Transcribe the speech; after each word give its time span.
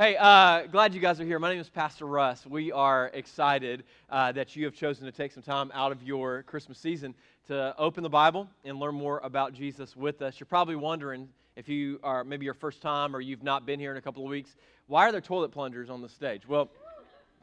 Hey, 0.00 0.16
uh, 0.16 0.62
glad 0.62 0.94
you 0.94 1.00
guys 1.00 1.20
are 1.20 1.26
here. 1.26 1.38
My 1.38 1.50
name 1.50 1.60
is 1.60 1.68
Pastor 1.68 2.06
Russ. 2.06 2.46
We 2.46 2.72
are 2.72 3.10
excited 3.12 3.84
uh, 4.08 4.32
that 4.32 4.56
you 4.56 4.64
have 4.64 4.72
chosen 4.72 5.04
to 5.04 5.12
take 5.12 5.30
some 5.30 5.42
time 5.42 5.70
out 5.74 5.92
of 5.92 6.02
your 6.02 6.42
Christmas 6.44 6.78
season 6.78 7.14
to 7.48 7.74
open 7.76 8.02
the 8.02 8.08
Bible 8.08 8.48
and 8.64 8.78
learn 8.78 8.94
more 8.94 9.20
about 9.22 9.52
Jesus 9.52 9.94
with 9.94 10.22
us. 10.22 10.40
You're 10.40 10.46
probably 10.46 10.74
wondering 10.74 11.28
if 11.54 11.68
you 11.68 12.00
are 12.02 12.24
maybe 12.24 12.46
your 12.46 12.54
first 12.54 12.80
time 12.80 13.14
or 13.14 13.20
you've 13.20 13.42
not 13.42 13.66
been 13.66 13.78
here 13.78 13.90
in 13.90 13.98
a 13.98 14.00
couple 14.00 14.24
of 14.24 14.30
weeks, 14.30 14.56
why 14.86 15.06
are 15.06 15.12
there 15.12 15.20
toilet 15.20 15.50
plungers 15.50 15.90
on 15.90 16.00
the 16.00 16.08
stage? 16.08 16.48
Well, 16.48 16.70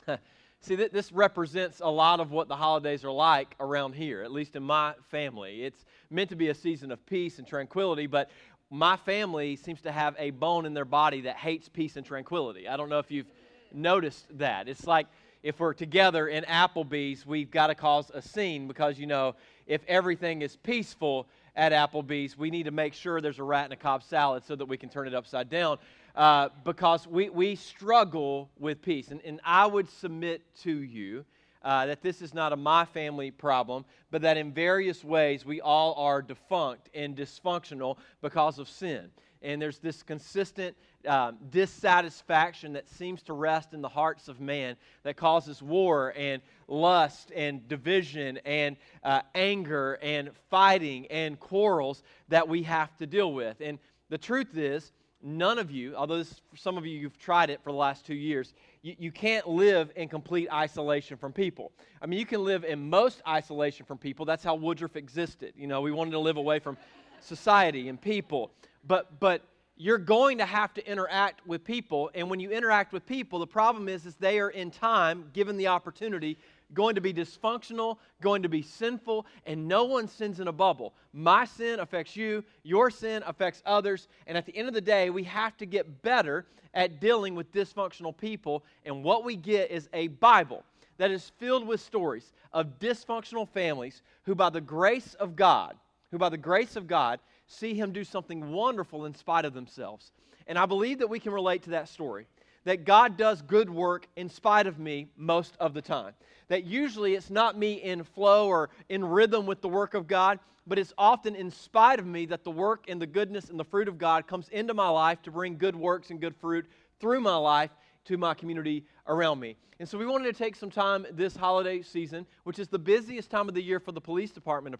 see, 0.61 0.73
this 0.73 1.11
represents 1.11 1.79
a 1.79 1.91
lot 1.91 2.19
of 2.19 2.31
what 2.31 2.47
the 2.47 2.55
holidays 2.55 3.05
are 3.05 3.11
like 3.11 3.53
around 3.59 3.93
here, 3.93 4.23
at 4.23 4.31
least 4.31 4.55
in 4.55 4.63
my 4.63 4.95
family. 5.11 5.61
It's 5.63 5.85
meant 6.09 6.31
to 6.31 6.35
be 6.35 6.49
a 6.49 6.55
season 6.55 6.91
of 6.91 7.05
peace 7.05 7.37
and 7.37 7.47
tranquility, 7.47 8.07
but 8.07 8.31
my 8.69 8.97
family 8.97 9.55
seems 9.55 9.81
to 9.81 9.91
have 9.91 10.15
a 10.19 10.31
bone 10.31 10.65
in 10.65 10.73
their 10.73 10.85
body 10.85 11.21
that 11.21 11.37
hates 11.37 11.69
peace 11.69 11.95
and 11.95 12.05
tranquility. 12.05 12.67
I 12.67 12.75
don't 12.77 12.89
know 12.89 12.99
if 12.99 13.09
you've 13.09 13.31
noticed 13.73 14.25
that. 14.37 14.67
It's 14.67 14.85
like 14.85 15.07
if 15.43 15.59
we're 15.59 15.73
together 15.73 16.27
in 16.27 16.43
Applebee's, 16.43 17.25
we've 17.25 17.49
got 17.49 17.67
to 17.67 17.75
cause 17.75 18.11
a 18.13 18.21
scene 18.21 18.67
because, 18.67 18.99
you 18.99 19.07
know, 19.07 19.35
if 19.67 19.81
everything 19.87 20.41
is 20.41 20.55
peaceful 20.57 21.27
at 21.55 21.71
Applebee's, 21.71 22.37
we 22.37 22.49
need 22.49 22.63
to 22.63 22.71
make 22.71 22.93
sure 22.93 23.21
there's 23.21 23.39
a 23.39 23.43
rat 23.43 23.65
in 23.67 23.71
a 23.71 23.77
Cobb 23.77 24.03
salad 24.03 24.43
so 24.45 24.55
that 24.55 24.65
we 24.65 24.77
can 24.77 24.89
turn 24.89 25.07
it 25.07 25.13
upside 25.13 25.49
down 25.49 25.77
uh, 26.15 26.49
because 26.65 27.07
we, 27.07 27.29
we 27.29 27.55
struggle 27.55 28.49
with 28.59 28.81
peace. 28.81 29.09
And, 29.09 29.21
and 29.23 29.39
I 29.45 29.65
would 29.65 29.89
submit 29.89 30.41
to 30.63 30.71
you 30.71 31.23
uh, 31.63 31.85
that 31.85 32.01
this 32.01 32.21
is 32.21 32.33
not 32.33 32.53
a 32.53 32.55
my 32.55 32.85
family 32.85 33.31
problem, 33.31 33.85
but 34.11 34.21
that 34.21 34.37
in 34.37 34.51
various 34.51 35.03
ways 35.03 35.45
we 35.45 35.61
all 35.61 35.93
are 35.95 36.21
defunct 36.21 36.89
and 36.93 37.15
dysfunctional 37.15 37.97
because 38.21 38.59
of 38.59 38.69
sin. 38.69 39.09
And 39.41 39.61
there's 39.61 39.77
this 39.77 40.01
consistent 40.01 40.75
um, 41.07 41.37
dissatisfaction 41.51 42.73
that 42.73 42.89
seems 42.89 43.21
to 43.23 43.33
rest 43.33 43.73
in 43.73 43.81
the 43.81 43.89
hearts 43.89 44.27
of 44.27 44.41
man 44.41 44.75
that 45.03 45.15
causes 45.15 45.61
war 45.61 46.13
and 46.17 46.41
lust 46.67 47.31
and 47.35 47.67
division 47.67 48.37
and 48.45 48.77
uh, 49.03 49.21
anger 49.35 49.99
and 50.01 50.31
fighting 50.49 51.05
and 51.07 51.39
quarrels 51.39 52.03
that 52.29 52.47
we 52.47 52.63
have 52.63 52.95
to 52.97 53.05
deal 53.05 53.31
with. 53.31 53.61
And 53.61 53.79
the 54.09 54.17
truth 54.17 54.57
is, 54.57 54.91
none 55.27 55.59
of 55.59 55.69
you, 55.69 55.95
although 55.95 56.17
this, 56.17 56.41
some 56.55 56.77
of 56.77 56.85
you, 56.85 56.97
you've 56.97 57.19
tried 57.19 57.49
it 57.49 57.61
for 57.63 57.71
the 57.71 57.77
last 57.77 58.05
two 58.05 58.15
years, 58.15 58.53
you, 58.81 58.95
you 58.97 59.11
can't 59.11 59.47
live 59.47 59.91
in 59.95 60.07
complete 60.07 60.47
isolation 60.51 61.17
from 61.17 61.33
people. 61.33 61.71
I 62.01 62.05
mean, 62.05 62.19
you 62.19 62.25
can 62.25 62.43
live 62.43 62.63
in 62.63 62.89
most 62.89 63.21
isolation 63.27 63.85
from 63.85 63.97
people. 63.97 64.25
That's 64.25 64.43
how 64.43 64.55
Woodruff 64.55 64.95
existed. 64.95 65.53
You 65.57 65.67
know, 65.67 65.81
we 65.81 65.91
wanted 65.91 66.11
to 66.11 66.19
live 66.19 66.37
away 66.37 66.59
from 66.59 66.77
society 67.19 67.89
and 67.89 67.99
people. 68.01 68.51
But, 68.85 69.19
but 69.19 69.43
you're 69.75 69.97
going 69.97 70.37
to 70.39 70.45
have 70.45 70.73
to 70.75 70.89
interact 70.89 71.45
with 71.45 71.63
people. 71.63 72.09
And 72.15 72.29
when 72.29 72.39
you 72.39 72.49
interact 72.51 72.93
with 72.93 73.05
people, 73.05 73.39
the 73.39 73.47
problem 73.47 73.87
is, 73.89 74.05
is 74.05 74.15
they 74.15 74.39
are 74.39 74.49
in 74.49 74.71
time, 74.71 75.29
given 75.33 75.57
the 75.57 75.67
opportunity, 75.67 76.37
going 76.73 76.95
to 76.95 77.01
be 77.01 77.13
dysfunctional, 77.13 77.97
going 78.21 78.43
to 78.43 78.49
be 78.49 78.61
sinful, 78.61 79.25
and 79.45 79.67
no 79.67 79.85
one 79.85 80.07
sins 80.07 80.39
in 80.39 80.47
a 80.47 80.51
bubble. 80.51 80.93
My 81.13 81.45
sin 81.45 81.79
affects 81.79 82.15
you, 82.15 82.43
your 82.63 82.89
sin 82.91 83.23
affects 83.25 83.61
others, 83.65 84.07
and 84.25 84.37
at 84.37 84.45
the 84.45 84.55
end 84.55 84.67
of 84.67 84.73
the 84.73 84.81
day, 84.81 85.09
we 85.09 85.23
have 85.23 85.55
to 85.57 85.65
get 85.65 86.01
better 86.01 86.45
at 86.73 86.99
dealing 86.99 87.35
with 87.35 87.51
dysfunctional 87.51 88.15
people, 88.15 88.63
and 88.85 89.03
what 89.03 89.23
we 89.23 89.35
get 89.35 89.71
is 89.71 89.89
a 89.93 90.07
Bible 90.07 90.63
that 90.97 91.11
is 91.11 91.31
filled 91.37 91.65
with 91.65 91.79
stories 91.79 92.33
of 92.53 92.79
dysfunctional 92.79 93.47
families 93.47 94.01
who, 94.23 94.35
by 94.35 94.49
the 94.49 94.61
grace 94.61 95.13
of 95.15 95.35
God, 95.35 95.75
who 96.11 96.17
by 96.17 96.29
the 96.29 96.37
grace 96.37 96.75
of 96.75 96.87
God, 96.87 97.19
see 97.47 97.73
Him 97.73 97.91
do 97.91 98.03
something 98.03 98.51
wonderful 98.51 99.05
in 99.05 99.15
spite 99.15 99.45
of 99.45 99.53
themselves. 99.53 100.11
And 100.47 100.57
I 100.57 100.65
believe 100.65 100.99
that 100.99 101.09
we 101.09 101.19
can 101.19 101.33
relate 101.33 101.63
to 101.63 101.71
that 101.71 101.89
story 101.89 102.25
that 102.67 102.83
God 102.83 103.15
does 103.15 103.41
good 103.41 103.69
work 103.69 104.07
in 104.17 104.27
spite 104.27 104.67
of 104.67 104.77
me 104.77 105.07
most 105.15 105.55
of 105.57 105.73
the 105.73 105.81
time. 105.81 106.13
That 106.49 106.65
usually 106.65 107.15
it's 107.15 107.29
not 107.29 107.57
me 107.57 107.75
in 107.75 108.03
flow 108.03 108.49
or 108.49 108.71
in 108.89 109.05
rhythm 109.05 109.45
with 109.45 109.61
the 109.61 109.69
work 109.69 109.93
of 109.93 110.05
God, 110.05 110.37
but 110.67 110.77
it's 110.77 110.93
often 110.97 111.33
in 111.33 111.49
spite 111.49 111.97
of 111.97 112.05
me 112.05 112.25
that 112.25 112.43
the 112.43 112.51
work 112.51 112.83
and 112.89 113.01
the 113.01 113.07
goodness 113.07 113.49
and 113.49 113.57
the 113.57 113.63
fruit 113.63 113.87
of 113.87 113.97
God 113.97 114.27
comes 114.27 114.49
into 114.49 114.73
my 114.73 114.89
life 114.89 115.21
to 115.21 115.31
bring 115.31 115.57
good 115.57 115.77
works 115.77 116.09
and 116.09 116.19
good 116.19 116.35
fruit 116.35 116.65
through 116.99 117.21
my 117.21 117.37
life 117.37 117.71
to 118.03 118.17
my 118.17 118.33
community 118.33 118.83
around 119.07 119.39
me. 119.39 119.55
And 119.79 119.87
so 119.87 119.97
we 119.97 120.05
wanted 120.05 120.25
to 120.25 120.37
take 120.37 120.57
some 120.57 120.69
time 120.69 121.07
this 121.13 121.37
holiday 121.37 121.81
season, 121.81 122.27
which 122.43 122.59
is 122.59 122.67
the 122.67 122.79
busiest 122.79 123.29
time 123.29 123.47
of 123.47 123.55
the 123.55 123.63
year 123.63 123.79
for 123.79 123.93
the 123.93 124.01
police 124.01 124.31
department, 124.31 124.75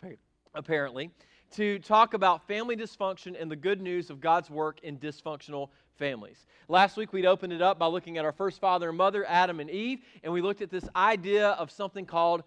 apparently, 0.54 1.10
to 1.52 1.80
talk 1.80 2.14
about 2.14 2.48
family 2.48 2.76
dysfunction 2.76 3.40
and 3.40 3.50
the 3.50 3.56
good 3.56 3.82
news 3.82 4.10
of 4.10 4.20
God's 4.20 4.50
work 4.50 4.80
in 4.84 4.98
dysfunctional 4.98 5.70
families. 5.98 6.46
Last 6.68 6.98
week, 6.98 7.14
we'd 7.14 7.26
opened 7.26 7.54
it 7.54 7.62
up 7.62 7.80
by 7.80 7.88
looking 7.88 8.18
at 8.18 8.26
our 8.26 8.32
first 8.32 8.60
father 8.60 8.90
and 8.90 8.98
mother, 8.98 9.26
Adam 9.28 9.60
and 9.60 9.70
Eve, 9.70 10.00
and 10.24 10.32
we 10.32 10.42
looked 10.42 10.62
at 10.62 10.70
this 10.70 10.88
idea 10.96 11.50
of 11.52 11.72
something 11.72 12.06
called 12.06 12.44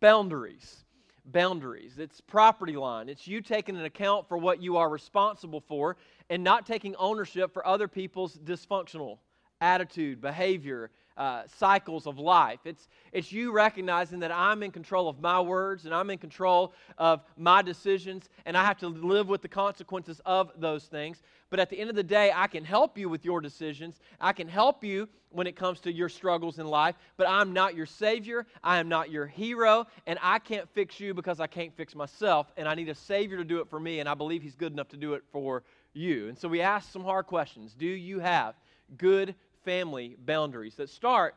boundaries. 0.00 0.84
Boundaries. 1.24 1.98
It's 1.98 2.20
property 2.20 2.76
line. 2.76 3.08
It's 3.08 3.28
you 3.28 3.40
taking 3.40 3.76
an 3.76 3.84
account 3.84 4.28
for 4.28 4.36
what 4.36 4.60
you 4.60 4.76
are 4.76 4.88
responsible 4.88 5.60
for 5.60 5.96
and 6.28 6.42
not 6.42 6.66
taking 6.66 6.96
ownership 6.96 7.52
for 7.54 7.64
other 7.66 7.86
people's 7.86 8.36
dysfunctional 8.38 9.18
attitude, 9.60 10.20
behavior, 10.20 10.90
uh, 11.16 11.42
cycles 11.58 12.06
of 12.06 12.18
life. 12.18 12.60
It's, 12.64 12.88
it's 13.12 13.32
you 13.32 13.52
recognizing 13.52 14.20
that 14.20 14.32
I'm 14.32 14.62
in 14.62 14.70
control 14.70 15.08
of 15.08 15.20
my 15.20 15.40
words 15.40 15.84
and 15.84 15.94
I'm 15.94 16.10
in 16.10 16.18
control 16.18 16.72
of 16.98 17.22
my 17.36 17.62
decisions, 17.62 18.28
and 18.46 18.56
I 18.56 18.64
have 18.64 18.78
to 18.78 18.88
live 18.88 19.28
with 19.28 19.42
the 19.42 19.48
consequences 19.48 20.20
of 20.24 20.50
those 20.56 20.84
things. 20.84 21.22
But 21.50 21.60
at 21.60 21.68
the 21.68 21.78
end 21.78 21.90
of 21.90 21.96
the 21.96 22.02
day, 22.02 22.32
I 22.34 22.46
can 22.46 22.64
help 22.64 22.96
you 22.96 23.08
with 23.08 23.24
your 23.24 23.40
decisions. 23.40 24.00
I 24.20 24.32
can 24.32 24.48
help 24.48 24.82
you 24.82 25.08
when 25.30 25.46
it 25.46 25.56
comes 25.56 25.80
to 25.80 25.92
your 25.92 26.08
struggles 26.08 26.58
in 26.58 26.66
life, 26.66 26.94
but 27.16 27.28
I'm 27.28 27.52
not 27.52 27.74
your 27.74 27.86
Savior. 27.86 28.46
I 28.62 28.78
am 28.78 28.88
not 28.88 29.10
your 29.10 29.26
hero, 29.26 29.86
and 30.06 30.18
I 30.22 30.38
can't 30.38 30.68
fix 30.70 31.00
you 31.00 31.14
because 31.14 31.40
I 31.40 31.46
can't 31.46 31.74
fix 31.76 31.94
myself, 31.94 32.52
and 32.56 32.68
I 32.68 32.74
need 32.74 32.88
a 32.88 32.94
Savior 32.94 33.38
to 33.38 33.44
do 33.44 33.60
it 33.60 33.68
for 33.68 33.80
me, 33.80 34.00
and 34.00 34.08
I 34.08 34.14
believe 34.14 34.42
He's 34.42 34.54
good 34.54 34.72
enough 34.72 34.88
to 34.88 34.96
do 34.96 35.14
it 35.14 35.22
for 35.32 35.62
you. 35.94 36.28
And 36.28 36.38
so 36.38 36.48
we 36.48 36.60
ask 36.60 36.90
some 36.90 37.04
hard 37.04 37.26
questions 37.26 37.74
Do 37.74 37.86
you 37.86 38.20
have 38.20 38.54
good 38.96 39.34
family 39.64 40.16
boundaries 40.24 40.74
that 40.76 40.88
start 40.88 41.34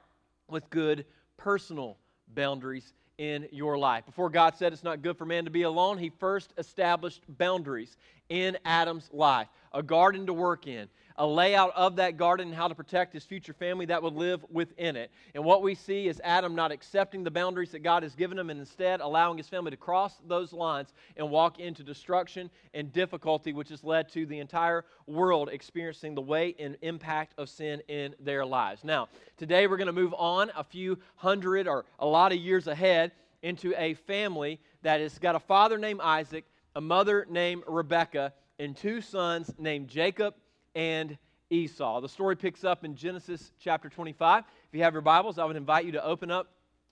with 0.49 0.69
good 0.69 1.05
personal 1.37 1.97
boundaries 2.33 2.93
in 3.17 3.47
your 3.51 3.77
life. 3.77 4.05
Before 4.05 4.29
God 4.29 4.55
said 4.55 4.73
it's 4.73 4.83
not 4.83 5.01
good 5.01 5.17
for 5.17 5.25
man 5.25 5.45
to 5.45 5.51
be 5.51 5.63
alone, 5.63 5.97
he 5.97 6.09
first 6.09 6.53
established 6.57 7.23
boundaries 7.27 7.95
in 8.29 8.57
Adam's 8.65 9.09
life, 9.13 9.47
a 9.73 9.81
garden 9.81 10.25
to 10.25 10.33
work 10.33 10.67
in, 10.67 10.87
a 11.17 11.25
layout 11.25 11.71
of 11.75 11.95
that 11.95 12.17
garden 12.17 12.47
and 12.47 12.55
how 12.55 12.67
to 12.67 12.75
protect 12.75 13.13
his 13.13 13.23
future 13.23 13.53
family 13.53 13.85
that 13.85 14.03
would 14.03 14.13
live 14.13 14.45
within 14.49 14.95
it. 14.95 15.11
And 15.33 15.43
what 15.43 15.61
we 15.61 15.75
see 15.75 16.07
is 16.07 16.21
Adam 16.23 16.55
not 16.55 16.71
accepting 16.71 17.23
the 17.23 17.31
boundaries 17.31 17.71
that 17.71 17.83
God 17.83 18.03
has 18.03 18.15
given 18.15 18.37
him 18.37 18.49
and 18.49 18.59
instead 18.59 18.99
allowing 19.01 19.37
his 19.37 19.47
family 19.47 19.71
to 19.71 19.77
cross 19.77 20.15
those 20.27 20.51
lines 20.51 20.93
and 21.15 21.29
walk 21.29 21.59
into 21.59 21.83
destruction 21.83 22.49
and 22.73 22.91
difficulty, 22.91 23.53
which 23.53 23.69
has 23.69 23.83
led 23.83 24.09
to 24.09 24.25
the 24.25 24.39
entire 24.39 24.85
world 25.07 25.49
experiencing 25.51 26.15
the 26.15 26.21
weight 26.21 26.57
and 26.59 26.77
impact 26.81 27.33
of 27.37 27.49
sin 27.49 27.81
in 27.87 28.13
their 28.19 28.45
lives. 28.45 28.83
Now, 28.83 29.07
today 29.37 29.67
we're 29.67 29.77
going 29.77 29.87
to 29.87 29.93
move 29.93 30.13
on 30.17 30.51
a 30.55 30.63
few 30.63 30.99
hundred 31.15 31.67
or 31.67 31.85
a 31.99 32.05
lot 32.05 32.31
of 32.31 32.39
years 32.39 32.67
ahead 32.67 33.11
into 33.41 33.73
a 33.77 33.93
family 33.93 34.59
that 34.81 34.99
has 34.99 35.17
got 35.19 35.35
a 35.35 35.39
father 35.39 35.77
named 35.77 36.01
Isaac, 36.01 36.45
a 36.75 36.81
mother 36.81 37.25
named 37.29 37.63
Rebekah, 37.67 38.33
and 38.59 38.75
two 38.75 39.01
sons 39.01 39.53
named 39.57 39.87
Jacob 39.87 40.33
and 40.75 41.17
Esau. 41.49 42.01
The 42.01 42.09
story 42.09 42.35
picks 42.35 42.63
up 42.63 42.83
in 42.83 42.95
Genesis 42.95 43.51
chapter 43.59 43.89
25. 43.89 44.43
If 44.43 44.77
you 44.77 44.83
have 44.83 44.93
your 44.93 45.01
Bibles, 45.01 45.39
I 45.39 45.45
would 45.45 45.55
invite 45.55 45.85
you 45.85 45.93
to 45.93 46.03
open 46.03 46.29
up 46.29 46.51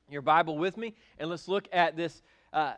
your 0.09 0.21
Bible 0.21 0.57
with 0.57 0.77
me 0.77 0.95
and 1.19 1.29
let's 1.29 1.47
look 1.47 1.67
at 1.73 1.95
this 1.95 2.21
uh, 2.53 2.73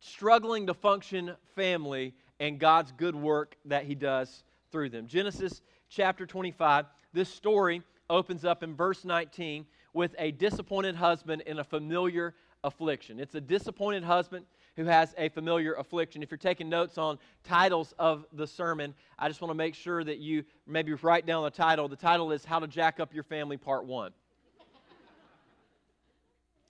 struggling 0.00 0.66
to 0.66 0.74
function 0.74 1.34
family 1.54 2.14
and 2.40 2.58
God's 2.58 2.92
good 2.92 3.14
work 3.14 3.56
that 3.66 3.84
He 3.84 3.94
does 3.94 4.44
through 4.70 4.90
them. 4.90 5.06
Genesis 5.06 5.62
chapter 5.88 6.26
25. 6.26 6.86
This 7.12 7.28
story 7.28 7.82
opens 8.10 8.44
up 8.44 8.62
in 8.62 8.74
verse 8.74 9.04
19 9.04 9.66
with 9.92 10.14
a 10.18 10.30
disappointed 10.32 10.96
husband 10.96 11.42
in 11.46 11.58
a 11.58 11.64
familiar 11.64 12.34
affliction. 12.64 13.20
It's 13.20 13.34
a 13.34 13.40
disappointed 13.40 14.04
husband 14.04 14.46
who 14.78 14.84
has 14.84 15.12
a 15.18 15.28
familiar 15.30 15.74
affliction. 15.74 16.22
If 16.22 16.30
you're 16.30 16.38
taking 16.38 16.68
notes 16.68 16.98
on 16.98 17.18
titles 17.42 17.94
of 17.98 18.24
the 18.32 18.46
sermon, 18.46 18.94
I 19.18 19.26
just 19.26 19.40
want 19.40 19.50
to 19.50 19.56
make 19.56 19.74
sure 19.74 20.04
that 20.04 20.18
you 20.18 20.44
maybe 20.68 20.92
write 20.94 21.26
down 21.26 21.42
the 21.42 21.50
title. 21.50 21.88
The 21.88 21.96
title 21.96 22.30
is 22.30 22.44
How 22.44 22.60
to 22.60 22.68
Jack 22.68 23.00
Up 23.00 23.12
Your 23.12 23.24
Family, 23.24 23.56
Part 23.56 23.86
1. 23.86 24.12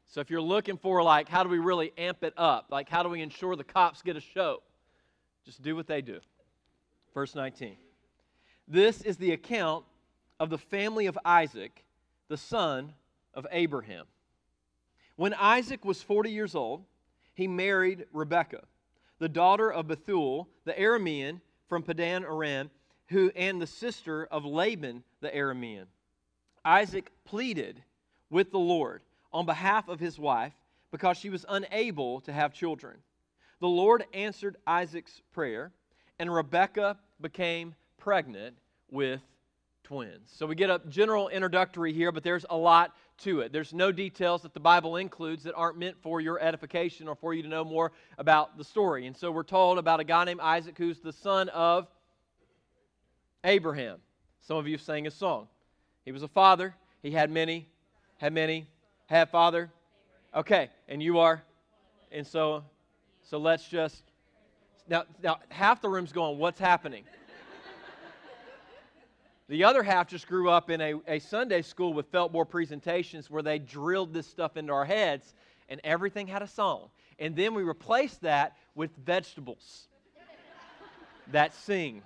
So 0.07 0.23
if 0.23 0.31
you're 0.31 0.41
looking 0.41 0.79
for, 0.79 1.03
like, 1.03 1.29
how 1.29 1.43
do 1.43 1.51
we 1.51 1.59
really 1.59 1.93
amp 1.99 2.25
it 2.25 2.33
up? 2.39 2.69
Like, 2.71 2.89
how 2.89 3.03
do 3.03 3.11
we 3.11 3.21
ensure 3.21 3.55
the 3.57 3.63
cops 3.63 4.01
get 4.01 4.17
a 4.17 4.23
show? 4.23 4.63
Just 5.45 5.61
do 5.61 5.77
what 5.77 5.87
they 5.87 6.01
do. 6.01 6.21
Verse 7.13 7.35
19. 7.35 7.77
This 8.67 9.03
is 9.03 9.19
the 9.19 9.33
account 9.33 9.85
of 10.41 10.49
the 10.49 10.57
family 10.57 11.05
of 11.05 11.19
Isaac, 11.27 11.85
the 12.29 12.39
son 12.39 12.95
of 13.35 13.47
Abraham. 13.51 14.07
When 15.17 15.35
Isaac 15.35 15.85
was 15.85 16.01
40 16.01 16.31
years 16.31 16.55
old, 16.55 16.85
he 17.39 17.47
married 17.47 18.05
Rebekah, 18.13 18.65
the 19.21 19.29
daughter 19.29 19.73
of 19.73 19.87
Bethuel, 19.87 20.49
the 20.65 20.73
Aramean 20.73 21.41
from 21.69 21.85
Padan 21.85 22.25
Aram, 22.25 22.69
who 23.11 23.31
and 23.37 23.63
the 23.63 23.67
sister 23.67 24.27
of 24.33 24.45
Laban 24.45 25.05
the 25.21 25.31
Aramean. 25.31 25.87
Isaac 26.65 27.13
pleaded 27.25 27.81
with 28.29 28.51
the 28.51 28.59
Lord 28.59 29.03
on 29.33 29.47
behalf 29.47 29.87
of 29.87 30.01
his 30.01 30.19
wife 30.19 30.53
because 30.91 31.17
she 31.17 31.31
was 31.31 31.47
unable 31.49 32.21
to 32.23 32.33
have 32.33 32.53
children. 32.53 32.97
The 33.61 33.69
Lord 33.69 34.05
answered 34.13 34.57
Isaac's 34.67 35.23
prayer, 35.33 35.71
and 36.19 36.35
Rebekah 36.35 36.99
became 37.21 37.77
pregnant 37.99 38.57
with 38.91 39.21
twins. 39.89 40.29
So 40.31 40.47
we 40.47 40.55
get 40.55 40.69
a 40.69 40.83
general 40.91 41.31
introductory 41.31 41.95
here, 41.95 42.13
but 42.13 42.23
there's 42.23 42.45
a 42.51 42.57
lot 42.57 42.95
to 43.21 43.41
it. 43.41 43.53
There's 43.53 43.73
no 43.73 43.91
details 43.91 44.43
that 44.43 44.53
the 44.53 44.61
Bible 44.61 44.97
includes 44.97 45.45
that 45.45 45.55
aren't 45.55 45.79
meant 45.79 45.97
for 46.03 46.21
your 46.21 46.39
edification 46.41 47.09
or 47.09 47.15
for 47.15 47.33
you 47.33 47.43
to 47.43 47.49
know 47.49 47.65
more 47.65 47.93
about 48.19 48.59
the 48.59 48.65
story. 48.65 49.07
And 49.07 49.17
so 49.17 49.33
we're 49.33 49.45
told 49.45 49.79
about 49.79 49.99
a 49.99 50.05
guy 50.05 50.25
named 50.25 50.41
Isaac 50.41 50.77
who's 50.77 51.01
the 51.01 51.13
son 51.13 51.49
of 51.49 51.87
Abraham. 53.45 53.97
Some 54.43 54.59
of 54.59 54.69
you 54.69 54.77
sang 54.77 55.07
a 55.07 55.11
song. 55.11 55.49
He 56.05 56.13
was 56.13 56.23
a 56.23 56.29
father. 56.29 56.75
He 57.03 57.11
had 57.11 57.31
many, 57.31 57.67
had 58.19 58.35
many, 58.35 58.69
had 59.07 59.31
father. 59.31 59.71
Okay, 60.35 60.69
and 60.87 61.03
you 61.03 61.19
are, 61.19 61.43
and 62.13 62.27
so, 62.27 62.63
so 63.23 63.39
let's 63.39 63.67
just 63.67 64.03
now. 64.87 65.05
Now 65.23 65.39
half 65.49 65.81
the 65.81 65.89
room's 65.89 66.13
going. 66.13 66.39
What's 66.39 66.61
happening? 66.61 67.05
The 69.49 69.65
other 69.65 69.83
half 69.83 70.09
just 70.09 70.27
grew 70.27 70.51
up 70.51 70.69
in 70.69 70.81
a, 70.81 70.95
a 71.07 71.19
Sunday 71.21 71.63
school 71.63 71.95
with 71.95 72.07
felt 72.09 72.33
presentations 72.51 73.31
where 73.31 73.43
they 73.43 73.59
drilled 73.59 74.13
this 74.13 74.27
stuff 74.27 74.59
into 74.59 74.73
our 74.73 74.85
heads 74.85 75.35
and 75.71 75.81
everything 75.85 76.27
had 76.27 76.43
a 76.43 76.47
song. 76.47 76.91
And 77.19 77.35
then 77.35 77.55
we 77.55 77.63
replaced 77.63 78.21
that 78.23 78.57
with 78.75 78.91
vegetables 79.05 79.89
that 81.33 81.55
sing. 81.55 82.03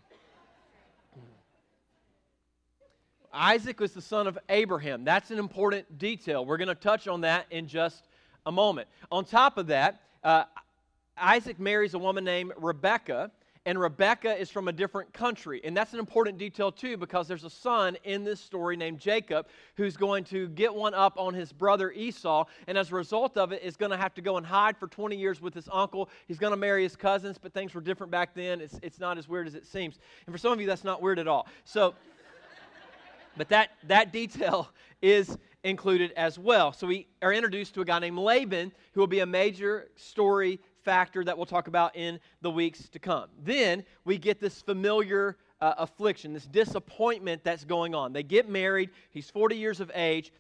Isaac 3.32 3.80
was 3.80 3.92
the 3.92 4.02
son 4.02 4.26
of 4.26 4.38
Abraham. 4.48 5.04
That's 5.04 5.30
an 5.30 5.38
important 5.38 5.98
detail. 5.98 6.44
We're 6.44 6.58
going 6.58 6.68
to 6.68 6.74
touch 6.74 7.08
on 7.08 7.22
that 7.22 7.46
in 7.50 7.66
just 7.66 8.06
a 8.46 8.52
moment. 8.52 8.88
On 9.10 9.24
top 9.24 9.58
of 9.58 9.68
that, 9.68 10.00
uh, 10.22 10.44
Isaac 11.16 11.58
marries 11.58 11.94
a 11.94 11.98
woman 11.98 12.24
named 12.24 12.52
Rebekah, 12.56 13.30
and 13.64 13.78
Rebecca 13.78 14.34
is 14.34 14.50
from 14.50 14.66
a 14.66 14.72
different 14.72 15.12
country. 15.12 15.60
And 15.62 15.76
that's 15.76 15.92
an 15.92 16.00
important 16.00 16.36
detail, 16.36 16.72
too, 16.72 16.96
because 16.96 17.28
there's 17.28 17.44
a 17.44 17.50
son 17.50 17.96
in 18.02 18.24
this 18.24 18.40
story 18.40 18.76
named 18.76 18.98
Jacob 18.98 19.46
who's 19.76 19.96
going 19.96 20.24
to 20.24 20.48
get 20.48 20.74
one 20.74 20.94
up 20.94 21.14
on 21.16 21.32
his 21.32 21.52
brother 21.52 21.92
Esau, 21.92 22.44
and 22.66 22.76
as 22.76 22.90
a 22.90 22.94
result 22.94 23.36
of 23.36 23.52
it, 23.52 23.62
is 23.62 23.76
going 23.76 23.92
to 23.92 23.96
have 23.96 24.14
to 24.14 24.20
go 24.20 24.36
and 24.36 24.44
hide 24.44 24.76
for 24.76 24.88
20 24.88 25.16
years 25.16 25.40
with 25.40 25.54
his 25.54 25.68
uncle. 25.72 26.08
He's 26.26 26.38
going 26.38 26.52
to 26.52 26.56
marry 26.56 26.82
his 26.82 26.96
cousins, 26.96 27.38
but 27.38 27.54
things 27.54 27.72
were 27.72 27.80
different 27.80 28.10
back 28.10 28.34
then. 28.34 28.60
It's, 28.60 28.80
it's 28.82 28.98
not 28.98 29.16
as 29.16 29.28
weird 29.28 29.46
as 29.46 29.54
it 29.54 29.64
seems. 29.64 29.98
And 30.26 30.34
for 30.34 30.38
some 30.38 30.52
of 30.52 30.60
you, 30.60 30.66
that's 30.66 30.84
not 30.84 31.00
weird 31.00 31.20
at 31.20 31.28
all. 31.28 31.46
So, 31.64 31.94
but 33.36 33.48
that, 33.50 33.70
that 33.84 34.12
detail 34.12 34.70
is 35.00 35.38
included 35.64 36.12
as 36.12 36.38
well. 36.38 36.72
So 36.72 36.86
we 36.86 37.06
are 37.22 37.32
introduced 37.32 37.74
to 37.74 37.80
a 37.82 37.84
guy 37.84 38.00
named 38.00 38.18
Laban 38.18 38.72
who 38.92 39.00
will 39.00 39.06
be 39.06 39.20
a 39.20 39.26
major 39.26 39.88
story 39.96 40.58
factor 40.84 41.24
that 41.24 41.36
we'll 41.36 41.46
talk 41.46 41.68
about 41.68 41.96
in 41.96 42.20
the 42.40 42.50
weeks 42.50 42.88
to 42.90 42.98
come. 42.98 43.28
Then 43.42 43.84
we 44.04 44.18
get 44.18 44.40
this 44.40 44.60
familiar 44.62 45.36
uh, 45.60 45.74
affliction, 45.78 46.32
this 46.32 46.46
disappointment 46.46 47.44
that's 47.44 47.64
going 47.64 47.94
on. 47.94 48.12
They 48.12 48.22
get 48.22 48.48
married, 48.48 48.90
he's 49.10 49.30
40 49.30 49.56
years 49.56 49.80
of 49.80 49.90
age, 49.94 50.32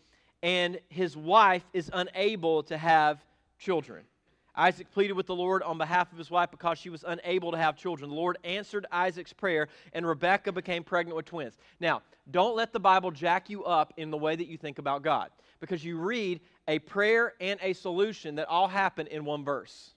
and 0.42 0.78
his 0.88 1.16
wife 1.16 1.64
is 1.72 1.90
unable 1.92 2.62
to 2.64 2.76
have 2.76 3.24
children. 3.58 4.04
Isaac 4.54 4.90
pleaded 4.90 5.14
with 5.14 5.26
the 5.26 5.34
Lord 5.34 5.62
on 5.62 5.78
behalf 5.78 6.12
of 6.12 6.18
his 6.18 6.30
wife 6.30 6.50
because 6.50 6.78
she 6.78 6.90
was 6.90 7.04
unable 7.06 7.52
to 7.52 7.56
have 7.56 7.76
children. 7.76 8.10
The 8.10 8.16
Lord 8.16 8.36
answered 8.44 8.84
Isaac's 8.92 9.32
prayer, 9.32 9.68
and 9.94 10.06
Rebekah 10.06 10.52
became 10.52 10.84
pregnant 10.84 11.16
with 11.16 11.24
twins. 11.24 11.56
Now, 11.80 12.02
don't 12.30 12.54
let 12.54 12.72
the 12.72 12.80
Bible 12.80 13.10
jack 13.10 13.48
you 13.48 13.64
up 13.64 13.94
in 13.96 14.10
the 14.10 14.18
way 14.18 14.36
that 14.36 14.46
you 14.46 14.58
think 14.58 14.78
about 14.78 15.02
God, 15.02 15.30
because 15.60 15.84
you 15.84 15.96
read 15.96 16.40
a 16.68 16.78
prayer 16.80 17.32
and 17.40 17.58
a 17.62 17.72
solution 17.72 18.34
that 18.34 18.48
all 18.48 18.68
happen 18.68 19.06
in 19.06 19.24
one 19.24 19.44
verse. 19.44 19.91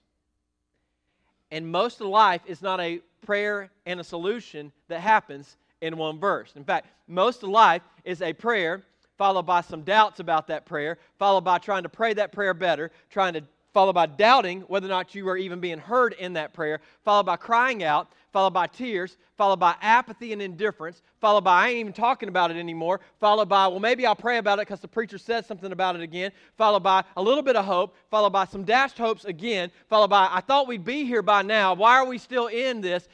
And 1.50 1.70
most 1.70 2.00
of 2.00 2.08
life 2.08 2.42
is 2.46 2.62
not 2.62 2.80
a 2.80 3.00
prayer 3.24 3.70
and 3.84 4.00
a 4.00 4.04
solution 4.04 4.72
that 4.88 5.00
happens 5.00 5.56
in 5.80 5.96
one 5.96 6.18
verse. 6.18 6.52
In 6.56 6.64
fact, 6.64 6.86
most 7.06 7.42
of 7.42 7.50
life 7.50 7.82
is 8.04 8.22
a 8.22 8.32
prayer 8.32 8.82
followed 9.16 9.46
by 9.46 9.60
some 9.60 9.82
doubts 9.82 10.20
about 10.20 10.46
that 10.48 10.66
prayer, 10.66 10.98
followed 11.18 11.42
by 11.42 11.58
trying 11.58 11.82
to 11.82 11.88
pray 11.88 12.12
that 12.14 12.32
prayer 12.32 12.54
better, 12.54 12.90
trying 13.10 13.32
to 13.34 13.42
followed 13.76 13.92
by 13.92 14.06
doubting 14.06 14.62
whether 14.68 14.86
or 14.86 14.88
not 14.88 15.14
you 15.14 15.28
are 15.28 15.36
even 15.36 15.60
being 15.60 15.76
heard 15.76 16.14
in 16.14 16.32
that 16.32 16.54
prayer, 16.54 16.80
followed 17.04 17.26
by 17.26 17.36
crying 17.36 17.84
out, 17.84 18.10
followed 18.32 18.54
by 18.54 18.66
tears, 18.66 19.18
followed 19.36 19.60
by 19.60 19.74
apathy 19.82 20.32
and 20.32 20.40
indifference, 20.40 21.02
followed 21.20 21.44
by 21.44 21.64
I 21.64 21.68
ain't 21.68 21.80
even 21.80 21.92
talking 21.92 22.30
about 22.30 22.50
it 22.50 22.56
anymore, 22.56 23.02
followed 23.20 23.50
by, 23.50 23.66
well, 23.66 23.78
maybe 23.78 24.06
I'll 24.06 24.16
pray 24.16 24.38
about 24.38 24.58
it 24.58 24.62
because 24.62 24.80
the 24.80 24.88
preacher 24.88 25.18
said 25.18 25.44
something 25.44 25.72
about 25.72 25.94
it 25.94 26.00
again, 26.00 26.32
followed 26.56 26.84
by 26.84 27.04
a 27.18 27.22
little 27.22 27.42
bit 27.42 27.54
of 27.54 27.66
hope, 27.66 27.94
followed 28.10 28.30
by 28.30 28.46
some 28.46 28.64
dashed 28.64 28.96
hopes 28.96 29.26
again, 29.26 29.70
followed 29.90 30.08
by 30.08 30.26
I 30.30 30.40
thought 30.40 30.68
we'd 30.68 30.82
be 30.82 31.04
here 31.04 31.20
by 31.20 31.42
now. 31.42 31.74
Why 31.74 31.96
are 31.98 32.06
we 32.06 32.16
still 32.16 32.46
in 32.46 32.80
this? 32.80 33.06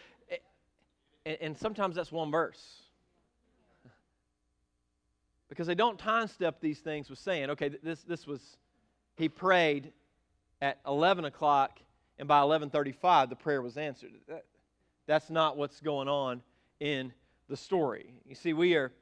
And, 1.26 1.38
and 1.40 1.58
sometimes 1.58 1.96
that's 1.96 2.12
one 2.12 2.30
verse. 2.30 2.82
Because 5.48 5.66
they 5.66 5.74
don't 5.74 5.98
time 5.98 6.28
step 6.28 6.60
these 6.60 6.78
things 6.78 7.10
with 7.10 7.18
saying, 7.18 7.50
okay, 7.50 7.68
this, 7.82 8.02
this 8.02 8.28
was, 8.28 8.40
he 9.16 9.28
prayed 9.28 9.92
at 10.62 10.78
11 10.86 11.26
o'clock, 11.26 11.80
and 12.18 12.28
by 12.28 12.40
11:35 12.40 13.28
the 13.28 13.36
prayer 13.36 13.60
was 13.60 13.76
answered. 13.76 14.12
That, 14.28 14.46
that's 15.06 15.28
not 15.28 15.58
what's 15.58 15.80
going 15.80 16.08
on 16.08 16.40
in 16.80 17.12
the 17.48 17.56
story. 17.56 18.14
You 18.24 18.36
see, 18.36 18.52
we 18.54 18.76
are 18.76 18.92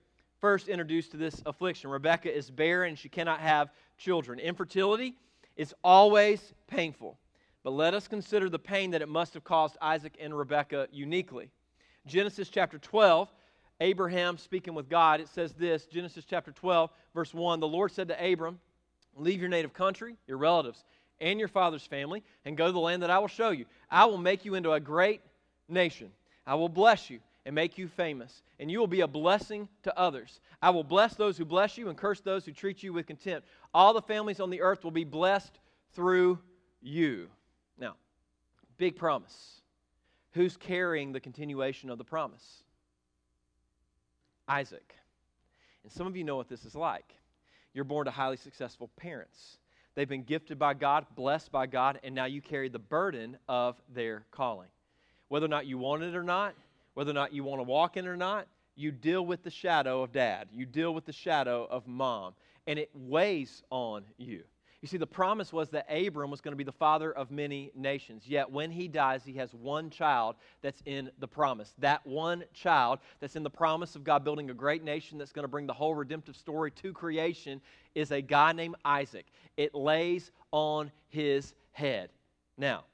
first 0.41 0.69
introduced 0.69 1.11
to 1.12 1.19
this 1.19 1.41
affliction. 1.45 1.91
Rebecca 1.91 2.35
is 2.35 2.51
barren, 2.51 2.97
she 2.97 3.11
cannot 3.11 3.41
have 3.41 3.71
children. 3.99 4.41
Infertility 4.41 5.15
is 5.57 5.75
always 5.85 6.55
painful. 6.67 7.19
But 7.62 7.73
let 7.73 7.93
us 7.93 8.09
consider 8.09 8.49
the 8.49 8.59
pain 8.59 8.93
that 8.93 9.03
it 9.03 9.09
must 9.09 9.35
have 9.35 9.45
caused 9.45 9.77
Isaac 9.83 10.17
and 10.19 10.37
Rebecca 10.37 10.89
uniquely. 10.91 11.51
Genesis 12.07 12.49
chapter 12.49 12.79
12, 12.79 13.31
Abraham 13.83 14.39
speaking 14.39 14.75
with 14.75 14.89
God, 14.89 15.21
it 15.21 15.29
says 15.29 15.53
this 15.53 15.85
Genesis 15.85 16.25
chapter 16.25 16.53
12, 16.53 16.91
verse 17.15 17.35
1 17.35 17.61
The 17.61 17.69
Lord 17.69 17.93
said 17.93 18.09
to 18.09 18.33
Abram, 18.33 18.59
Leave 19.15 19.41
your 19.41 19.51
native 19.51 19.75
country, 19.75 20.17
your 20.27 20.39
relatives, 20.39 20.85
and 21.20 21.38
your 21.38 21.49
father's 21.49 21.87
family, 21.87 22.22
and 22.44 22.56
go 22.56 22.67
to 22.67 22.72
the 22.72 22.81
land 22.81 23.02
that 23.02 23.11
I 23.11 23.19
will 23.19 23.28
show 23.28 23.50
you. 23.50 23.67
I 23.90 24.06
will 24.06 24.19
make 24.19 24.44
you 24.44 24.55
into 24.55 24.72
a 24.72 24.81
great 24.81 25.20
nation. 25.69 26.11
I 26.46 26.55
will 26.55 26.69
bless 26.69 27.11
you 27.11 27.20
and 27.46 27.55
make 27.55 27.78
you 27.78 27.88
famous, 27.88 28.43
and 28.58 28.70
you 28.70 28.78
will 28.78 28.87
be 28.87 29.00
a 29.00 29.06
blessing 29.06 29.69
to 29.84 29.99
others. 29.99 30.40
I 30.61 30.70
will 30.70 30.84
bless 30.84 31.14
those 31.14 31.38
who 31.38 31.44
bless 31.44 31.78
you 31.78 31.88
and 31.88 31.96
curse 31.96 32.20
those 32.20 32.44
who 32.44 32.52
treat 32.52 32.82
you 32.82 32.93
with 32.93 33.06
contempt. 33.06 33.49
All 33.73 33.95
the 33.95 34.02
families 34.02 34.40
on 34.40 34.50
the 34.50 34.61
earth 34.61 34.85
will 34.85 34.90
be 34.90 35.04
blessed 35.04 35.59
through 35.95 36.38
you. 36.83 37.28
Now, 37.78 37.95
big 38.78 38.97
promise. 38.97 39.61
Who's 40.33 40.56
carrying 40.56 41.12
the 41.12 41.21
continuation 41.21 41.90
of 41.90 41.99
the 41.99 42.04
promise? 42.04 42.62
Isaac. 44.47 44.95
And 45.83 45.92
some 45.92 46.06
of 46.06 46.16
you 46.16 46.25
know 46.25 46.37
what 46.37 46.49
this 46.49 46.64
is 46.64 46.75
like. 46.75 47.14
You're 47.73 47.85
born 47.85 48.04
to 48.04 48.11
highly 48.11 48.37
successful 48.37 48.90
parents. 48.97 49.56
They've 50.00 50.09
been 50.09 50.23
gifted 50.23 50.59
by 50.59 50.73
God, 50.73 51.04
blessed 51.14 51.52
by 51.52 51.66
God, 51.66 52.00
and 52.02 52.14
now 52.14 52.25
you 52.25 52.40
carry 52.40 52.71
the 52.71 52.78
burden 52.78 53.37
of 53.47 53.76
their 53.92 54.25
calling. 54.30 54.71
Whether 55.28 55.45
or 55.45 55.50
not 55.50 55.66
you 55.66 55.76
want 55.76 56.02
it 56.02 56.16
or 56.16 56.23
not, 56.23 56.54
whether 56.95 57.11
or 57.11 57.12
not 57.12 57.35
you 57.35 57.45
want 57.45 57.59
to 57.59 57.64
walk 57.64 57.99
in 57.99 58.07
it 58.07 58.09
or 58.09 58.16
not, 58.16 58.47
you 58.76 58.92
deal 58.92 59.26
with 59.26 59.42
the 59.42 59.50
shadow 59.50 60.02
of 60.02 60.11
dad. 60.11 60.49
You 60.54 60.64
deal 60.64 60.95
with 60.95 61.04
the 61.04 61.12
shadow 61.12 61.69
of 61.71 61.87
mom, 61.87 62.33
and 62.66 62.78
it 62.78 62.88
weighs 62.95 63.62
on 63.69 64.04
you. 64.16 64.45
You 64.82 64.88
see, 64.88 64.96
the 64.96 65.06
promise 65.06 65.52
was 65.52 65.68
that 65.70 65.87
Abram 65.90 66.30
was 66.30 66.40
going 66.40 66.52
to 66.52 66.56
be 66.56 66.64
the 66.64 66.72
father 66.72 67.12
of 67.12 67.30
many 67.30 67.70
nations. 67.75 68.26
Yet 68.26 68.50
when 68.50 68.70
he 68.70 68.88
dies, 68.88 69.22
he 69.25 69.34
has 69.34 69.52
one 69.52 69.90
child 69.90 70.37
that's 70.62 70.82
in 70.87 71.10
the 71.18 71.28
promise. 71.28 71.75
That 71.78 72.06
one 72.06 72.44
child 72.54 73.00
that's 73.20 73.37
in 73.37 73.42
the 73.42 73.50
promise 73.50 73.94
of 73.94 74.04
God 74.04 74.25
building 74.25 74.49
a 74.49 74.54
great 74.54 74.82
nation 74.82 75.18
that's 75.18 75.32
going 75.32 75.44
to 75.44 75.49
bring 75.49 75.66
the 75.66 75.75
whole 75.75 75.94
redemptive 75.94 76.34
story 76.34 76.70
to 76.70 76.94
creation 76.94 77.60
is 77.94 78.10
a 78.10 78.22
guy 78.22 78.52
named 78.52 78.76
Isaac. 78.82 79.26
It 79.58 79.75
lays 79.75 80.30
on 80.50 80.90
his 81.08 81.52
head. 81.72 82.08
Now, 82.56 82.84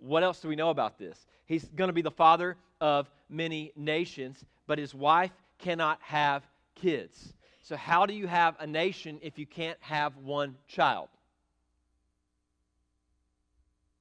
what 0.00 0.22
else 0.22 0.40
do 0.40 0.48
we 0.48 0.56
know 0.56 0.70
about 0.70 0.98
this? 0.98 1.26
He's 1.44 1.64
going 1.64 1.88
to 1.88 1.94
be 1.94 2.02
the 2.02 2.10
father 2.10 2.56
of 2.80 3.10
many 3.28 3.72
nations, 3.76 4.42
but 4.66 4.78
his 4.78 4.94
wife 4.94 5.32
cannot 5.58 5.98
have 6.00 6.42
kids. 6.74 7.34
So, 7.62 7.76
how 7.76 8.06
do 8.06 8.14
you 8.14 8.26
have 8.26 8.56
a 8.60 8.66
nation 8.66 9.18
if 9.20 9.38
you 9.38 9.44
can't 9.44 9.78
have 9.80 10.16
one 10.16 10.56
child? 10.68 11.08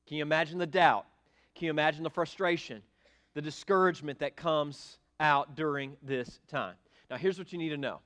Can 0.08 0.18
you 0.18 0.24
imagine 0.24 0.58
the 0.58 0.66
doubt? 0.66 1.06
Can 1.56 1.66
you 1.66 1.72
imagine 1.72 2.04
the 2.04 2.10
frustration, 2.10 2.82
the 3.34 3.42
discouragement 3.42 4.20
that 4.20 4.36
comes 4.36 4.98
out 5.20 5.56
during 5.56 5.98
this 6.02 6.40
time? 6.48 6.76
Now, 7.10 7.18
here's 7.18 7.38
what 7.38 7.52
you 7.52 7.58
need 7.58 7.70
to 7.70 7.78
know. 7.78 8.00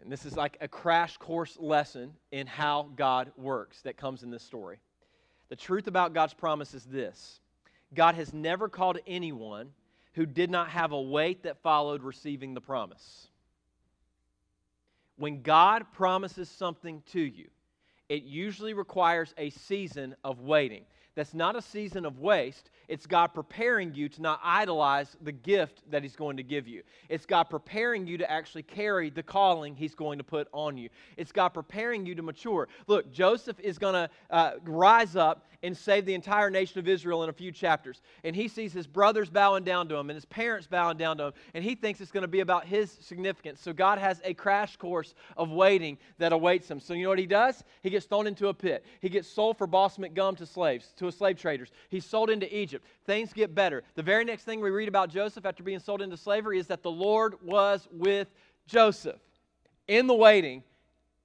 And 0.00 0.10
this 0.10 0.24
is 0.24 0.36
like 0.36 0.56
a 0.60 0.68
crash 0.68 1.16
course 1.18 1.58
lesson 1.60 2.12
in 2.30 2.46
how 2.46 2.88
God 2.96 3.32
works 3.36 3.82
that 3.82 3.96
comes 3.96 4.22
in 4.22 4.30
this 4.30 4.42
story. 4.42 4.80
The 5.50 5.56
truth 5.56 5.86
about 5.86 6.14
God's 6.14 6.34
promise 6.34 6.72
is 6.72 6.84
this 6.84 7.40
God 7.92 8.14
has 8.14 8.32
never 8.32 8.68
called 8.68 8.98
anyone 9.06 9.70
who 10.14 10.26
did 10.26 10.50
not 10.50 10.70
have 10.70 10.92
a 10.92 11.00
wait 11.00 11.42
that 11.42 11.62
followed 11.62 12.02
receiving 12.02 12.54
the 12.54 12.60
promise. 12.60 13.28
When 15.16 15.42
God 15.42 15.86
promises 15.92 16.48
something 16.48 17.02
to 17.12 17.20
you, 17.20 17.48
it 18.12 18.24
usually 18.24 18.74
requires 18.74 19.32
a 19.38 19.48
season 19.48 20.14
of 20.22 20.40
waiting. 20.40 20.84
That's 21.14 21.32
not 21.32 21.56
a 21.56 21.62
season 21.62 22.04
of 22.04 22.18
waste. 22.18 22.68
It's 22.88 23.06
God 23.06 23.28
preparing 23.28 23.94
you 23.94 24.08
to 24.08 24.22
not 24.22 24.40
idolize 24.42 25.16
the 25.22 25.32
gift 25.32 25.82
that 25.90 26.02
He's 26.02 26.16
going 26.16 26.36
to 26.36 26.42
give 26.42 26.66
you. 26.68 26.82
It's 27.08 27.26
God 27.26 27.44
preparing 27.44 28.06
you 28.06 28.18
to 28.18 28.30
actually 28.30 28.62
carry 28.62 29.10
the 29.10 29.22
calling 29.22 29.74
He's 29.74 29.94
going 29.94 30.18
to 30.18 30.24
put 30.24 30.48
on 30.52 30.76
you. 30.76 30.88
It's 31.16 31.32
God 31.32 31.50
preparing 31.50 32.06
you 32.06 32.14
to 32.14 32.22
mature. 32.22 32.68
Look, 32.86 33.12
Joseph 33.12 33.58
is 33.60 33.78
going 33.78 33.94
to 33.94 34.10
uh, 34.30 34.52
rise 34.64 35.16
up 35.16 35.46
and 35.62 35.76
save 35.76 36.04
the 36.04 36.14
entire 36.14 36.50
nation 36.50 36.80
of 36.80 36.88
Israel 36.88 37.22
in 37.22 37.30
a 37.30 37.32
few 37.32 37.52
chapters. 37.52 38.02
And 38.24 38.34
he 38.34 38.48
sees 38.48 38.72
his 38.72 38.86
brothers 38.86 39.30
bowing 39.30 39.64
down 39.64 39.88
to 39.88 39.96
him 39.96 40.10
and 40.10 40.16
his 40.16 40.24
parents 40.24 40.66
bowing 40.66 40.96
down 40.96 41.18
to 41.18 41.26
him, 41.26 41.32
and 41.54 41.62
he 41.62 41.74
thinks 41.74 42.00
it's 42.00 42.10
going 42.10 42.22
to 42.22 42.28
be 42.28 42.40
about 42.40 42.66
his 42.66 42.90
significance. 43.00 43.60
So 43.60 43.72
God 43.72 43.98
has 43.98 44.20
a 44.24 44.34
crash 44.34 44.76
course 44.76 45.14
of 45.36 45.50
waiting 45.50 45.98
that 46.18 46.32
awaits 46.32 46.70
him. 46.70 46.80
So 46.80 46.94
you 46.94 47.04
know 47.04 47.10
what 47.10 47.18
he 47.18 47.26
does? 47.26 47.62
He 47.82 47.90
gets 47.90 48.06
thrown 48.06 48.26
into 48.26 48.48
a 48.48 48.54
pit. 48.54 48.84
He 49.00 49.08
gets 49.08 49.28
sold 49.28 49.56
for 49.56 49.66
balsamic 49.66 50.14
gum 50.14 50.34
to 50.36 50.46
slaves, 50.46 50.92
to 50.96 51.06
a 51.06 51.12
slave 51.12 51.38
traders. 51.38 51.70
He's 51.90 52.04
sold 52.04 52.30
into 52.30 52.54
Egypt. 52.56 52.71
Things 53.04 53.32
get 53.32 53.54
better. 53.54 53.82
The 53.94 54.02
very 54.02 54.24
next 54.24 54.44
thing 54.44 54.60
we 54.60 54.70
read 54.70 54.88
about 54.88 55.10
Joseph 55.10 55.44
after 55.46 55.62
being 55.62 55.78
sold 55.78 56.02
into 56.02 56.16
slavery 56.16 56.58
is 56.58 56.66
that 56.68 56.82
the 56.82 56.90
Lord 56.90 57.34
was 57.42 57.88
with 57.92 58.28
Joseph 58.66 59.20
in 59.88 60.06
the 60.06 60.14
waiting 60.14 60.62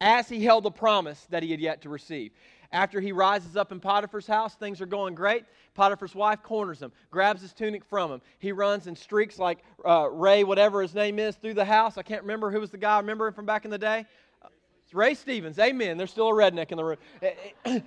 as 0.02 0.30
he 0.30 0.44
held 0.44 0.64
the 0.64 0.72
promise 0.72 1.26
that 1.30 1.44
he 1.44 1.52
had 1.52 1.60
yet 1.60 1.82
to 1.82 1.90
receive. 1.90 2.32
After 2.72 3.00
he 3.00 3.12
rises 3.12 3.56
up 3.56 3.72
in 3.72 3.80
Potiphar's 3.80 4.28
house, 4.28 4.56
things 4.56 4.82
are 4.82 4.86
going 4.86 5.16
great. 5.16 5.46
Potiphar's 5.74 6.14
wife 6.14 6.44
corners 6.44 6.82
him, 6.82 6.92
grabs 7.12 7.42
his 7.42 7.54
tunic 7.54 7.86
from 7.86 8.12
him. 8.12 8.22
He 8.40 8.52
runs 8.52 8.88
and 8.88 8.98
streaks 8.98 9.40
like 9.40 9.60
uh, 9.86 10.10
Ray, 10.12 10.44
whatever 10.44 10.82
his 10.82 10.94
name 10.94 11.18
is, 11.18 11.36
through 11.36 11.54
the 11.54 11.66
house. 11.66 11.98
I 11.98 12.04
can't 12.04 12.24
remember 12.24 12.52
who 12.52 12.60
was 12.60 12.72
the 12.72 12.78
guy. 12.78 12.96
I 12.96 13.00
remember 13.00 13.28
him 13.28 13.34
from 13.34 13.46
back 13.46 13.64
in 13.64 13.72
the 13.72 13.78
day. 13.78 14.06
It's 14.84 14.94
Ray 14.94 15.14
Stevens. 15.14 15.60
Amen. 15.60 15.98
There's 15.98 16.12
still 16.12 16.30
a 16.30 16.34
redneck 16.34 16.72
in 16.72 16.78
the 16.78 16.84
room. 16.84 16.98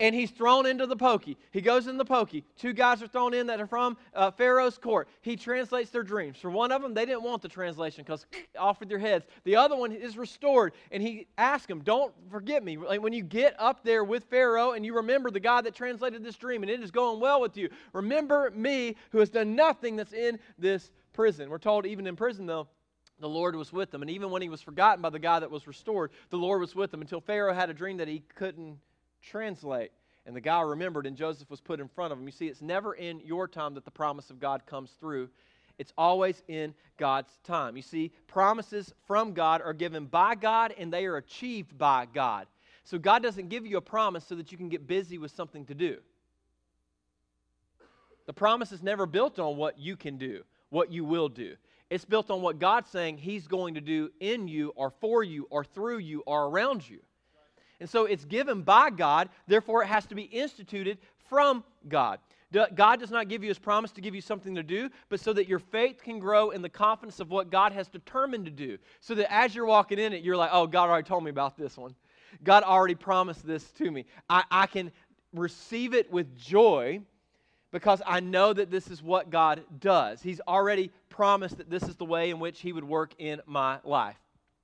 and 0.00 0.14
he's 0.14 0.30
thrown 0.30 0.66
into 0.66 0.86
the 0.86 0.96
pokey. 0.96 1.36
He 1.50 1.60
goes 1.60 1.86
in 1.86 1.96
the 1.96 2.04
pokey. 2.04 2.44
Two 2.56 2.72
guys 2.72 3.02
are 3.02 3.06
thrown 3.06 3.34
in 3.34 3.46
that 3.46 3.60
are 3.60 3.66
from 3.66 3.96
uh, 4.14 4.30
Pharaoh's 4.30 4.78
court. 4.78 5.08
He 5.22 5.36
translates 5.36 5.90
their 5.90 6.02
dreams. 6.02 6.38
For 6.38 6.50
one 6.50 6.72
of 6.72 6.82
them, 6.82 6.94
they 6.94 7.06
didn't 7.06 7.22
want 7.22 7.42
the 7.42 7.48
translation 7.48 8.04
because 8.04 8.26
off 8.58 8.80
with 8.80 8.88
their 8.88 8.98
heads. 8.98 9.26
The 9.44 9.56
other 9.56 9.76
one 9.76 9.92
is 9.92 10.16
restored, 10.16 10.72
and 10.90 11.02
he 11.02 11.26
asks 11.38 11.70
him, 11.70 11.80
Don't 11.80 12.12
forget 12.30 12.64
me. 12.64 12.76
Like 12.76 13.02
when 13.02 13.12
you 13.12 13.22
get 13.22 13.54
up 13.58 13.84
there 13.84 14.04
with 14.04 14.24
Pharaoh 14.24 14.72
and 14.72 14.84
you 14.84 14.94
remember 14.94 15.30
the 15.30 15.40
God 15.40 15.64
that 15.64 15.74
translated 15.74 16.22
this 16.22 16.36
dream 16.36 16.62
and 16.62 16.70
it 16.70 16.82
is 16.82 16.90
going 16.90 17.20
well 17.20 17.40
with 17.40 17.56
you, 17.56 17.68
remember 17.92 18.50
me 18.54 18.96
who 19.10 19.18
has 19.18 19.30
done 19.30 19.54
nothing 19.54 19.96
that's 19.96 20.12
in 20.12 20.38
this 20.58 20.90
prison. 21.12 21.48
We're 21.48 21.58
told, 21.58 21.86
even 21.86 22.06
in 22.06 22.16
prison, 22.16 22.46
though, 22.46 22.68
the 23.20 23.28
Lord 23.28 23.54
was 23.56 23.72
with 23.72 23.90
them. 23.90 24.02
And 24.02 24.10
even 24.10 24.30
when 24.30 24.42
he 24.42 24.48
was 24.48 24.60
forgotten 24.60 25.00
by 25.00 25.10
the 25.10 25.18
guy 25.18 25.40
that 25.40 25.50
was 25.50 25.66
restored, 25.66 26.10
the 26.30 26.36
Lord 26.36 26.60
was 26.60 26.74
with 26.74 26.90
them 26.90 27.00
until 27.00 27.20
Pharaoh 27.20 27.54
had 27.54 27.70
a 27.70 27.74
dream 27.74 27.98
that 27.98 28.08
he 28.08 28.22
couldn't 28.34 28.78
translate. 29.24 29.90
And 30.26 30.34
the 30.34 30.40
guy 30.40 30.60
remembered, 30.62 31.06
and 31.06 31.16
Joseph 31.16 31.50
was 31.50 31.60
put 31.60 31.80
in 31.80 31.88
front 31.88 32.12
of 32.12 32.18
him. 32.18 32.26
You 32.26 32.32
see, 32.32 32.46
it's 32.46 32.62
never 32.62 32.94
in 32.94 33.20
your 33.20 33.46
time 33.46 33.74
that 33.74 33.84
the 33.84 33.90
promise 33.90 34.30
of 34.30 34.40
God 34.40 34.64
comes 34.66 34.90
through. 34.98 35.28
It's 35.78 35.92
always 35.98 36.42
in 36.48 36.72
God's 36.98 37.32
time. 37.42 37.76
You 37.76 37.82
see, 37.82 38.12
promises 38.26 38.92
from 39.06 39.32
God 39.32 39.60
are 39.60 39.72
given 39.72 40.06
by 40.06 40.34
God 40.34 40.72
and 40.78 40.92
they 40.92 41.04
are 41.04 41.16
achieved 41.16 41.76
by 41.76 42.06
God. 42.12 42.46
So 42.84 42.98
God 42.98 43.22
doesn't 43.22 43.48
give 43.48 43.66
you 43.66 43.76
a 43.76 43.82
promise 43.82 44.24
so 44.26 44.34
that 44.36 44.52
you 44.52 44.58
can 44.58 44.68
get 44.68 44.86
busy 44.86 45.18
with 45.18 45.32
something 45.32 45.64
to 45.66 45.74
do. 45.74 45.98
The 48.26 48.32
promise 48.32 48.72
is 48.72 48.82
never 48.82 49.04
built 49.04 49.38
on 49.38 49.56
what 49.56 49.78
you 49.78 49.96
can 49.96 50.16
do, 50.16 50.44
what 50.70 50.90
you 50.90 51.04
will 51.04 51.28
do. 51.28 51.56
It's 51.90 52.04
built 52.04 52.30
on 52.30 52.40
what 52.40 52.58
God's 52.58 52.90
saying 52.90 53.18
He's 53.18 53.46
going 53.46 53.74
to 53.74 53.80
do 53.80 54.10
in 54.20 54.48
you 54.48 54.72
or 54.76 54.90
for 54.90 55.22
you 55.22 55.46
or 55.50 55.64
through 55.64 55.98
you 55.98 56.22
or 56.26 56.46
around 56.46 56.88
you. 56.88 57.00
And 57.84 57.90
so 57.90 58.06
it's 58.06 58.24
given 58.24 58.62
by 58.62 58.88
God, 58.88 59.28
therefore 59.46 59.82
it 59.82 59.88
has 59.88 60.06
to 60.06 60.14
be 60.14 60.22
instituted 60.22 60.96
from 61.28 61.62
God. 61.86 62.18
God 62.74 62.98
does 62.98 63.10
not 63.10 63.28
give 63.28 63.42
you 63.42 63.48
his 63.48 63.58
promise 63.58 63.92
to 63.92 64.00
give 64.00 64.14
you 64.14 64.22
something 64.22 64.54
to 64.54 64.62
do, 64.62 64.88
but 65.10 65.20
so 65.20 65.34
that 65.34 65.46
your 65.46 65.58
faith 65.58 66.02
can 66.02 66.18
grow 66.18 66.48
in 66.48 66.62
the 66.62 66.68
confidence 66.70 67.20
of 67.20 67.28
what 67.30 67.50
God 67.50 67.72
has 67.72 67.88
determined 67.88 68.46
to 68.46 68.50
do. 68.50 68.78
So 69.02 69.14
that 69.16 69.30
as 69.30 69.54
you're 69.54 69.66
walking 69.66 69.98
in 69.98 70.14
it, 70.14 70.24
you're 70.24 70.34
like, 70.34 70.48
oh, 70.50 70.66
God 70.66 70.88
already 70.88 71.06
told 71.06 71.24
me 71.24 71.30
about 71.30 71.58
this 71.58 71.76
one. 71.76 71.94
God 72.42 72.62
already 72.62 72.94
promised 72.94 73.46
this 73.46 73.70
to 73.72 73.90
me. 73.90 74.06
I, 74.30 74.44
I 74.50 74.66
can 74.66 74.90
receive 75.34 75.92
it 75.92 76.10
with 76.10 76.34
joy 76.38 77.02
because 77.70 78.00
I 78.06 78.20
know 78.20 78.54
that 78.54 78.70
this 78.70 78.88
is 78.88 79.02
what 79.02 79.28
God 79.28 79.62
does. 79.78 80.22
He's 80.22 80.40
already 80.48 80.90
promised 81.10 81.58
that 81.58 81.68
this 81.68 81.82
is 81.82 81.96
the 81.96 82.06
way 82.06 82.30
in 82.30 82.38
which 82.38 82.62
He 82.62 82.72
would 82.72 82.84
work 82.84 83.12
in 83.18 83.42
my 83.44 83.78
life. 83.84 84.16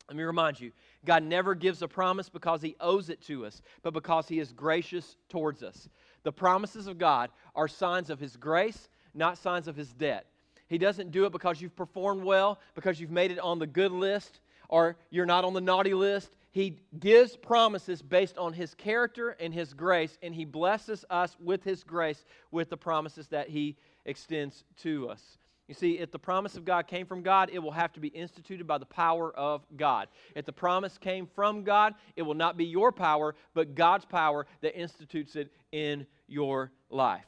Let 0.09 0.17
me 0.17 0.25
remind 0.25 0.59
you 0.59 0.73
God 1.05 1.23
never 1.23 1.55
gives 1.55 1.83
a 1.83 1.89
promise 1.89 2.29
because 2.29 2.61
he 2.61 2.77
owes 2.81 3.09
it 3.09 3.23
to 3.23 3.47
us, 3.47 3.63
but 3.83 3.95
because 3.95 4.29
he 4.29 4.39
is 4.39 4.53
gracious 4.53 5.17
towards 5.29 5.63
us. 5.63 5.89
The 6.23 6.33
promises 6.33 6.87
of 6.87 6.99
God 6.99 7.31
are 7.55 7.69
signs 7.69 8.11
of 8.11 8.21
his 8.21 8.37
grace, 8.37 8.89
not 9.15 9.39
signs 9.39 9.67
of 9.67 9.77
his 9.77 9.93
debt. 9.93 10.27
He 10.69 10.79
doesn't 10.79 11.11
do 11.11 11.25
it 11.25 11.33
because 11.33 11.61
you've 11.61 11.75
performed 11.75 12.23
well, 12.23 12.61
because 12.75 13.01
you've 13.01 13.11
made 13.11 13.31
it 13.31 13.39
on 13.39 13.59
the 13.59 13.67
good 13.67 13.93
list, 13.93 14.41
or 14.69 14.97
you're 15.11 15.27
not 15.27 15.45
on 15.45 15.55
the 15.55 15.61
naughty 15.61 15.95
list. 15.95 16.37
He 16.53 16.81
gives 16.99 17.37
promises 17.37 18.03
based 18.03 18.39
on 18.39 18.53
his 18.53 18.75
character 18.75 19.31
and 19.41 19.55
his 19.55 19.73
grace, 19.73 20.19
and 20.23 20.35
he 20.35 20.45
blesses 20.45 21.05
us 21.11 21.37
with 21.41 21.65
his 21.65 21.83
grace 21.83 22.25
with 22.51 22.71
the 22.71 22.77
promises 22.77 23.29
that 23.29 23.49
he 23.49 23.77
extends 24.05 24.65
to 24.83 25.09
us. 25.09 25.39
You 25.71 25.75
see, 25.75 26.01
if 26.01 26.11
the 26.11 26.19
promise 26.19 26.57
of 26.57 26.65
God 26.65 26.89
came 26.89 27.07
from 27.07 27.23
God, 27.23 27.49
it 27.53 27.61
will 27.61 27.71
have 27.71 27.93
to 27.93 28.01
be 28.01 28.09
instituted 28.09 28.67
by 28.67 28.79
the 28.79 28.85
power 28.85 29.33
of 29.37 29.65
God. 29.77 30.09
If 30.35 30.45
the 30.45 30.53
promise 30.53 30.99
came 30.99 31.29
from 31.29 31.63
God, 31.63 31.95
it 32.17 32.23
will 32.23 32.35
not 32.35 32.57
be 32.57 32.65
your 32.65 32.91
power, 32.91 33.37
but 33.55 33.77
God's 33.77 34.05
power 34.05 34.49
that 34.63 34.77
institutes 34.77 35.37
it 35.37 35.53
in 35.71 36.09
your 36.27 36.73
life. 36.91 37.25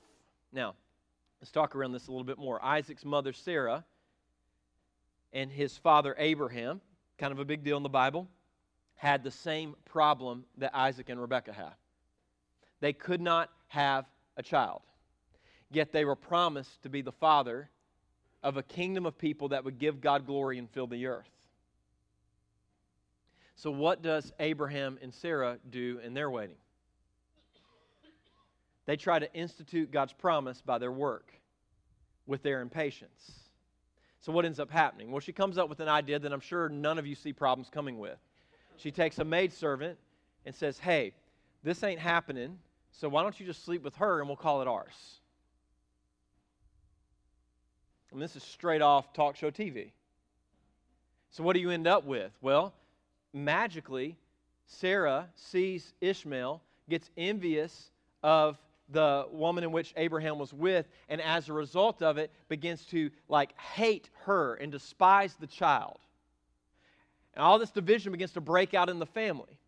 Now, 0.52 0.74
let's 1.40 1.52
talk 1.52 1.76
around 1.76 1.92
this 1.92 2.08
a 2.08 2.10
little 2.10 2.24
bit 2.24 2.36
more. 2.36 2.60
Isaac's 2.64 3.04
mother, 3.04 3.32
Sarah, 3.32 3.84
and 5.32 5.48
his 5.48 5.78
father, 5.78 6.16
Abraham, 6.18 6.80
kind 7.18 7.32
of 7.32 7.38
a 7.38 7.44
big 7.44 7.62
deal 7.62 7.76
in 7.76 7.84
the 7.84 7.88
Bible, 7.88 8.26
had 8.96 9.22
the 9.22 9.30
same 9.30 9.76
problem 9.84 10.46
that 10.58 10.74
Isaac 10.74 11.10
and 11.10 11.20
Rebekah 11.20 11.52
had. 11.52 11.74
They 12.80 12.92
could 12.92 13.20
not 13.20 13.50
have 13.68 14.06
a 14.36 14.42
child, 14.42 14.82
yet 15.70 15.92
they 15.92 16.04
were 16.04 16.16
promised 16.16 16.82
to 16.82 16.88
be 16.88 17.02
the 17.02 17.12
father 17.12 17.70
of 18.42 18.56
a 18.56 18.62
kingdom 18.62 19.06
of 19.06 19.16
people 19.16 19.48
that 19.48 19.64
would 19.64 19.78
give 19.78 20.00
God 20.00 20.26
glory 20.26 20.58
and 20.58 20.68
fill 20.70 20.86
the 20.86 21.06
earth. 21.06 21.30
So, 23.54 23.70
what 23.70 24.02
does 24.02 24.32
Abraham 24.40 24.98
and 25.02 25.14
Sarah 25.14 25.58
do 25.70 26.00
in 26.04 26.14
their 26.14 26.30
waiting? 26.30 26.56
They 28.86 28.96
try 28.96 29.18
to 29.18 29.32
institute 29.34 29.92
God's 29.92 30.12
promise 30.12 30.60
by 30.60 30.78
their 30.78 30.90
work 30.90 31.32
with 32.26 32.42
their 32.42 32.60
impatience. 32.60 33.32
So, 34.20 34.32
what 34.32 34.44
ends 34.44 34.58
up 34.58 34.70
happening? 34.70 35.10
Well, 35.12 35.20
she 35.20 35.32
comes 35.32 35.58
up 35.58 35.68
with 35.68 35.80
an 35.80 35.88
idea 35.88 36.18
that 36.18 36.32
I'm 36.32 36.40
sure 36.40 36.68
none 36.68 36.98
of 36.98 37.06
you 37.06 37.14
see 37.14 37.32
problems 37.32 37.68
coming 37.70 37.98
with. 37.98 38.18
She 38.76 38.90
takes 38.90 39.18
a 39.18 39.24
maidservant 39.24 39.98
and 40.44 40.54
says, 40.54 40.78
Hey, 40.78 41.12
this 41.62 41.84
ain't 41.84 42.00
happening, 42.00 42.58
so 42.90 43.08
why 43.08 43.22
don't 43.22 43.38
you 43.38 43.46
just 43.46 43.64
sleep 43.64 43.82
with 43.82 43.94
her 43.96 44.18
and 44.20 44.28
we'll 44.28 44.36
call 44.36 44.60
it 44.62 44.68
ours? 44.68 45.20
And 48.12 48.20
this 48.20 48.36
is 48.36 48.42
straight 48.42 48.82
off 48.82 49.12
talk 49.12 49.36
show 49.36 49.50
TV. 49.50 49.90
So, 51.30 51.42
what 51.42 51.54
do 51.54 51.60
you 51.60 51.70
end 51.70 51.86
up 51.86 52.04
with? 52.04 52.30
Well, 52.42 52.74
magically, 53.32 54.16
Sarah 54.66 55.28
sees 55.34 55.94
Ishmael, 56.00 56.60
gets 56.88 57.10
envious 57.16 57.90
of 58.22 58.58
the 58.90 59.26
woman 59.30 59.64
in 59.64 59.72
which 59.72 59.94
Abraham 59.96 60.38
was 60.38 60.52
with, 60.52 60.86
and 61.08 61.20
as 61.20 61.48
a 61.48 61.52
result 61.52 62.02
of 62.02 62.18
it, 62.18 62.30
begins 62.48 62.84
to 62.86 63.10
like 63.28 63.58
hate 63.58 64.10
her 64.24 64.54
and 64.56 64.70
despise 64.70 65.34
the 65.34 65.46
child. 65.46 65.98
And 67.34 67.42
all 67.42 67.58
this 67.58 67.70
division 67.70 68.12
begins 68.12 68.32
to 68.32 68.40
break 68.42 68.74
out 68.74 68.90
in 68.90 68.98
the 68.98 69.06
family. 69.06 69.58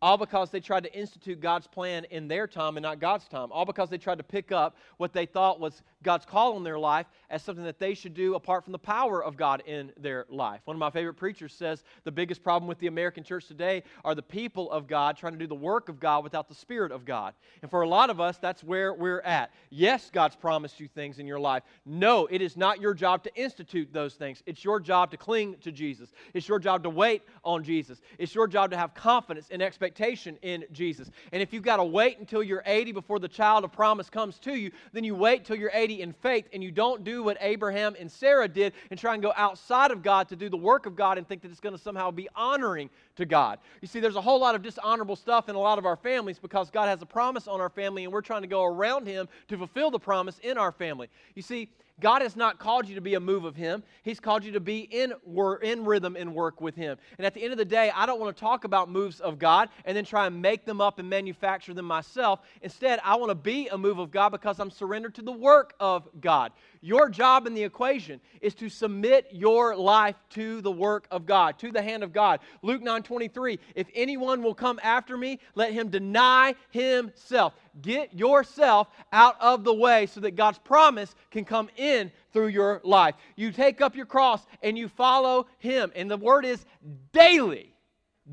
All 0.00 0.16
because 0.16 0.50
they 0.50 0.60
tried 0.60 0.84
to 0.84 0.94
institute 0.94 1.40
God's 1.40 1.66
plan 1.66 2.04
in 2.04 2.28
their 2.28 2.46
time 2.46 2.76
and 2.76 2.84
not 2.84 3.00
God's 3.00 3.26
time. 3.26 3.50
All 3.50 3.64
because 3.64 3.90
they 3.90 3.98
tried 3.98 4.18
to 4.18 4.24
pick 4.24 4.52
up 4.52 4.76
what 4.96 5.12
they 5.12 5.26
thought 5.26 5.58
was 5.58 5.82
God's 6.02 6.24
call 6.24 6.56
in 6.56 6.62
their 6.62 6.78
life 6.78 7.06
as 7.30 7.42
something 7.42 7.64
that 7.64 7.78
they 7.78 7.94
should 7.94 8.14
do 8.14 8.34
apart 8.34 8.64
from 8.64 8.72
the 8.72 8.78
power 8.78 9.22
of 9.22 9.36
God 9.36 9.62
in 9.66 9.92
their 9.98 10.26
life. 10.28 10.60
One 10.64 10.76
of 10.76 10.78
my 10.78 10.90
favorite 10.90 11.14
preachers 11.14 11.52
says 11.52 11.82
the 12.04 12.12
biggest 12.12 12.42
problem 12.42 12.68
with 12.68 12.78
the 12.78 12.86
American 12.86 13.24
church 13.24 13.46
today 13.46 13.82
are 14.04 14.14
the 14.14 14.22
people 14.22 14.70
of 14.70 14.86
God 14.86 15.16
trying 15.16 15.32
to 15.32 15.38
do 15.38 15.46
the 15.46 15.54
work 15.54 15.88
of 15.88 15.98
God 15.98 16.22
without 16.22 16.48
the 16.48 16.54
Spirit 16.54 16.92
of 16.92 17.04
God. 17.04 17.34
And 17.62 17.70
for 17.70 17.82
a 17.82 17.88
lot 17.88 18.10
of 18.10 18.20
us, 18.20 18.38
that's 18.38 18.62
where 18.62 18.94
we're 18.94 19.20
at. 19.20 19.50
Yes, 19.70 20.10
God's 20.12 20.36
promised 20.36 20.78
you 20.78 20.88
things 20.88 21.18
in 21.18 21.26
your 21.26 21.40
life. 21.40 21.64
No, 21.84 22.26
it 22.26 22.40
is 22.40 22.56
not 22.56 22.80
your 22.80 22.94
job 22.94 23.24
to 23.24 23.34
institute 23.34 23.92
those 23.92 24.14
things. 24.14 24.42
It's 24.46 24.64
your 24.64 24.78
job 24.78 25.10
to 25.10 25.16
cling 25.16 25.56
to 25.62 25.72
Jesus. 25.72 26.12
It's 26.32 26.48
your 26.48 26.60
job 26.60 26.84
to 26.84 26.90
wait 26.90 27.22
on 27.44 27.64
Jesus. 27.64 28.00
It's 28.18 28.34
your 28.34 28.46
job 28.46 28.70
to 28.70 28.76
have 28.76 28.94
confidence 28.94 29.48
and 29.50 29.60
expectation 29.60 30.38
in 30.42 30.64
Jesus. 30.72 31.10
And 31.32 31.42
if 31.42 31.52
you've 31.52 31.64
got 31.64 31.78
to 31.78 31.84
wait 31.84 32.18
until 32.18 32.42
you're 32.42 32.62
80 32.64 32.92
before 32.92 33.18
the 33.18 33.28
child 33.28 33.64
of 33.64 33.72
promise 33.72 34.08
comes 34.08 34.38
to 34.40 34.54
you, 34.54 34.70
then 34.92 35.02
you 35.02 35.14
wait 35.14 35.44
till 35.44 35.56
you're 35.56 35.70
80 35.74 35.87
180 35.88 36.02
in 36.02 36.12
faith 36.12 36.48
and 36.52 36.62
you 36.62 36.70
don't 36.70 37.04
do 37.04 37.22
what 37.22 37.36
Abraham 37.40 37.96
and 37.98 38.10
Sarah 38.10 38.48
did 38.48 38.72
and 38.90 38.98
try 38.98 39.14
and 39.14 39.22
go 39.22 39.32
outside 39.36 39.90
of 39.90 40.02
God 40.02 40.28
to 40.28 40.36
do 40.36 40.48
the 40.48 40.56
work 40.56 40.86
of 40.86 40.96
God 40.96 41.18
and 41.18 41.26
think 41.26 41.42
that 41.42 41.50
it's 41.50 41.60
going 41.60 41.74
to 41.74 41.80
somehow 41.80 42.10
be 42.10 42.28
honoring 42.34 42.90
to 43.16 43.24
God. 43.24 43.58
You 43.80 43.88
see, 43.88 44.00
there's 44.00 44.16
a 44.16 44.20
whole 44.20 44.40
lot 44.40 44.54
of 44.54 44.62
dishonorable 44.62 45.16
stuff 45.16 45.48
in 45.48 45.54
a 45.54 45.58
lot 45.58 45.78
of 45.78 45.86
our 45.86 45.96
families 45.96 46.38
because 46.38 46.70
God 46.70 46.86
has 46.86 47.02
a 47.02 47.06
promise 47.06 47.48
on 47.48 47.60
our 47.60 47.70
family 47.70 48.04
and 48.04 48.12
we're 48.12 48.20
trying 48.20 48.42
to 48.42 48.48
go 48.48 48.64
around 48.64 49.06
Him 49.06 49.28
to 49.48 49.56
fulfill 49.56 49.90
the 49.90 49.98
promise 49.98 50.38
in 50.40 50.58
our 50.58 50.72
family. 50.72 51.08
You 51.34 51.42
see, 51.42 51.70
God 52.00 52.22
has 52.22 52.36
not 52.36 52.58
called 52.58 52.88
you 52.88 52.94
to 52.94 53.00
be 53.00 53.14
a 53.14 53.20
move 53.20 53.44
of 53.44 53.56
Him. 53.56 53.82
He's 54.02 54.20
called 54.20 54.44
you 54.44 54.52
to 54.52 54.60
be 54.60 54.80
in, 54.80 55.12
wor- 55.24 55.58
in 55.58 55.84
rhythm 55.84 56.16
and 56.16 56.34
work 56.34 56.60
with 56.60 56.76
Him. 56.76 56.96
And 57.18 57.26
at 57.26 57.34
the 57.34 57.42
end 57.42 57.52
of 57.52 57.58
the 57.58 57.64
day, 57.64 57.90
I 57.94 58.06
don't 58.06 58.20
want 58.20 58.36
to 58.36 58.40
talk 58.40 58.64
about 58.64 58.88
moves 58.88 59.20
of 59.20 59.38
God 59.38 59.68
and 59.84 59.96
then 59.96 60.04
try 60.04 60.26
and 60.26 60.40
make 60.40 60.64
them 60.64 60.80
up 60.80 60.98
and 60.98 61.10
manufacture 61.10 61.74
them 61.74 61.86
myself. 61.86 62.40
Instead, 62.62 63.00
I 63.04 63.16
want 63.16 63.30
to 63.30 63.34
be 63.34 63.68
a 63.68 63.78
move 63.78 63.98
of 63.98 64.10
God 64.10 64.30
because 64.30 64.60
I'm 64.60 64.70
surrendered 64.70 65.14
to 65.16 65.22
the 65.22 65.32
work 65.32 65.74
of 65.80 66.08
God. 66.20 66.52
Your 66.80 67.08
job 67.08 67.46
in 67.46 67.54
the 67.54 67.62
equation 67.62 68.20
is 68.40 68.54
to 68.56 68.68
submit 68.68 69.28
your 69.32 69.76
life 69.76 70.16
to 70.30 70.60
the 70.60 70.70
work 70.70 71.06
of 71.10 71.26
God, 71.26 71.58
to 71.58 71.72
the 71.72 71.82
hand 71.82 72.02
of 72.02 72.12
God. 72.12 72.40
Luke 72.62 72.82
9 72.82 73.02
23, 73.02 73.58
if 73.74 73.86
anyone 73.94 74.42
will 74.42 74.54
come 74.54 74.78
after 74.82 75.16
me, 75.16 75.40
let 75.54 75.72
him 75.72 75.88
deny 75.88 76.54
himself. 76.70 77.54
Get 77.80 78.14
yourself 78.14 78.88
out 79.12 79.36
of 79.40 79.64
the 79.64 79.74
way 79.74 80.06
so 80.06 80.20
that 80.20 80.36
God's 80.36 80.58
promise 80.58 81.14
can 81.30 81.44
come 81.44 81.68
in 81.76 82.10
through 82.32 82.48
your 82.48 82.80
life. 82.84 83.14
You 83.36 83.52
take 83.52 83.80
up 83.80 83.96
your 83.96 84.06
cross 84.06 84.44
and 84.62 84.76
you 84.76 84.88
follow 84.88 85.46
him. 85.58 85.92
And 85.94 86.10
the 86.10 86.16
word 86.16 86.44
is 86.44 86.64
daily. 87.12 87.74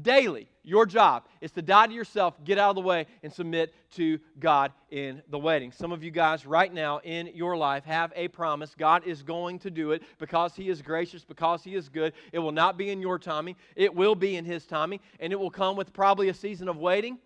Daily. 0.01 0.49
Your 0.63 0.85
job 0.85 1.25
is 1.41 1.51
to 1.51 1.61
die 1.61 1.87
to 1.87 1.93
yourself, 1.93 2.33
get 2.43 2.57
out 2.57 2.71
of 2.71 2.75
the 2.75 2.81
way, 2.81 3.05
and 3.23 3.31
submit 3.31 3.73
to 3.91 4.19
God 4.39 4.73
in 4.89 5.21
the 5.29 5.39
waiting. 5.39 5.71
Some 5.71 5.91
of 5.91 6.03
you 6.03 6.11
guys, 6.11 6.45
right 6.45 6.73
now 6.73 6.99
in 7.03 7.27
your 7.33 7.55
life, 7.55 7.85
have 7.85 8.11
a 8.15 8.27
promise. 8.27 8.75
God 8.75 9.05
is 9.05 9.21
going 9.21 9.59
to 9.59 9.69
do 9.69 9.91
it 9.91 10.03
because 10.17 10.55
He 10.55 10.69
is 10.69 10.81
gracious, 10.81 11.23
because 11.23 11.63
He 11.63 11.75
is 11.75 11.87
good. 11.87 12.13
It 12.33 12.39
will 12.39 12.51
not 12.51 12.77
be 12.77 12.89
in 12.89 12.99
your 12.99 13.19
timing, 13.19 13.55
it 13.75 13.93
will 13.93 14.15
be 14.15 14.35
in 14.35 14.43
His 14.43 14.65
timing, 14.65 14.99
and 15.19 15.31
it 15.31 15.39
will 15.39 15.51
come 15.51 15.75
with 15.75 15.93
probably 15.93 16.29
a 16.29 16.33
season 16.33 16.67
of 16.67 16.77
waiting 16.77 17.19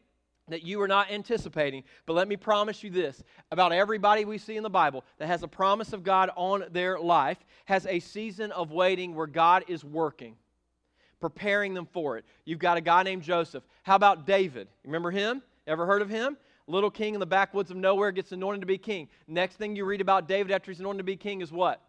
that 0.50 0.64
you 0.64 0.82
are 0.82 0.88
not 0.88 1.12
anticipating. 1.12 1.84
But 2.06 2.14
let 2.14 2.28
me 2.28 2.36
promise 2.36 2.84
you 2.84 2.90
this 2.90 3.24
about 3.52 3.72
everybody 3.72 4.26
we 4.26 4.38
see 4.38 4.58
in 4.58 4.64
the 4.64 4.70
Bible 4.70 5.04
that 5.18 5.28
has 5.28 5.44
a 5.44 5.48
promise 5.48 5.94
of 5.94 6.04
God 6.04 6.30
on 6.36 6.66
their 6.72 7.00
life 7.00 7.38
has 7.66 7.86
a 7.86 8.00
season 8.00 8.52
of 8.52 8.72
waiting 8.72 9.16
where 9.16 9.28
God 9.28 9.64
is 9.68 9.84
working 9.84 10.36
preparing 11.20 11.74
them 11.74 11.88
for 11.92 12.18
it. 12.18 12.26
You've 12.46 12.60
got 12.60 12.78
a 12.78 12.82
guy 12.82 13.04
named 13.04 13.24
Joseph. 13.24 13.64
How 13.84 13.96
about 13.96 14.26
David? 14.26 14.68
Remember 14.86 15.12
him? 15.12 15.42
Ever 15.68 15.86
heard 15.86 16.02
of 16.02 16.10
him? 16.10 16.38
Little 16.68 16.92
king 16.92 17.16
in 17.16 17.20
the 17.20 17.26
backwoods 17.26 17.72
of 17.72 17.78
nowhere 17.78 18.12
gets 18.12 18.32
anointed 18.32 18.62
to 18.62 18.68
be 18.68 18.78
king. 18.78 19.10
Next 19.28 19.56
thing 19.56 19.76
you 19.76 19.86
read 19.86 20.02
about 20.02 20.28
David 20.28 20.52
after 20.52 20.72
he's 20.72 20.80
anointed 20.80 21.00
to 21.00 21.04
be 21.04 21.16
king 21.16 21.42
is 21.42 21.52
what? 21.52 21.82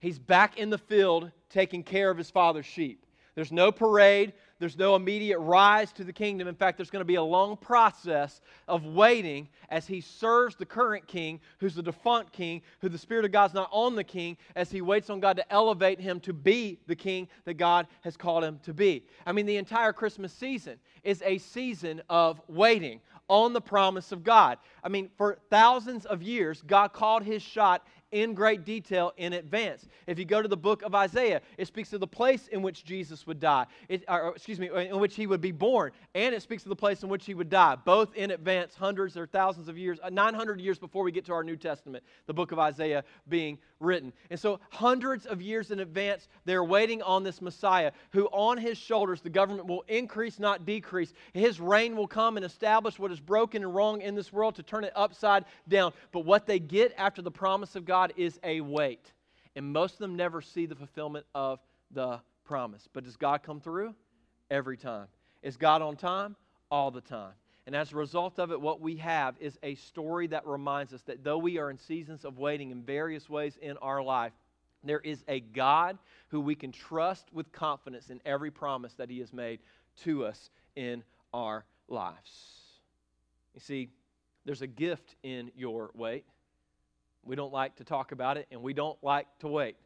He's 0.00 0.18
back 0.18 0.58
in 0.58 0.68
the 0.68 0.78
field 0.78 1.30
taking 1.48 1.82
care 1.82 2.10
of 2.10 2.18
his 2.18 2.30
father's 2.30 2.66
sheep. 2.66 3.06
There's 3.34 3.52
no 3.52 3.72
parade, 3.72 4.32
there's 4.64 4.78
no 4.78 4.96
immediate 4.96 5.38
rise 5.40 5.92
to 5.92 6.04
the 6.04 6.12
kingdom. 6.12 6.48
In 6.48 6.54
fact, 6.54 6.78
there's 6.78 6.88
going 6.88 7.02
to 7.02 7.04
be 7.04 7.16
a 7.16 7.22
long 7.22 7.54
process 7.54 8.40
of 8.66 8.86
waiting 8.86 9.46
as 9.68 9.86
he 9.86 10.00
serves 10.00 10.56
the 10.56 10.64
current 10.64 11.06
king, 11.06 11.38
who's 11.58 11.74
the 11.74 11.82
defunct 11.82 12.32
king, 12.32 12.62
who 12.80 12.88
the 12.88 12.96
Spirit 12.96 13.26
of 13.26 13.30
God's 13.30 13.52
not 13.52 13.68
on 13.70 13.94
the 13.94 14.02
king, 14.02 14.38
as 14.56 14.70
he 14.70 14.80
waits 14.80 15.10
on 15.10 15.20
God 15.20 15.36
to 15.36 15.52
elevate 15.52 16.00
him 16.00 16.18
to 16.20 16.32
be 16.32 16.78
the 16.86 16.96
king 16.96 17.28
that 17.44 17.58
God 17.58 17.86
has 18.00 18.16
called 18.16 18.42
him 18.42 18.58
to 18.62 18.72
be. 18.72 19.04
I 19.26 19.32
mean, 19.32 19.44
the 19.44 19.58
entire 19.58 19.92
Christmas 19.92 20.32
season 20.32 20.78
is 21.02 21.20
a 21.26 21.36
season 21.36 22.00
of 22.08 22.40
waiting 22.48 23.02
on 23.28 23.52
the 23.52 23.60
promise 23.60 24.12
of 24.12 24.24
God. 24.24 24.56
I 24.82 24.88
mean, 24.88 25.10
for 25.18 25.36
thousands 25.50 26.06
of 26.06 26.22
years, 26.22 26.62
God 26.66 26.94
called 26.94 27.22
his 27.22 27.42
shot 27.42 27.86
in 28.14 28.32
great 28.32 28.64
detail 28.64 29.12
in 29.16 29.32
advance. 29.32 29.86
If 30.06 30.20
you 30.20 30.24
go 30.24 30.40
to 30.40 30.46
the 30.46 30.56
book 30.56 30.82
of 30.82 30.94
Isaiah, 30.94 31.42
it 31.58 31.66
speaks 31.66 31.92
of 31.92 31.98
the 31.98 32.06
place 32.06 32.46
in 32.46 32.62
which 32.62 32.84
Jesus 32.84 33.26
would 33.26 33.40
die, 33.40 33.66
it, 33.88 34.04
or, 34.08 34.28
excuse 34.36 34.60
me, 34.60 34.70
in 34.72 35.00
which 35.00 35.16
he 35.16 35.26
would 35.26 35.40
be 35.40 35.50
born, 35.50 35.90
and 36.14 36.32
it 36.32 36.40
speaks 36.40 36.62
of 36.62 36.68
the 36.68 36.76
place 36.76 37.02
in 37.02 37.08
which 37.08 37.26
he 37.26 37.34
would 37.34 37.50
die, 37.50 37.76
both 37.84 38.14
in 38.14 38.30
advance, 38.30 38.76
hundreds 38.76 39.16
or 39.16 39.26
thousands 39.26 39.66
of 39.66 39.76
years, 39.76 39.98
uh, 40.02 40.10
900 40.10 40.60
years 40.60 40.78
before 40.78 41.02
we 41.02 41.10
get 41.10 41.24
to 41.24 41.32
our 41.32 41.42
New 41.42 41.56
Testament, 41.56 42.04
the 42.26 42.32
book 42.32 42.52
of 42.52 42.58
Isaiah 42.60 43.02
being 43.28 43.58
written. 43.80 44.12
And 44.30 44.38
so, 44.38 44.60
hundreds 44.70 45.26
of 45.26 45.42
years 45.42 45.72
in 45.72 45.80
advance, 45.80 46.28
they're 46.44 46.64
waiting 46.64 47.02
on 47.02 47.24
this 47.24 47.42
Messiah 47.42 47.90
who, 48.12 48.26
on 48.26 48.58
his 48.58 48.78
shoulders, 48.78 49.20
the 49.22 49.30
government 49.30 49.66
will 49.66 49.84
increase, 49.88 50.38
not 50.38 50.64
decrease. 50.64 51.12
His 51.32 51.60
reign 51.60 51.96
will 51.96 52.06
come 52.06 52.36
and 52.36 52.46
establish 52.46 52.98
what 52.98 53.10
is 53.10 53.18
broken 53.18 53.64
and 53.64 53.74
wrong 53.74 54.00
in 54.02 54.14
this 54.14 54.32
world 54.32 54.54
to 54.54 54.62
turn 54.62 54.84
it 54.84 54.92
upside 54.94 55.44
down. 55.68 55.92
But 56.12 56.20
what 56.20 56.46
they 56.46 56.60
get 56.60 56.94
after 56.96 57.20
the 57.20 57.30
promise 57.30 57.74
of 57.74 57.84
God 57.84 58.03
is 58.16 58.38
a 58.42 58.60
wait. 58.60 59.12
And 59.56 59.72
most 59.72 59.94
of 59.94 59.98
them 60.00 60.16
never 60.16 60.40
see 60.42 60.66
the 60.66 60.74
fulfillment 60.74 61.26
of 61.34 61.60
the 61.90 62.20
promise. 62.44 62.88
But 62.92 63.04
does 63.04 63.16
God 63.16 63.42
come 63.42 63.60
through? 63.60 63.94
Every 64.50 64.76
time. 64.76 65.06
Is 65.42 65.56
God 65.56 65.82
on 65.82 65.96
time? 65.96 66.36
All 66.70 66.90
the 66.90 67.00
time. 67.00 67.32
And 67.66 67.74
as 67.74 67.92
a 67.92 67.96
result 67.96 68.38
of 68.38 68.52
it, 68.52 68.60
what 68.60 68.80
we 68.80 68.96
have 68.96 69.36
is 69.40 69.58
a 69.62 69.74
story 69.76 70.26
that 70.28 70.46
reminds 70.46 70.92
us 70.92 71.00
that 71.02 71.24
though 71.24 71.38
we 71.38 71.58
are 71.58 71.70
in 71.70 71.78
seasons 71.78 72.24
of 72.24 72.38
waiting 72.38 72.70
in 72.70 72.82
various 72.82 73.28
ways 73.30 73.56
in 73.62 73.76
our 73.78 74.02
life, 74.02 74.32
there 74.82 75.00
is 75.00 75.24
a 75.28 75.40
God 75.40 75.96
who 76.28 76.40
we 76.40 76.54
can 76.54 76.72
trust 76.72 77.26
with 77.32 77.50
confidence 77.52 78.10
in 78.10 78.20
every 78.26 78.50
promise 78.50 78.92
that 78.94 79.08
He 79.08 79.20
has 79.20 79.32
made 79.32 79.60
to 80.02 80.26
us 80.26 80.50
in 80.76 81.02
our 81.32 81.64
lives. 81.88 82.30
You 83.54 83.60
see, 83.60 83.88
there's 84.44 84.62
a 84.62 84.66
gift 84.66 85.16
in 85.22 85.50
your 85.56 85.90
wait. 85.94 86.24
We 87.24 87.36
don't 87.36 87.52
like 87.52 87.76
to 87.76 87.84
talk 87.84 88.12
about 88.12 88.36
it, 88.36 88.46
and 88.50 88.62
we 88.62 88.74
don't 88.74 88.98
like 89.02 89.26
to 89.40 89.48
wait. 89.48 89.76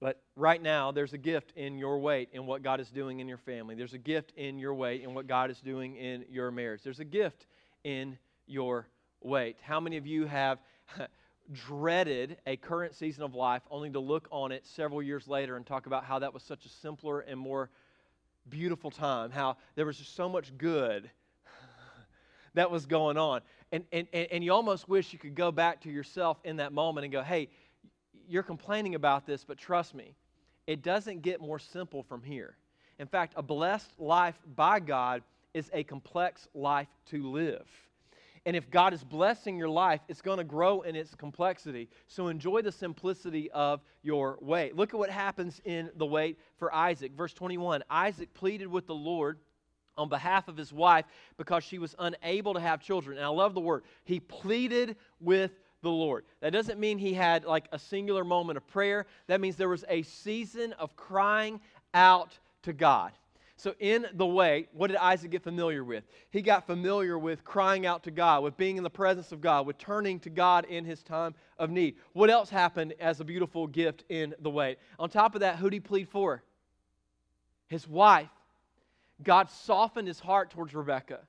But 0.00 0.20
right 0.34 0.60
now, 0.60 0.92
there's 0.92 1.14
a 1.14 1.18
gift 1.18 1.52
in 1.56 1.78
your 1.78 1.98
wait 1.98 2.28
in 2.32 2.46
what 2.46 2.62
God 2.62 2.80
is 2.80 2.90
doing 2.90 3.20
in 3.20 3.28
your 3.28 3.38
family. 3.38 3.74
There's 3.74 3.94
a 3.94 3.98
gift 3.98 4.32
in 4.36 4.58
your 4.58 4.74
wait 4.74 5.02
in 5.02 5.14
what 5.14 5.26
God 5.26 5.50
is 5.50 5.60
doing 5.60 5.96
in 5.96 6.24
your 6.30 6.50
marriage. 6.50 6.82
There's 6.82 7.00
a 7.00 7.04
gift 7.04 7.46
in 7.82 8.18
your 8.46 8.88
wait. 9.22 9.56
How 9.62 9.80
many 9.80 9.96
of 9.96 10.06
you 10.06 10.26
have 10.26 10.58
dreaded 11.52 12.36
a 12.46 12.56
current 12.56 12.94
season 12.94 13.22
of 13.22 13.34
life 13.34 13.62
only 13.70 13.88
to 13.90 14.00
look 14.00 14.28
on 14.30 14.52
it 14.52 14.66
several 14.66 15.02
years 15.02 15.26
later 15.28 15.56
and 15.56 15.64
talk 15.64 15.86
about 15.86 16.04
how 16.04 16.18
that 16.18 16.34
was 16.34 16.42
such 16.42 16.66
a 16.66 16.68
simpler 16.68 17.20
and 17.20 17.40
more 17.40 17.70
beautiful 18.48 18.90
time? 18.90 19.30
How 19.30 19.56
there 19.76 19.86
was 19.86 19.96
just 19.96 20.14
so 20.14 20.28
much 20.28 20.56
good 20.58 21.10
that 22.54 22.70
was 22.70 22.84
going 22.84 23.16
on. 23.16 23.40
And, 23.72 23.84
and, 23.92 24.06
and 24.12 24.44
you 24.44 24.52
almost 24.52 24.88
wish 24.88 25.12
you 25.12 25.18
could 25.18 25.34
go 25.34 25.50
back 25.50 25.80
to 25.82 25.90
yourself 25.90 26.38
in 26.44 26.56
that 26.56 26.72
moment 26.72 27.04
and 27.04 27.12
go, 27.12 27.22
hey, 27.22 27.48
you're 28.28 28.42
complaining 28.42 28.94
about 28.94 29.26
this, 29.26 29.44
but 29.44 29.58
trust 29.58 29.94
me, 29.94 30.14
it 30.66 30.82
doesn't 30.82 31.22
get 31.22 31.40
more 31.40 31.58
simple 31.58 32.02
from 32.02 32.22
here. 32.22 32.56
In 32.98 33.06
fact, 33.06 33.34
a 33.36 33.42
blessed 33.42 33.90
life 33.98 34.38
by 34.54 34.80
God 34.80 35.22
is 35.54 35.70
a 35.72 35.84
complex 35.84 36.48
life 36.54 36.88
to 37.06 37.30
live. 37.30 37.66
And 38.46 38.54
if 38.54 38.70
God 38.70 38.94
is 38.94 39.02
blessing 39.02 39.56
your 39.56 39.68
life, 39.68 40.00
it's 40.06 40.22
going 40.22 40.38
to 40.38 40.44
grow 40.44 40.82
in 40.82 40.94
its 40.94 41.16
complexity. 41.16 41.88
So 42.06 42.28
enjoy 42.28 42.62
the 42.62 42.70
simplicity 42.70 43.50
of 43.50 43.80
your 44.04 44.38
wait. 44.40 44.76
Look 44.76 44.94
at 44.94 44.98
what 44.98 45.10
happens 45.10 45.60
in 45.64 45.90
the 45.96 46.06
wait 46.06 46.38
for 46.56 46.72
Isaac. 46.72 47.12
Verse 47.16 47.34
21 47.34 47.82
Isaac 47.90 48.32
pleaded 48.34 48.68
with 48.68 48.86
the 48.86 48.94
Lord 48.94 49.40
on 49.96 50.08
behalf 50.08 50.48
of 50.48 50.56
his 50.56 50.72
wife 50.72 51.04
because 51.36 51.64
she 51.64 51.78
was 51.78 51.94
unable 51.98 52.54
to 52.54 52.60
have 52.60 52.80
children. 52.80 53.16
And 53.16 53.26
I 53.26 53.30
love 53.30 53.54
the 53.54 53.60
word. 53.60 53.84
He 54.04 54.20
pleaded 54.20 54.96
with 55.20 55.52
the 55.82 55.90
Lord. 55.90 56.24
That 56.40 56.52
doesn't 56.52 56.80
mean 56.80 56.98
he 56.98 57.14
had 57.14 57.44
like 57.44 57.68
a 57.72 57.78
singular 57.78 58.24
moment 58.24 58.56
of 58.56 58.66
prayer. 58.66 59.06
That 59.26 59.40
means 59.40 59.56
there 59.56 59.68
was 59.68 59.84
a 59.88 60.02
season 60.02 60.72
of 60.74 60.96
crying 60.96 61.60
out 61.94 62.38
to 62.62 62.72
God. 62.72 63.12
So, 63.58 63.74
in 63.80 64.06
the 64.12 64.26
way, 64.26 64.68
what 64.72 64.88
did 64.88 64.98
Isaac 64.98 65.30
get 65.30 65.42
familiar 65.42 65.82
with? 65.82 66.04
He 66.28 66.42
got 66.42 66.66
familiar 66.66 67.18
with 67.18 67.42
crying 67.42 67.86
out 67.86 68.02
to 68.02 68.10
God, 68.10 68.42
with 68.42 68.54
being 68.58 68.76
in 68.76 68.82
the 68.82 68.90
presence 68.90 69.32
of 69.32 69.40
God, 69.40 69.66
with 69.66 69.78
turning 69.78 70.20
to 70.20 70.30
God 70.30 70.66
in 70.66 70.84
his 70.84 71.02
time 71.02 71.34
of 71.58 71.70
need. 71.70 71.96
What 72.12 72.28
else 72.28 72.50
happened 72.50 72.92
as 73.00 73.20
a 73.20 73.24
beautiful 73.24 73.66
gift 73.66 74.04
in 74.10 74.34
the 74.40 74.50
way? 74.50 74.76
On 74.98 75.08
top 75.08 75.34
of 75.34 75.40
that, 75.40 75.56
who 75.56 75.70
did 75.70 75.76
he 75.76 75.80
plead 75.80 76.06
for? 76.10 76.42
His 77.68 77.88
wife. 77.88 78.28
God 79.22 79.50
softened 79.50 80.08
his 80.08 80.20
heart 80.20 80.50
towards 80.50 80.74
Rebekah. 80.74 81.20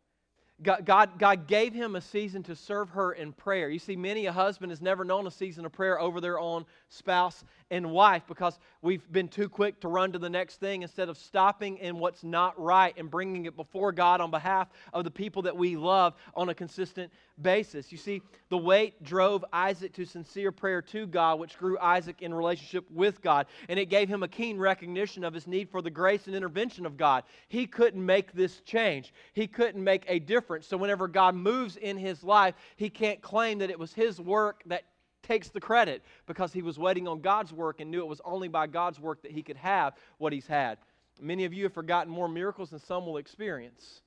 God, 0.63 0.86
God, 0.86 1.20
God, 1.20 1.48
gave 1.48 1.72
him 1.72 1.96
a 1.96 2.02
season 2.02 2.41
to 2.43 2.56
serve 2.56 2.89
her 2.89 3.12
in 3.12 3.32
prayer. 3.32 3.70
You 3.70 3.78
see, 3.78 3.96
many 3.96 4.26
a 4.26 4.32
husband 4.32 4.72
has 4.72 4.82
never 4.82 5.06
known 5.06 5.28
a 5.28 5.32
season 5.32 5.67
of 5.67 5.72
prayer 5.72 6.02
over 6.02 6.20
their 6.20 6.39
own 6.39 6.65
spouse 6.89 7.43
and 7.70 7.91
wife 7.91 8.24
because 8.28 8.58
we've 8.82 9.12
been 9.12 9.28
too 9.28 9.50
quick 9.50 9.80
to 9.82 9.88
run 9.88 10.12
to 10.13 10.20
the 10.20 10.30
next 10.30 10.60
thing 10.60 10.82
instead 10.82 11.10
of 11.10 11.17
stopping 11.17 11.78
in 11.78 12.00
what's 12.00 12.24
not 12.24 12.60
right 12.60 12.96
and 12.98 13.12
bringing 13.12 13.46
it 13.46 13.56
before 13.56 13.91
God 13.91 14.20
on 14.20 14.32
behalf 14.32 14.70
of 14.93 15.04
the 15.04 15.12
people 15.12 15.43
that 15.43 15.56
we 15.56 15.76
love 15.76 16.15
on 16.34 16.50
a 16.50 16.56
consistent 16.56 17.12
basis. 17.39 17.91
You 17.91 18.00
see, 18.00 18.24
the 18.50 18.58
wait 18.58 19.04
drove 19.04 19.46
Isaac 19.54 19.93
to 19.93 20.06
sincere 20.06 20.52
prayer 20.52 20.82
to 20.84 21.06
God, 21.06 21.39
which 21.39 21.58
grew 21.58 21.78
Isaac 21.78 22.24
in 22.24 22.34
relationship 22.34 22.89
with 22.89 23.22
God, 23.22 23.46
and 23.70 23.78
it 23.78 23.88
gave 23.88 24.10
him 24.10 24.24
a 24.24 24.28
keen 24.28 24.58
recognition 24.58 25.24
of 25.24 25.36
his 25.36 25.46
need 25.46 25.70
for 25.70 25.84
the 25.84 25.91
grace 25.91 26.26
and 26.26 26.36
intervention 26.36 26.86
of 26.88 26.98
God. 26.98 27.26
He 27.48 27.67
couldn't 27.67 28.04
make 28.04 28.32
this 28.34 28.62
change, 28.62 29.13
he 29.34 29.46
couldn't 29.46 29.84
make 29.84 30.04
a 30.08 30.17
difference. 30.17 30.46
So, 30.69 30.77
whenever 30.77 31.07
God 31.07 31.36
moves 31.36 31.77
in 31.77 31.97
his 31.97 32.23
life, 32.23 32.55
he 32.75 32.89
can't 32.89 33.21
claim 33.21 33.60
that 33.60 33.69
it 33.69 33.79
was 33.79 33.93
his 33.93 34.19
work 34.19 34.63
that 34.67 34.83
takes 35.23 35.49
the 35.49 35.60
credit 35.60 36.03
because 36.25 36.53
he 36.53 36.62
was 36.62 36.79
waiting 36.79 37.07
on 37.07 37.21
God's 37.21 37.51
work 37.51 37.81
and 37.81 37.91
knew 37.91 37.99
it 37.99 38.07
was 38.07 38.21
only 38.23 38.47
by 38.47 38.67
God's 38.67 38.99
work 38.99 39.21
that 39.23 39.31
he 39.31 39.43
could 39.43 39.57
have 39.57 39.93
what 40.17 40.33
he's 40.33 40.47
had. 40.47 40.77
Many 41.19 41.45
of 41.45 41.53
you 41.53 41.63
have 41.63 41.73
forgotten 41.73 42.12
more 42.12 42.27
miracles 42.27 42.69
than 42.69 42.79
some 42.79 43.05
will 43.05 43.17
experience. 43.17 44.01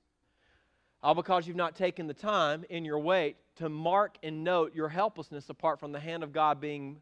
All 1.03 1.15
because 1.15 1.47
you've 1.47 1.57
not 1.57 1.77
taken 1.77 2.07
the 2.07 2.15
time 2.15 2.65
in 2.69 2.85
your 2.85 2.99
wait 2.99 3.37
to 3.57 3.69
mark 3.69 4.17
and 4.23 4.45
note 4.45 4.75
your 4.75 4.89
helplessness 4.89 5.49
apart 5.49 5.81
from 5.81 5.93
the 5.93 6.01
hand 6.01 6.23
of 6.23 6.33
God 6.33 6.61
being 6.61 6.99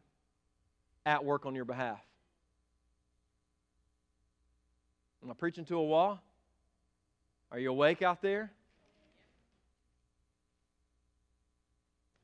at 1.05 1.23
work 1.23 1.45
on 1.45 1.55
your 1.55 1.65
behalf. 1.65 1.99
Am 5.23 5.29
I 5.29 5.33
preaching 5.33 5.65
to 5.65 5.75
a 5.75 5.83
wall? 5.83 6.21
Are 7.51 7.59
you 7.59 7.71
awake 7.71 8.01
out 8.01 8.21
there? 8.21 8.51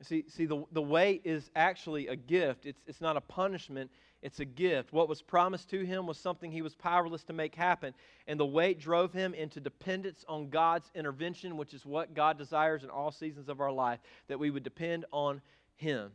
See, 0.02 0.24
see 0.28 0.46
the, 0.46 0.64
the 0.72 0.82
wait 0.82 1.22
is 1.24 1.50
actually 1.56 2.08
a 2.08 2.16
gift. 2.16 2.66
It's, 2.66 2.82
it's 2.86 3.00
not 3.00 3.16
a 3.16 3.20
punishment, 3.20 3.90
it's 4.22 4.40
a 4.40 4.44
gift. 4.44 4.92
What 4.92 5.08
was 5.08 5.22
promised 5.22 5.70
to 5.70 5.84
him 5.84 6.06
was 6.06 6.18
something 6.18 6.50
he 6.50 6.62
was 6.62 6.74
powerless 6.74 7.24
to 7.24 7.32
make 7.32 7.54
happen. 7.54 7.94
And 8.26 8.38
the 8.38 8.46
wait 8.46 8.78
drove 8.78 9.12
him 9.12 9.32
into 9.32 9.60
dependence 9.60 10.24
on 10.28 10.50
God's 10.50 10.90
intervention, 10.94 11.56
which 11.56 11.72
is 11.72 11.86
what 11.86 12.14
God 12.14 12.36
desires 12.36 12.82
in 12.82 12.90
all 12.90 13.10
seasons 13.10 13.48
of 13.48 13.60
our 13.60 13.72
life, 13.72 14.00
that 14.28 14.38
we 14.38 14.50
would 14.50 14.64
depend 14.64 15.06
on 15.12 15.40
him. 15.76 16.10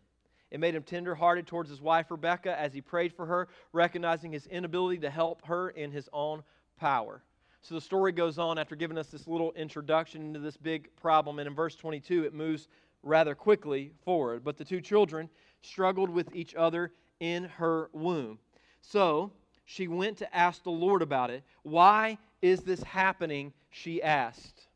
It 0.52 0.60
made 0.60 0.76
him 0.76 0.84
tenderhearted 0.84 1.48
towards 1.48 1.70
his 1.70 1.82
wife 1.82 2.12
Rebecca 2.12 2.60
as 2.60 2.74
he 2.74 2.82
prayed 2.82 3.13
for 3.13 3.26
her, 3.26 3.48
recognizing 3.72 4.32
his 4.34 4.46
inability 4.48 5.00
to 5.00 5.10
help 5.10 5.46
her 5.46 5.70
in 5.70 5.91
his 5.91 6.10
own 6.12 6.44
power. 6.78 7.24
So 7.62 7.76
the 7.76 7.82
story 7.82 8.12
goes 8.12 8.38
on 8.38 8.58
after 8.58 8.76
giving 8.76 8.98
us 8.98 9.08
this 9.08 9.28
little 9.28 9.54
introduction 9.54 10.22
into 10.22 10.39
this 10.39 10.58
big 10.58 10.94
problem. 10.98 11.39
And 11.39 11.48
in 11.48 11.56
verse 11.56 11.76
22, 11.76 12.26
it 12.26 12.34
moves 12.34 12.67
rather 13.03 13.35
quickly 13.35 13.91
forward. 14.03 14.43
But 14.43 14.57
the 14.57 14.65
two 14.65 14.81
children 14.81 15.29
struggled 15.61 16.09
with 16.09 16.35
each 16.35 16.55
other 16.55 16.91
in 17.19 17.45
her 17.45 17.89
womb. 17.93 18.39
So 18.81 19.31
she 19.65 19.87
went 19.87 20.17
to 20.17 20.35
ask 20.35 20.63
the 20.63 20.71
Lord 20.71 21.01
about 21.01 21.29
it. 21.29 21.43
Why 21.63 22.17
is 22.41 22.61
this 22.61 22.83
happening? 22.83 23.53
She 23.69 24.01
asked. 24.01 24.67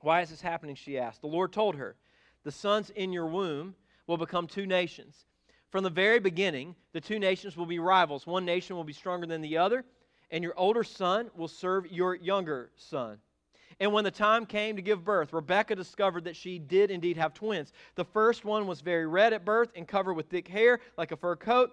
Why 0.00 0.22
is 0.22 0.30
this 0.30 0.40
happening? 0.40 0.74
She 0.74 0.98
asked. 0.98 1.20
The 1.20 1.26
Lord 1.26 1.52
told 1.52 1.76
her, 1.76 1.96
The 2.44 2.52
sons 2.52 2.90
in 2.90 3.12
your 3.12 3.26
womb 3.26 3.74
will 4.06 4.16
become 4.16 4.46
two 4.46 4.66
nations. 4.66 5.26
From 5.70 5.84
the 5.84 5.90
very 5.90 6.18
beginning, 6.18 6.74
the 6.92 7.00
two 7.00 7.18
nations 7.18 7.56
will 7.56 7.66
be 7.66 7.78
rivals. 7.78 8.26
One 8.26 8.44
nation 8.44 8.76
will 8.76 8.84
be 8.84 8.92
stronger 8.92 9.26
than 9.26 9.40
the 9.40 9.56
other, 9.56 9.84
and 10.30 10.42
your 10.44 10.54
older 10.56 10.84
son 10.84 11.30
will 11.34 11.48
serve 11.48 11.90
your 11.90 12.14
younger 12.14 12.70
son. 12.76 13.18
And 13.80 13.92
when 13.92 14.04
the 14.04 14.10
time 14.10 14.46
came 14.46 14.76
to 14.76 14.82
give 14.82 15.04
birth, 15.04 15.32
Rebekah 15.32 15.76
discovered 15.76 16.24
that 16.24 16.36
she 16.36 16.58
did 16.58 16.90
indeed 16.90 17.16
have 17.16 17.34
twins. 17.34 17.72
The 17.94 18.04
first 18.04 18.44
one 18.44 18.66
was 18.66 18.80
very 18.80 19.06
red 19.06 19.32
at 19.32 19.44
birth 19.44 19.70
and 19.74 19.86
covered 19.86 20.14
with 20.14 20.26
thick 20.26 20.48
hair, 20.48 20.80
like 20.96 21.12
a 21.12 21.16
fur 21.16 21.36
coat. 21.36 21.72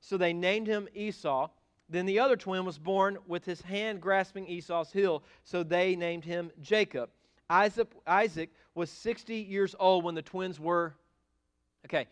So 0.00 0.16
they 0.16 0.32
named 0.32 0.66
him 0.66 0.88
Esau. 0.94 1.48
Then 1.88 2.06
the 2.06 2.18
other 2.18 2.36
twin 2.36 2.64
was 2.64 2.78
born 2.78 3.18
with 3.26 3.44
his 3.44 3.60
hand 3.60 4.00
grasping 4.00 4.46
Esau's 4.46 4.92
heel. 4.92 5.22
So 5.44 5.62
they 5.62 5.96
named 5.96 6.24
him 6.24 6.50
Jacob. 6.60 7.10
Isaac, 7.48 7.88
Isaac 8.06 8.50
was 8.74 8.90
60 8.90 9.34
years 9.34 9.74
old 9.78 10.04
when 10.04 10.14
the 10.14 10.22
twins 10.22 10.60
were, 10.60 10.94
okay, 11.86 12.06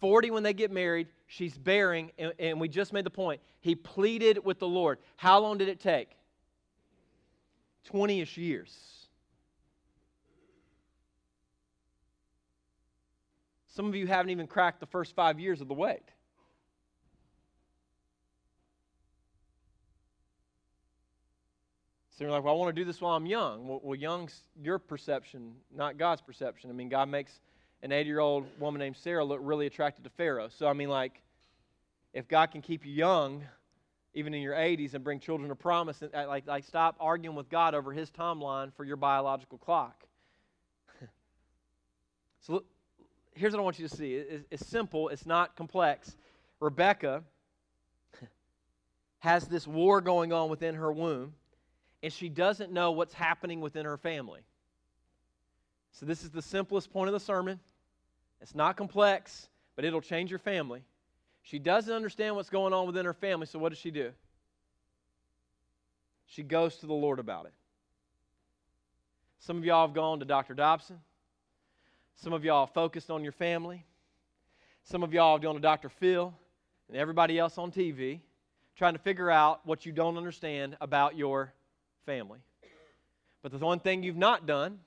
40 0.00 0.30
when 0.30 0.42
they 0.42 0.52
get 0.52 0.70
married. 0.70 1.08
She's 1.26 1.58
bearing, 1.58 2.12
and, 2.18 2.32
and 2.38 2.60
we 2.60 2.68
just 2.68 2.92
made 2.92 3.04
the 3.04 3.10
point. 3.10 3.40
He 3.60 3.74
pleaded 3.74 4.44
with 4.44 4.60
the 4.60 4.68
Lord. 4.68 4.98
How 5.16 5.40
long 5.40 5.58
did 5.58 5.68
it 5.68 5.80
take? 5.80 6.10
20 7.84 8.20
ish 8.20 8.36
years. 8.36 8.94
Some 13.68 13.86
of 13.86 13.94
you 13.96 14.06
haven't 14.06 14.30
even 14.30 14.46
cracked 14.46 14.80
the 14.80 14.86
first 14.86 15.14
five 15.14 15.40
years 15.40 15.60
of 15.60 15.68
the 15.68 15.74
wait. 15.74 16.02
So 22.16 22.22
you're 22.22 22.30
like, 22.30 22.44
well, 22.44 22.54
I 22.54 22.56
want 22.56 22.74
to 22.74 22.80
do 22.80 22.84
this 22.84 23.00
while 23.00 23.16
I'm 23.16 23.26
young. 23.26 23.66
Well, 23.66 23.80
well, 23.82 23.96
young's 23.96 24.42
your 24.62 24.78
perception, 24.78 25.52
not 25.74 25.98
God's 25.98 26.20
perception. 26.20 26.70
I 26.70 26.72
mean, 26.72 26.88
God 26.88 27.08
makes 27.08 27.40
an 27.82 27.90
80 27.90 28.08
year 28.08 28.20
old 28.20 28.46
woman 28.60 28.78
named 28.78 28.96
Sarah 28.96 29.24
look 29.24 29.40
really 29.42 29.66
attracted 29.66 30.04
to 30.04 30.10
Pharaoh. 30.10 30.48
So, 30.48 30.68
I 30.68 30.74
mean, 30.74 30.88
like, 30.88 31.20
if 32.12 32.28
God 32.28 32.52
can 32.52 32.62
keep 32.62 32.86
you 32.86 32.92
young, 32.92 33.42
even 34.14 34.32
in 34.32 34.42
your 34.42 34.54
80s, 34.54 34.94
and 34.94 35.02
bring 35.02 35.18
children 35.18 35.48
to 35.48 35.56
promise, 35.56 36.00
and, 36.02 36.14
uh, 36.14 36.26
like, 36.28 36.46
like 36.46 36.64
stop 36.64 36.96
arguing 37.00 37.36
with 37.36 37.48
God 37.48 37.74
over 37.74 37.92
his 37.92 38.10
timeline 38.10 38.72
for 38.72 38.84
your 38.84 38.96
biological 38.96 39.58
clock. 39.58 40.04
so, 42.40 42.54
look, 42.54 42.66
here's 43.34 43.52
what 43.52 43.58
I 43.58 43.62
want 43.62 43.78
you 43.78 43.88
to 43.88 43.94
see 43.94 44.14
it's, 44.14 44.46
it's 44.50 44.66
simple, 44.66 45.08
it's 45.08 45.26
not 45.26 45.56
complex. 45.56 46.16
Rebecca 46.60 47.24
has 49.18 49.46
this 49.48 49.66
war 49.66 50.00
going 50.00 50.32
on 50.32 50.48
within 50.48 50.76
her 50.76 50.92
womb, 50.92 51.34
and 52.02 52.12
she 52.12 52.28
doesn't 52.28 52.72
know 52.72 52.92
what's 52.92 53.14
happening 53.14 53.60
within 53.60 53.84
her 53.84 53.96
family. 53.96 54.40
So, 55.90 56.06
this 56.06 56.22
is 56.22 56.30
the 56.30 56.42
simplest 56.42 56.92
point 56.92 57.08
of 57.08 57.12
the 57.12 57.20
sermon. 57.20 57.58
It's 58.40 58.54
not 58.54 58.76
complex, 58.76 59.48
but 59.74 59.84
it'll 59.84 60.00
change 60.00 60.30
your 60.30 60.38
family. 60.38 60.84
She 61.44 61.58
doesn't 61.58 61.92
understand 61.92 62.34
what's 62.36 62.50
going 62.50 62.72
on 62.72 62.86
within 62.86 63.04
her 63.04 63.12
family, 63.12 63.46
so 63.46 63.58
what 63.58 63.68
does 63.68 63.78
she 63.78 63.90
do? 63.90 64.10
She 66.26 66.42
goes 66.42 66.76
to 66.76 66.86
the 66.86 66.94
Lord 66.94 67.18
about 67.18 67.44
it. 67.46 67.52
Some 69.40 69.58
of 69.58 69.64
y'all 69.64 69.86
have 69.86 69.94
gone 69.94 70.20
to 70.20 70.24
Dr. 70.24 70.54
Dobson. 70.54 70.98
Some 72.16 72.32
of 72.32 72.44
y'all 72.44 72.66
focused 72.66 73.10
on 73.10 73.22
your 73.22 73.32
family. 73.32 73.84
Some 74.84 75.02
of 75.02 75.12
y'all 75.12 75.34
have 75.36 75.42
gone 75.42 75.54
to 75.54 75.60
Dr. 75.60 75.90
Phil 75.90 76.32
and 76.88 76.96
everybody 76.96 77.38
else 77.38 77.58
on 77.58 77.70
TV 77.70 78.20
trying 78.74 78.94
to 78.94 78.98
figure 78.98 79.30
out 79.30 79.60
what 79.66 79.84
you 79.84 79.92
don't 79.92 80.16
understand 80.16 80.76
about 80.80 81.16
your 81.16 81.52
family. 82.06 82.38
But 83.42 83.52
the 83.52 83.58
one 83.58 83.80
thing 83.80 84.02
you've 84.02 84.16
not 84.16 84.46
done 84.46 84.78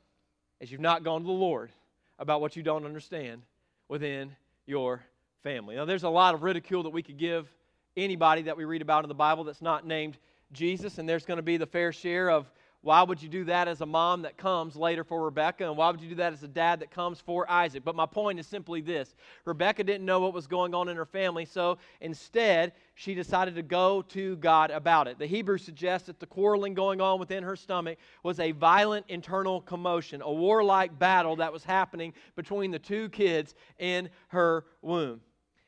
is 0.60 0.72
you've 0.72 0.82
not 0.82 1.04
gone 1.04 1.22
to 1.22 1.28
the 1.28 1.32
Lord 1.32 1.70
about 2.18 2.42
what 2.42 2.56
you 2.56 2.64
don't 2.64 2.84
understand 2.84 3.44
within 3.88 4.36
your 4.66 5.04
family. 5.44 5.76
Now, 5.76 5.86
there's 5.86 6.04
a 6.04 6.10
lot 6.10 6.34
of 6.34 6.44
ridicule 6.44 6.84
that 6.84 6.90
we 6.90 7.04
could 7.04 7.18
give 7.18 7.48
anybody 7.96 8.44
that 8.44 8.58
we 8.58 8.66
read 8.66 8.82
about 8.82 9.04
in 9.04 9.10
the 9.10 9.16
Bible 9.16 9.44
that's 9.44 9.62
not 9.62 9.86
named 9.86 10.18
Jesus, 10.52 10.98
and 10.98 11.08
there's 11.08 11.26
going 11.26 11.38
to 11.38 11.44
be 11.44 11.58
the 11.58 11.66
fair 11.66 11.92
share 11.92 12.30
of 12.30 12.52
why 12.88 13.04
would 13.04 13.22
you 13.22 13.28
do 13.28 13.44
that 13.44 13.68
as 13.68 13.82
a 13.82 13.86
mom 13.86 14.22
that 14.22 14.38
comes 14.38 14.78
later 14.78 15.04
for 15.04 15.22
Rebecca? 15.26 15.66
And 15.66 15.76
why 15.76 15.90
would 15.90 16.00
you 16.00 16.08
do 16.08 16.16
that 16.16 16.32
as 16.32 16.42
a 16.44 16.48
dad 16.48 16.80
that 16.80 16.90
comes 16.90 17.20
for 17.20 17.50
Isaac? 17.52 17.84
But 17.84 17.98
my 17.98 18.06
point 18.06 18.40
is 18.40 18.48
simply 18.48 18.80
this 18.80 19.14
Rebecca 19.44 19.84
didn't 19.84 20.06
know 20.06 20.22
what 20.22 20.34
was 20.34 20.48
going 20.48 20.74
on 20.74 20.88
in 20.88 20.96
her 20.96 21.06
family, 21.06 21.44
so 21.44 21.80
instead, 22.00 22.72
she 22.96 23.14
decided 23.14 23.56
to 23.56 23.62
go 23.62 24.04
to 24.04 24.38
God 24.38 24.72
about 24.72 25.10
it. 25.10 25.20
The 25.20 25.26
Hebrew 25.26 25.58
suggests 25.58 26.08
that 26.08 26.22
the 26.22 26.28
quarreling 26.28 26.74
going 26.74 27.02
on 27.02 27.20
within 27.20 27.44
her 27.44 27.58
stomach 27.58 27.98
was 28.24 28.40
a 28.40 28.54
violent 28.54 29.06
internal 29.10 29.60
commotion, 29.60 30.22
a 30.22 30.32
warlike 30.32 30.98
battle 30.98 31.36
that 31.36 31.52
was 31.52 31.66
happening 31.66 32.14
between 32.38 32.72
the 32.72 32.80
two 32.80 33.10
kids 33.10 33.54
in 33.80 34.10
her 34.30 34.64
womb 34.82 35.20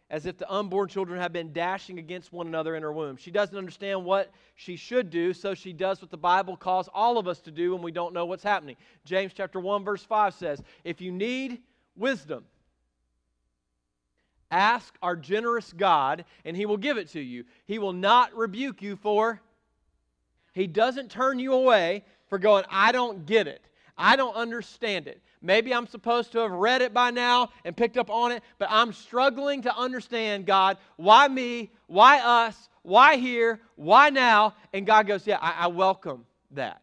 as 0.10 0.26
if 0.26 0.38
the 0.38 0.52
unborn 0.52 0.88
children 0.88 1.20
have 1.20 1.32
been 1.32 1.54
dashing 1.54 2.00
against 2.00 2.34
one 2.34 2.48
another 2.48 2.76
in 2.76 2.84
her 2.84 2.92
womb. 2.92 3.18
She 3.18 3.32
doesn't 3.32 3.58
understand 3.58 4.04
what 4.04 4.32
she 4.56 4.76
should 4.76 5.10
do, 5.10 5.34
so 5.34 5.54
she 5.54 5.74
does 5.74 6.02
what 6.02 6.10
the 6.10 6.18
Bible 6.18 6.58
calls 6.58 6.90
all 6.94 7.18
of 7.18 7.28
us 7.28 7.40
to 7.42 7.52
do 7.52 7.74
when 7.74 7.82
we 7.82 7.92
don't 7.92 8.14
know 8.14 8.26
what's 8.26 8.44
happening. 8.44 8.76
James 9.06 9.34
chapter 9.34 9.60
1 9.60 9.84
verse 9.84 10.04
5 10.04 10.34
says, 10.34 10.64
"If 10.84 11.02
you 11.02 11.12
need 11.12 11.62
wisdom, 11.96 12.46
ask 14.52 14.98
our 15.02 15.16
generous 15.16 15.74
God, 15.74 16.26
and 16.44 16.58
he 16.58 16.66
will 16.66 16.78
give 16.78 16.98
it 16.98 17.10
to 17.10 17.20
you. 17.20 17.46
He 17.66 17.78
will 17.78 17.94
not 17.94 18.36
rebuke 18.36 18.82
you 18.82 18.96
for 18.96 19.42
he 20.54 20.68
doesn't 20.68 21.10
turn 21.10 21.40
you 21.40 21.54
away 21.54 22.04
for 22.28 22.40
going, 22.40 22.66
I 22.70 22.92
don't 22.92 23.26
get 23.26 23.48
it. 23.48 23.62
I 23.98 24.16
don't 24.16 24.36
understand 24.36 25.08
it. 25.08 25.22
Maybe 25.42 25.74
I'm 25.74 25.88
supposed 25.88 26.34
to 26.34 26.40
have 26.40 26.52
read 26.52 26.82
it 26.82 26.94
by 26.94 27.12
now 27.12 27.50
and 27.64 27.76
picked 27.76 27.98
up 27.98 28.10
on 28.10 28.32
it, 28.32 28.44
but 28.58 28.68
I'm 28.70 28.92
struggling 28.92 29.62
to 29.62 29.76
understand, 29.76 30.46
God, 30.46 30.78
why 30.98 31.28
me? 31.28 31.72
Why 31.88 32.20
us? 32.20 32.70
Why 32.82 33.16
here? 33.16 33.60
Why 33.76 34.10
now? 34.10 34.56
And 34.74 34.86
God 34.86 35.08
goes, 35.08 35.26
Yeah, 35.26 35.38
I, 35.42 35.66
I 35.66 35.68
welcome 35.68 36.26
that. 36.52 36.82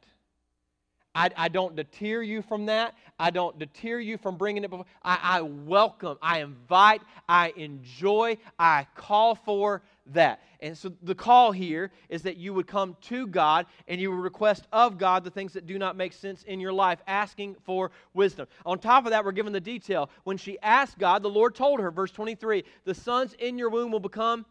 I, 1.15 1.31
I, 1.37 1.49
don't 1.49 1.75
deter 1.75 2.21
you 2.21 2.43
from 2.43 2.67
that. 2.67 2.95
I 3.19 3.31
don't 3.31 3.59
deter 3.59 3.99
you 4.01 4.19
from 4.19 4.37
bringing 4.37 4.65
it 4.65 4.71
before. 4.71 4.85
I, 5.03 5.19
I 5.23 5.41
welcome, 5.41 6.19
I 6.21 6.43
invite, 6.43 7.01
I 7.27 7.55
enjoy, 7.57 8.37
I 8.59 8.87
call 8.95 9.35
for 9.35 9.83
that. 10.13 10.41
And 10.61 10.77
so 10.77 10.93
the 11.03 11.15
call 11.15 11.53
here 11.53 11.91
is 12.09 12.23
that 12.23 12.37
you 12.37 12.55
would 12.55 12.67
come 12.67 12.97
to 13.03 13.27
God 13.27 13.67
and 13.89 14.01
you 14.01 14.11
would 14.11 14.21
request 14.21 14.67
of 14.73 14.99
God 14.99 15.25
the 15.25 15.31
things 15.31 15.53
that 15.55 15.67
do 15.67 15.79
not 15.79 15.97
make 15.97 16.13
sense 16.13 16.43
in 16.45 16.61
your 16.61 16.73
life, 16.73 17.01
asking 17.07 17.57
for 17.65 17.91
wisdom. 18.15 18.47
On 18.65 18.79
top 18.79 19.05
of 19.05 19.11
that, 19.11 19.25
we're 19.25 19.33
given 19.33 19.53
the 19.53 19.61
detail. 19.61 20.11
When 20.25 20.37
she 20.37 20.59
asked 20.61 20.99
God, 20.99 21.23
the 21.23 21.29
Lord 21.31 21.55
told 21.55 21.81
her, 21.81 21.91
verse 21.91 22.11
23, 22.11 22.65
the 22.85 22.95
sons 22.95 23.35
in 23.35 23.59
your 23.59 23.71
womb 23.71 23.93
will 23.93 24.01
become 24.01 24.47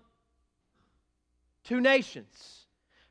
two 1.63 1.82
nations. 1.82 2.65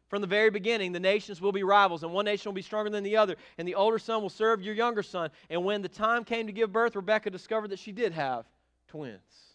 From 0.09 0.21
the 0.21 0.29
very 0.29 0.51
beginning, 0.51 0.93
the 0.93 1.01
nations 1.01 1.41
will 1.41 1.51
be 1.51 1.65
rivals, 1.65 2.05
and 2.05 2.13
one 2.13 2.27
nation 2.27 2.49
will 2.49 2.55
be 2.55 2.63
stronger 2.63 2.91
than 2.91 3.03
the 3.03 3.17
other, 3.17 3.37
and 3.59 3.67
the 3.67 3.75
older 3.75 3.99
son 3.99 4.23
will 4.23 4.29
serve 4.29 4.63
your 4.63 4.75
younger 4.75 5.03
son. 5.03 5.31
And 5.51 5.65
when 5.65 5.83
the 5.83 5.89
time 5.89 6.25
came 6.25 6.47
to 6.47 6.53
give 6.53 6.73
birth, 6.73 6.95
Rebekah 6.95 7.31
discovered 7.31 7.71
that 7.71 7.81
she 7.81 7.91
did 7.91 8.13
have 8.13 8.45
twins. 8.87 9.54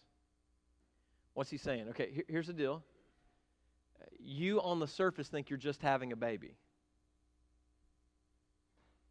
What's 1.34 1.50
he 1.50 1.56
saying? 1.56 1.88
Okay, 1.90 2.10
here, 2.12 2.24
here's 2.28 2.46
the 2.46 2.52
deal. 2.52 2.82
You 4.18 4.60
on 4.60 4.80
the 4.80 4.86
surface 4.86 5.28
think 5.28 5.50
you're 5.50 5.58
just 5.58 5.82
having 5.82 6.12
a 6.12 6.16
baby. 6.16 6.54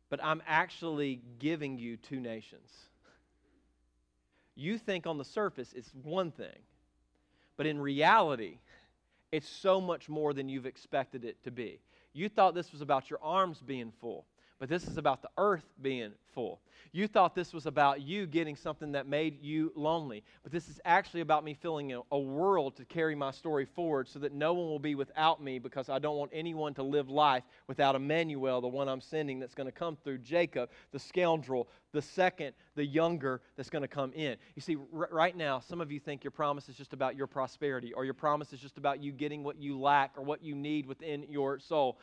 But 0.09 0.23
I'm 0.23 0.41
actually 0.47 1.21
giving 1.37 1.77
you 1.77 1.97
two 1.97 2.19
nations. 2.19 2.71
You 4.55 4.77
think 4.77 5.07
on 5.07 5.17
the 5.17 5.25
surface 5.25 5.71
it's 5.75 5.91
one 6.03 6.31
thing, 6.31 6.57
but 7.55 7.65
in 7.65 7.79
reality, 7.79 8.57
it's 9.31 9.47
so 9.47 9.79
much 9.79 10.09
more 10.09 10.33
than 10.33 10.49
you've 10.49 10.65
expected 10.65 11.23
it 11.23 11.41
to 11.43 11.51
be. 11.51 11.79
You 12.13 12.27
thought 12.27 12.55
this 12.55 12.71
was 12.71 12.81
about 12.81 13.09
your 13.09 13.19
arms 13.21 13.61
being 13.65 13.93
full 14.01 14.25
but 14.59 14.69
this 14.69 14.87
is 14.87 14.97
about 14.97 15.21
the 15.21 15.29
earth 15.37 15.65
being 15.81 16.11
full. 16.33 16.59
You 16.91 17.07
thought 17.07 17.35
this 17.35 17.53
was 17.53 17.65
about 17.65 18.01
you 18.01 18.25
getting 18.25 18.55
something 18.55 18.91
that 18.93 19.07
made 19.07 19.41
you 19.43 19.71
lonely, 19.75 20.23
but 20.43 20.51
this 20.51 20.69
is 20.69 20.81
actually 20.85 21.21
about 21.21 21.43
me 21.43 21.53
filling 21.53 21.93
a, 21.93 22.01
a, 22.11 22.19
world 22.19 22.75
to 22.77 22.85
carry 22.85 23.15
my 23.15 23.31
story 23.31 23.65
forward 23.65 24.07
so 24.07 24.19
that 24.19 24.33
no 24.33 24.53
one 24.53 24.67
will 24.67 24.79
be 24.79 24.95
without 24.95 25.41
me 25.41 25.59
because 25.59 25.89
I 25.89 25.99
don't 25.99 26.17
want 26.17 26.31
anyone 26.33 26.73
to 26.75 26.83
live 26.83 27.09
life 27.09 27.43
without 27.67 27.95
Emmanuel, 27.95 28.59
the 28.59 28.67
one 28.67 28.87
I'm 28.87 29.01
sending 29.01 29.39
that's 29.39 29.53
going 29.53 29.67
to 29.67 29.71
come 29.71 29.97
through 30.03 30.19
Jacob, 30.19 30.69
the 30.91 30.99
scoundrel, 30.99 31.67
the 31.91 32.01
second, 32.01 32.53
the 32.75 32.85
younger 32.85 33.41
that's 33.55 33.69
going 33.69 33.81
to 33.83 33.87
come 33.87 34.11
in. 34.13 34.37
You 34.55 34.61
see, 34.61 34.77
r- 34.95 35.09
right 35.11 35.35
now, 35.35 35.59
some 35.59 35.81
of 35.81 35.91
you 35.91 35.99
think 35.99 36.23
your 36.23 36.31
promise 36.31 36.69
is 36.69 36.75
just 36.75 36.93
about 36.93 37.15
your 37.15 37.27
prosperity 37.27 37.93
or 37.93 38.03
your 38.05 38.13
promise 38.13 38.51
is 38.53 38.59
just 38.59 38.77
about 38.77 39.01
you 39.01 39.11
getting 39.11 39.43
what 39.43 39.57
you 39.57 39.79
lack 39.79 40.11
or 40.17 40.23
what 40.23 40.43
you 40.43 40.55
need 40.55 40.85
within 40.85 41.25
your 41.29 41.59
soul. 41.59 41.99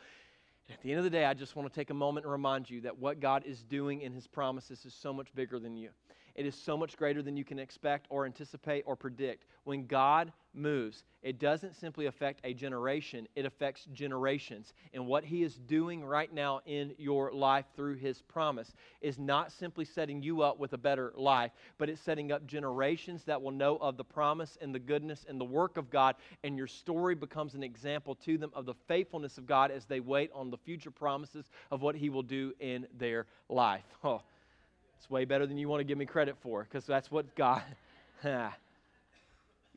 At 0.69 0.81
the 0.81 0.91
end 0.91 0.97
of 0.97 1.05
the 1.05 1.09
day, 1.09 1.23
I 1.25 1.33
just 1.33 1.55
want 1.55 1.71
to 1.71 1.73
take 1.73 1.89
a 1.89 1.93
moment 1.93 2.25
and 2.25 2.31
remind 2.31 2.69
you 2.69 2.81
that 2.81 2.97
what 2.97 3.19
God 3.19 3.43
is 3.45 3.63
doing 3.63 4.01
in 4.01 4.13
His 4.13 4.27
promises 4.27 4.85
is 4.85 4.93
so 4.93 5.13
much 5.13 5.33
bigger 5.33 5.59
than 5.59 5.77
you. 5.77 5.89
It 6.37 6.45
is 6.45 6.53
so 6.53 6.77
much 6.77 6.97
greater 6.97 7.23
than 7.23 7.35
you 7.35 7.43
can 7.43 7.57
expect 7.57 8.05
or 8.11 8.27
anticipate 8.27 8.83
or 8.85 8.95
predict. 8.95 9.45
When 9.63 9.87
God 9.87 10.31
moves, 10.53 11.03
it 11.23 11.39
doesn't 11.39 11.75
simply 11.75 12.05
affect 12.05 12.41
a 12.43 12.53
generation, 12.53 13.27
it 13.35 13.45
affects 13.45 13.87
generations. 13.91 14.73
And 14.93 15.07
what 15.07 15.25
He 15.25 15.41
is 15.41 15.55
doing 15.55 16.05
right 16.05 16.31
now 16.31 16.61
in 16.67 16.93
your 16.99 17.33
life 17.33 17.65
through 17.75 17.95
His 17.95 18.21
promise 18.21 18.71
is 19.01 19.17
not 19.17 19.51
simply 19.51 19.83
setting 19.83 20.21
you 20.21 20.43
up 20.43 20.59
with 20.59 20.73
a 20.73 20.77
better 20.77 21.11
life, 21.15 21.51
but 21.79 21.89
it's 21.89 22.01
setting 22.01 22.31
up 22.31 22.45
generations 22.45 23.23
that 23.23 23.41
will 23.41 23.51
know 23.51 23.77
of 23.77 23.97
the 23.97 24.05
promise 24.05 24.59
and 24.61 24.73
the 24.75 24.79
goodness 24.79 25.25
and 25.27 25.41
the 25.41 25.45
work 25.45 25.75
of 25.75 25.89
God. 25.89 26.15
And 26.43 26.55
your 26.55 26.67
story 26.67 27.15
becomes 27.15 27.55
an 27.55 27.63
example 27.63 28.13
to 28.13 28.37
them 28.37 28.51
of 28.53 28.67
the 28.67 28.75
faithfulness 28.87 29.39
of 29.39 29.47
God 29.47 29.71
as 29.71 29.85
they 29.85 30.01
wait 30.01 30.29
on 30.35 30.51
the 30.51 30.57
future 30.57 30.91
promises 30.91 31.49
of 31.71 31.81
what 31.81 31.95
He 31.95 32.09
will 32.09 32.21
do 32.21 32.53
in 32.59 32.85
their 32.95 33.25
life. 33.49 33.83
Oh. 34.03 34.21
It's 34.97 35.09
way 35.09 35.25
better 35.25 35.45
than 35.45 35.57
you 35.57 35.69
want 35.69 35.79
to 35.79 35.83
give 35.83 35.97
me 35.97 36.05
credit 36.05 36.35
for 36.41 36.63
because 36.63 36.85
that's 36.85 37.11
what 37.11 37.35
God. 37.35 37.63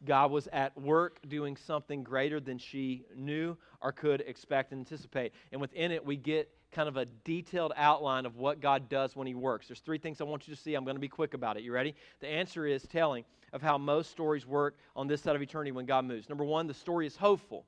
God 0.06 0.30
was 0.30 0.48
at 0.52 0.78
work 0.80 1.18
doing 1.28 1.56
something 1.56 2.02
greater 2.02 2.40
than 2.40 2.58
she 2.58 3.04
knew 3.14 3.56
or 3.82 3.92
could 3.92 4.22
expect 4.22 4.72
and 4.72 4.80
anticipate. 4.80 5.32
And 5.52 5.60
within 5.60 5.92
it, 5.92 6.04
we 6.04 6.16
get 6.16 6.50
kind 6.72 6.88
of 6.88 6.96
a 6.96 7.04
detailed 7.24 7.72
outline 7.76 8.24
of 8.24 8.36
what 8.36 8.60
God 8.60 8.88
does 8.88 9.14
when 9.14 9.26
He 9.26 9.34
works. 9.34 9.68
There's 9.68 9.80
three 9.80 9.98
things 9.98 10.20
I 10.20 10.24
want 10.24 10.48
you 10.48 10.54
to 10.54 10.60
see. 10.60 10.74
I'm 10.74 10.84
going 10.84 10.96
to 10.96 11.00
be 11.00 11.08
quick 11.08 11.34
about 11.34 11.56
it. 11.56 11.62
You 11.62 11.72
ready? 11.72 11.94
The 12.20 12.28
answer 12.28 12.66
is 12.66 12.82
telling 12.84 13.24
of 13.52 13.60
how 13.60 13.76
most 13.76 14.10
stories 14.10 14.46
work 14.46 14.76
on 14.94 15.06
this 15.06 15.20
side 15.20 15.36
of 15.36 15.42
eternity 15.42 15.72
when 15.72 15.84
God 15.84 16.04
moves. 16.04 16.28
Number 16.28 16.44
one, 16.44 16.66
the 16.66 16.74
story 16.74 17.06
is 17.06 17.16
hopeful. 17.16 17.66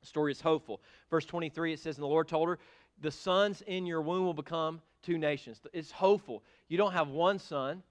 The 0.00 0.06
story 0.06 0.32
is 0.32 0.40
hopeful. 0.40 0.80
Verse 1.10 1.26
23, 1.26 1.72
it 1.72 1.80
says, 1.80 1.96
And 1.96 2.04
the 2.04 2.08
Lord 2.08 2.28
told 2.28 2.48
her, 2.48 2.58
The 3.00 3.10
sons 3.10 3.62
in 3.66 3.86
your 3.86 4.00
womb 4.00 4.24
will 4.24 4.34
become 4.34 4.80
two 5.02 5.18
nations. 5.18 5.60
It's 5.72 5.90
hopeful. 5.90 6.42
You 6.68 6.78
don't 6.78 6.92
have 6.92 7.08
one 7.08 7.38
son 7.38 7.82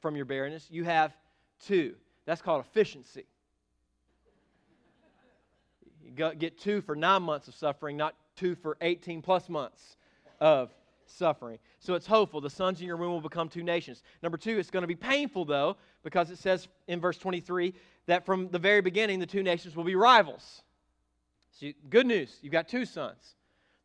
from 0.00 0.16
your 0.16 0.24
barrenness, 0.24 0.68
you 0.70 0.84
have 0.84 1.16
two. 1.66 1.94
That's 2.26 2.40
called 2.40 2.64
efficiency. 2.64 3.26
You 6.02 6.34
get 6.34 6.58
two 6.58 6.80
for 6.80 6.94
nine 6.94 7.22
months 7.22 7.48
of 7.48 7.54
suffering, 7.54 7.96
not 7.96 8.14
two 8.36 8.54
for 8.54 8.76
18 8.80 9.22
plus 9.22 9.48
months 9.48 9.96
of 10.40 10.72
suffering. 11.06 11.58
So 11.80 11.94
it's 11.94 12.06
hopeful. 12.06 12.40
The 12.40 12.50
sons 12.50 12.80
in 12.80 12.86
your 12.86 12.96
womb 12.96 13.12
will 13.12 13.20
become 13.20 13.48
two 13.48 13.62
nations. 13.62 14.02
Number 14.22 14.38
two, 14.38 14.58
it's 14.58 14.70
going 14.70 14.82
to 14.82 14.88
be 14.88 14.94
painful, 14.94 15.44
though, 15.44 15.76
because 16.02 16.30
it 16.30 16.38
says 16.38 16.68
in 16.86 17.00
verse 17.00 17.18
23 17.18 17.74
that 18.06 18.24
from 18.24 18.48
the 18.48 18.58
very 18.58 18.80
beginning, 18.80 19.18
the 19.18 19.26
two 19.26 19.42
nations 19.42 19.76
will 19.76 19.84
be 19.84 19.96
rivals. 19.96 20.62
So, 21.52 21.68
good 21.88 22.06
news, 22.06 22.38
you've 22.42 22.52
got 22.52 22.68
two 22.68 22.84
sons. 22.84 23.36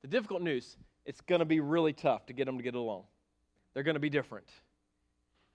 The 0.02 0.08
difficult 0.08 0.42
news, 0.42 0.78
it's 1.06 1.22
going 1.22 1.40
to 1.40 1.46
be 1.46 1.60
really 1.60 1.94
tough 1.94 2.26
to 2.28 2.34
get 2.34 2.46
them 2.46 2.58
to 2.58 2.64
get 2.64 2.76
along. 2.76 3.04
They're 3.74 3.84
going 3.84 3.96
to 3.96 4.00
be 4.00 4.10
different. 4.10 4.48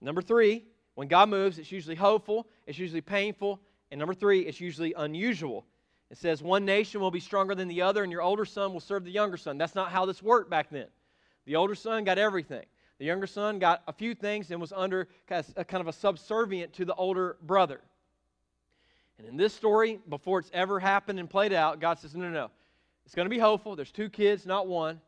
Number 0.00 0.22
three, 0.22 0.64
when 0.94 1.08
God 1.08 1.28
moves, 1.28 1.58
it's 1.58 1.72
usually 1.72 1.96
hopeful, 1.96 2.46
it's 2.66 2.78
usually 2.78 3.00
painful, 3.00 3.60
and 3.90 3.98
number 3.98 4.14
three, 4.14 4.40
it's 4.40 4.60
usually 4.60 4.94
unusual. 4.96 5.64
It 6.10 6.18
says 6.18 6.42
one 6.42 6.64
nation 6.64 7.00
will 7.00 7.10
be 7.10 7.20
stronger 7.20 7.54
than 7.54 7.68
the 7.68 7.82
other, 7.82 8.02
and 8.02 8.12
your 8.12 8.22
older 8.22 8.44
son 8.44 8.72
will 8.72 8.80
serve 8.80 9.04
the 9.04 9.10
younger 9.10 9.36
son. 9.36 9.58
That's 9.58 9.74
not 9.74 9.90
how 9.90 10.06
this 10.06 10.22
worked 10.22 10.50
back 10.50 10.70
then. 10.70 10.86
The 11.46 11.56
older 11.56 11.74
son 11.74 12.04
got 12.04 12.18
everything. 12.18 12.64
The 12.98 13.04
younger 13.04 13.26
son 13.26 13.58
got 13.58 13.82
a 13.88 13.92
few 13.92 14.14
things 14.14 14.50
and 14.50 14.60
was 14.60 14.72
under 14.72 15.08
kind 15.26 15.80
of 15.80 15.88
a 15.88 15.92
subservient 15.92 16.72
to 16.74 16.84
the 16.84 16.94
older 16.94 17.36
brother. 17.42 17.80
And 19.18 19.26
in 19.26 19.36
this 19.36 19.52
story, 19.52 19.98
before 20.08 20.38
it's 20.38 20.50
ever 20.52 20.78
happened 20.78 21.18
and 21.18 21.28
played 21.28 21.52
out, 21.52 21.80
God 21.80 21.98
says, 21.98 22.14
No, 22.14 22.24
no, 22.24 22.30
no. 22.30 22.50
It's 23.04 23.14
going 23.14 23.26
to 23.26 23.30
be 23.30 23.38
hopeful. 23.38 23.76
There's 23.76 23.92
two 23.92 24.08
kids, 24.08 24.46
not 24.46 24.66
one. 24.66 25.00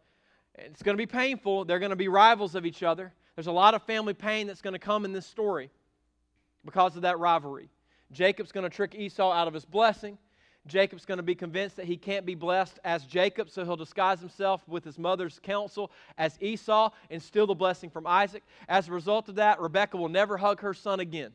It's 0.59 0.83
going 0.83 0.97
to 0.97 1.01
be 1.01 1.07
painful. 1.07 1.65
They're 1.65 1.79
going 1.79 1.91
to 1.91 1.97
be 1.97 2.09
rivals 2.09 2.55
of 2.55 2.65
each 2.65 2.83
other. 2.83 3.13
There's 3.35 3.47
a 3.47 3.53
lot 3.53 3.75
of 3.75 3.83
family 3.83 4.15
pain 4.15 4.47
that's 4.47 4.63
going 4.63 4.73
to 4.73 4.79
come 4.79 5.05
in 5.05 5.13
this 5.13 5.27
story 5.27 5.71
because 6.65 6.97
of 6.97 7.03
that 7.03 7.19
rivalry. 7.19 7.69
Jacob's 8.13 8.53
going 8.53 8.65
to 8.65 8.75
trick 8.75 8.95
Esau 8.95 9.31
out 9.31 9.49
of 9.49 9.55
his 9.55 9.65
blessing. 9.65 10.17
Jacob's 10.67 11.05
going 11.05 11.19
to 11.19 11.23
be 11.23 11.35
convinced 11.35 11.77
that 11.77 11.87
he 11.87 11.97
can't 11.97 12.27
be 12.27 12.35
blessed 12.35 12.81
as 12.85 13.05
Jacob, 13.05 13.51
so 13.51 13.65
he'll 13.65 13.77
disguise 13.77 14.19
himself 14.19 14.67
with 14.67 14.85
his 14.85 14.99
mother's 14.99 15.39
counsel 15.41 15.93
as 16.19 16.37
Esau 16.41 16.91
and 17.11 17.23
steal 17.23 17.47
the 17.47 17.55
blessing 17.55 17.89
from 17.89 18.07
Isaac. 18.07 18.43
As 18.69 18.89
a 18.89 18.93
result 18.93 19.29
of 19.29 19.37
that, 19.37 19.61
Rebekah 19.61 19.97
will 19.97 20.09
never 20.09 20.37
hug 20.37 20.61
her 20.61 20.75
son 20.75 21.01
again. 21.01 21.33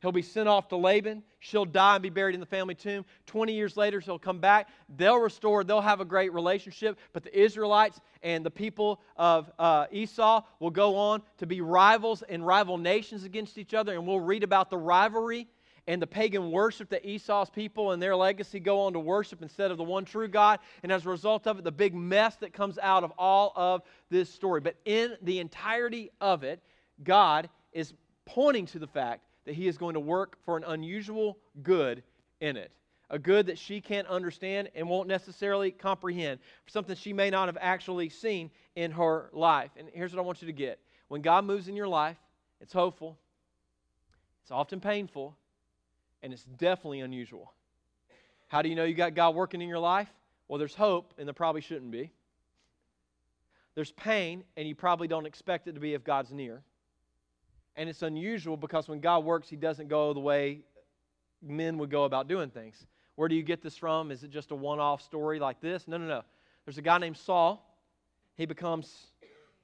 He'll 0.00 0.12
be 0.12 0.22
sent 0.22 0.48
off 0.48 0.68
to 0.68 0.76
Laban. 0.76 1.24
She'll 1.40 1.64
die 1.64 1.96
and 1.96 2.02
be 2.02 2.10
buried 2.10 2.34
in 2.34 2.40
the 2.40 2.46
family 2.46 2.74
tomb. 2.74 3.04
20 3.26 3.52
years 3.52 3.76
later, 3.76 3.98
he'll 3.98 4.18
come 4.18 4.38
back. 4.38 4.68
They'll 4.96 5.18
restore, 5.18 5.64
they'll 5.64 5.80
have 5.80 6.00
a 6.00 6.04
great 6.04 6.32
relationship. 6.32 6.98
But 7.12 7.24
the 7.24 7.36
Israelites 7.36 8.00
and 8.22 8.46
the 8.46 8.50
people 8.50 9.00
of 9.16 9.50
uh, 9.58 9.86
Esau 9.90 10.42
will 10.60 10.70
go 10.70 10.96
on 10.96 11.22
to 11.38 11.46
be 11.46 11.60
rivals 11.60 12.22
and 12.22 12.46
rival 12.46 12.78
nations 12.78 13.24
against 13.24 13.58
each 13.58 13.74
other. 13.74 13.94
And 13.94 14.06
we'll 14.06 14.20
read 14.20 14.44
about 14.44 14.70
the 14.70 14.78
rivalry 14.78 15.48
and 15.88 16.00
the 16.00 16.06
pagan 16.06 16.52
worship 16.52 16.90
that 16.90 17.04
Esau's 17.04 17.50
people 17.50 17.90
and 17.90 18.00
their 18.00 18.14
legacy 18.14 18.60
go 18.60 18.82
on 18.82 18.92
to 18.92 19.00
worship 19.00 19.42
instead 19.42 19.70
of 19.72 19.78
the 19.78 19.84
one 19.84 20.04
true 20.04 20.28
God. 20.28 20.60
And 20.84 20.92
as 20.92 21.06
a 21.06 21.08
result 21.08 21.48
of 21.48 21.58
it, 21.58 21.64
the 21.64 21.72
big 21.72 21.94
mess 21.94 22.36
that 22.36 22.52
comes 22.52 22.78
out 22.78 23.02
of 23.02 23.12
all 23.18 23.52
of 23.56 23.82
this 24.10 24.28
story. 24.28 24.60
But 24.60 24.76
in 24.84 25.16
the 25.22 25.40
entirety 25.40 26.10
of 26.20 26.44
it, 26.44 26.62
God 27.02 27.48
is 27.72 27.94
pointing 28.26 28.66
to 28.66 28.78
the 28.78 28.86
fact 28.86 29.22
that 29.48 29.54
he 29.54 29.66
is 29.66 29.78
going 29.78 29.94
to 29.94 30.00
work 30.00 30.36
for 30.44 30.58
an 30.58 30.64
unusual 30.64 31.38
good 31.62 32.02
in 32.42 32.58
it. 32.58 32.70
A 33.08 33.18
good 33.18 33.46
that 33.46 33.58
she 33.58 33.80
can't 33.80 34.06
understand 34.06 34.68
and 34.74 34.86
won't 34.86 35.08
necessarily 35.08 35.70
comprehend, 35.70 36.38
something 36.66 36.94
she 36.94 37.14
may 37.14 37.30
not 37.30 37.48
have 37.48 37.56
actually 37.58 38.10
seen 38.10 38.50
in 38.76 38.90
her 38.90 39.30
life. 39.32 39.70
And 39.78 39.88
here's 39.94 40.12
what 40.12 40.20
I 40.20 40.22
want 40.22 40.42
you 40.42 40.46
to 40.46 40.52
get 40.52 40.78
when 41.08 41.22
God 41.22 41.46
moves 41.46 41.66
in 41.66 41.76
your 41.76 41.88
life, 41.88 42.18
it's 42.60 42.74
hopeful, 42.74 43.16
it's 44.42 44.50
often 44.50 44.80
painful, 44.80 45.34
and 46.22 46.30
it's 46.30 46.44
definitely 46.44 47.00
unusual. 47.00 47.54
How 48.48 48.60
do 48.60 48.68
you 48.68 48.74
know 48.74 48.84
you 48.84 48.92
got 48.92 49.14
God 49.14 49.34
working 49.34 49.62
in 49.62 49.68
your 49.70 49.78
life? 49.78 50.12
Well, 50.46 50.58
there's 50.58 50.74
hope, 50.74 51.14
and 51.16 51.26
there 51.26 51.32
probably 51.32 51.62
shouldn't 51.62 51.90
be. 51.90 52.10
There's 53.74 53.92
pain, 53.92 54.44
and 54.58 54.68
you 54.68 54.74
probably 54.74 55.08
don't 55.08 55.24
expect 55.24 55.68
it 55.68 55.72
to 55.72 55.80
be 55.80 55.94
if 55.94 56.04
God's 56.04 56.32
near. 56.32 56.62
And 57.78 57.88
it's 57.88 58.02
unusual 58.02 58.56
because 58.56 58.88
when 58.88 58.98
God 58.98 59.24
works, 59.24 59.48
He 59.48 59.56
doesn't 59.56 59.88
go 59.88 60.12
the 60.12 60.20
way 60.20 60.60
men 61.40 61.78
would 61.78 61.90
go 61.90 62.04
about 62.04 62.28
doing 62.28 62.50
things. 62.50 62.86
Where 63.14 63.28
do 63.28 63.36
you 63.36 63.42
get 63.42 63.62
this 63.62 63.76
from? 63.76 64.10
Is 64.10 64.24
it 64.24 64.30
just 64.30 64.50
a 64.50 64.54
one 64.54 64.80
off 64.80 65.00
story 65.00 65.38
like 65.38 65.60
this? 65.60 65.86
No, 65.86 65.96
no, 65.96 66.06
no. 66.06 66.22
There's 66.64 66.78
a 66.78 66.82
guy 66.82 66.98
named 66.98 67.16
Saul. 67.16 67.64
He 68.36 68.46
becomes 68.46 69.06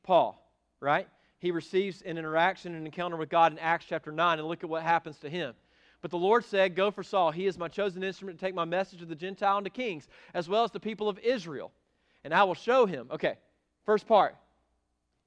Paul, 0.04 0.48
right? 0.80 1.08
He 1.40 1.50
receives 1.50 2.02
an 2.02 2.16
interaction, 2.16 2.74
an 2.76 2.86
encounter 2.86 3.16
with 3.16 3.28
God 3.28 3.52
in 3.52 3.58
Acts 3.58 3.86
chapter 3.88 4.12
9, 4.12 4.38
and 4.38 4.46
look 4.46 4.62
at 4.62 4.70
what 4.70 4.82
happens 4.82 5.18
to 5.18 5.28
him. 5.28 5.54
But 6.00 6.10
the 6.10 6.18
Lord 6.18 6.44
said, 6.44 6.76
Go 6.76 6.92
for 6.92 7.02
Saul. 7.02 7.32
He 7.32 7.46
is 7.46 7.58
my 7.58 7.68
chosen 7.68 8.04
instrument 8.04 8.38
to 8.38 8.46
take 8.46 8.54
my 8.54 8.64
message 8.64 9.00
to 9.00 9.06
the 9.06 9.14
Gentile 9.16 9.56
and 9.56 9.64
to 9.64 9.70
kings, 9.70 10.06
as 10.34 10.48
well 10.48 10.62
as 10.62 10.70
the 10.70 10.80
people 10.80 11.08
of 11.08 11.18
Israel. 11.18 11.72
And 12.22 12.32
I 12.32 12.44
will 12.44 12.54
show 12.54 12.86
him. 12.86 13.08
Okay, 13.10 13.38
first 13.84 14.06
part. 14.06 14.36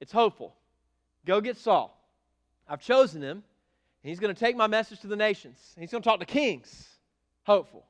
It's 0.00 0.12
hopeful. 0.12 0.54
Go 1.26 1.40
get 1.40 1.58
Saul. 1.58 1.97
I've 2.68 2.80
chosen 2.80 3.22
him. 3.22 3.42
And 4.02 4.10
he's 4.10 4.20
going 4.20 4.32
to 4.32 4.38
take 4.38 4.56
my 4.56 4.68
message 4.68 5.00
to 5.00 5.08
the 5.08 5.16
nations. 5.16 5.58
He's 5.78 5.90
going 5.90 6.02
to 6.02 6.08
talk 6.08 6.20
to 6.20 6.26
kings. 6.26 6.88
Hopeful. 7.44 7.84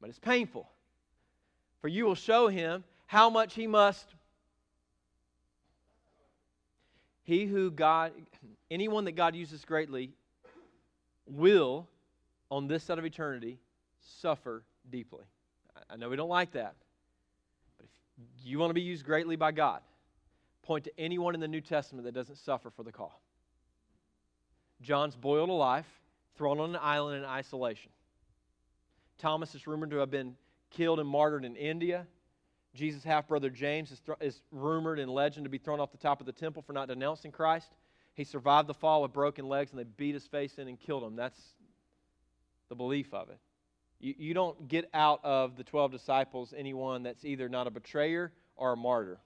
But 0.00 0.10
it's 0.10 0.18
painful. 0.18 0.68
For 1.80 1.88
you 1.88 2.04
will 2.04 2.14
show 2.14 2.48
him 2.48 2.84
how 3.06 3.28
much 3.28 3.54
he 3.54 3.66
must. 3.66 4.06
He 7.24 7.46
who 7.46 7.70
God, 7.70 8.12
anyone 8.70 9.04
that 9.06 9.12
God 9.12 9.34
uses 9.34 9.64
greatly, 9.64 10.12
will 11.26 11.88
on 12.50 12.68
this 12.68 12.84
side 12.84 12.98
of 12.98 13.04
eternity 13.04 13.58
suffer 14.20 14.62
deeply. 14.90 15.24
I 15.90 15.96
know 15.96 16.08
we 16.08 16.16
don't 16.16 16.28
like 16.28 16.52
that. 16.52 16.74
But 17.78 17.86
if 17.86 18.46
you 18.46 18.58
want 18.58 18.70
to 18.70 18.74
be 18.74 18.82
used 18.82 19.04
greatly 19.04 19.36
by 19.36 19.52
God, 19.52 19.80
point 20.62 20.84
to 20.84 21.00
anyone 21.00 21.34
in 21.34 21.40
the 21.40 21.48
New 21.48 21.60
Testament 21.60 22.04
that 22.04 22.12
doesn't 22.12 22.36
suffer 22.36 22.70
for 22.70 22.82
the 22.82 22.92
call. 22.92 23.20
John's 24.84 25.16
boiled 25.16 25.48
alive, 25.48 25.86
thrown 26.36 26.60
on 26.60 26.70
an 26.70 26.80
island 26.80 27.18
in 27.18 27.24
isolation. 27.24 27.90
Thomas 29.18 29.54
is 29.54 29.66
rumored 29.66 29.90
to 29.90 29.96
have 29.96 30.10
been 30.10 30.36
killed 30.70 31.00
and 31.00 31.08
martyred 31.08 31.44
in 31.44 31.56
India. 31.56 32.06
Jesus' 32.74 33.04
half 33.04 33.28
brother 33.28 33.50
James 33.50 33.90
is, 33.90 34.00
th- 34.00 34.18
is 34.20 34.42
rumored 34.50 34.98
in 34.98 35.08
legend 35.08 35.44
to 35.44 35.50
be 35.50 35.58
thrown 35.58 35.80
off 35.80 35.92
the 35.92 35.98
top 35.98 36.20
of 36.20 36.26
the 36.26 36.32
temple 36.32 36.62
for 36.62 36.72
not 36.72 36.88
denouncing 36.88 37.30
Christ. 37.30 37.68
He 38.14 38.24
survived 38.24 38.68
the 38.68 38.74
fall 38.74 39.02
with 39.02 39.12
broken 39.12 39.48
legs 39.48 39.70
and 39.70 39.78
they 39.78 39.84
beat 39.84 40.14
his 40.14 40.26
face 40.26 40.58
in 40.58 40.68
and 40.68 40.78
killed 40.78 41.02
him. 41.02 41.16
That's 41.16 41.40
the 42.68 42.74
belief 42.74 43.12
of 43.14 43.30
it. 43.30 43.38
You, 44.00 44.14
you 44.18 44.34
don't 44.34 44.68
get 44.68 44.88
out 44.92 45.20
of 45.24 45.56
the 45.56 45.64
12 45.64 45.92
disciples 45.92 46.52
anyone 46.56 47.04
that's 47.04 47.24
either 47.24 47.48
not 47.48 47.66
a 47.66 47.70
betrayer 47.70 48.32
or 48.56 48.72
a 48.72 48.76
martyr. 48.76 49.18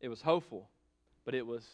It 0.00 0.08
was 0.08 0.20
hopeful, 0.20 0.68
but 1.26 1.34
it 1.34 1.46
was 1.46 1.66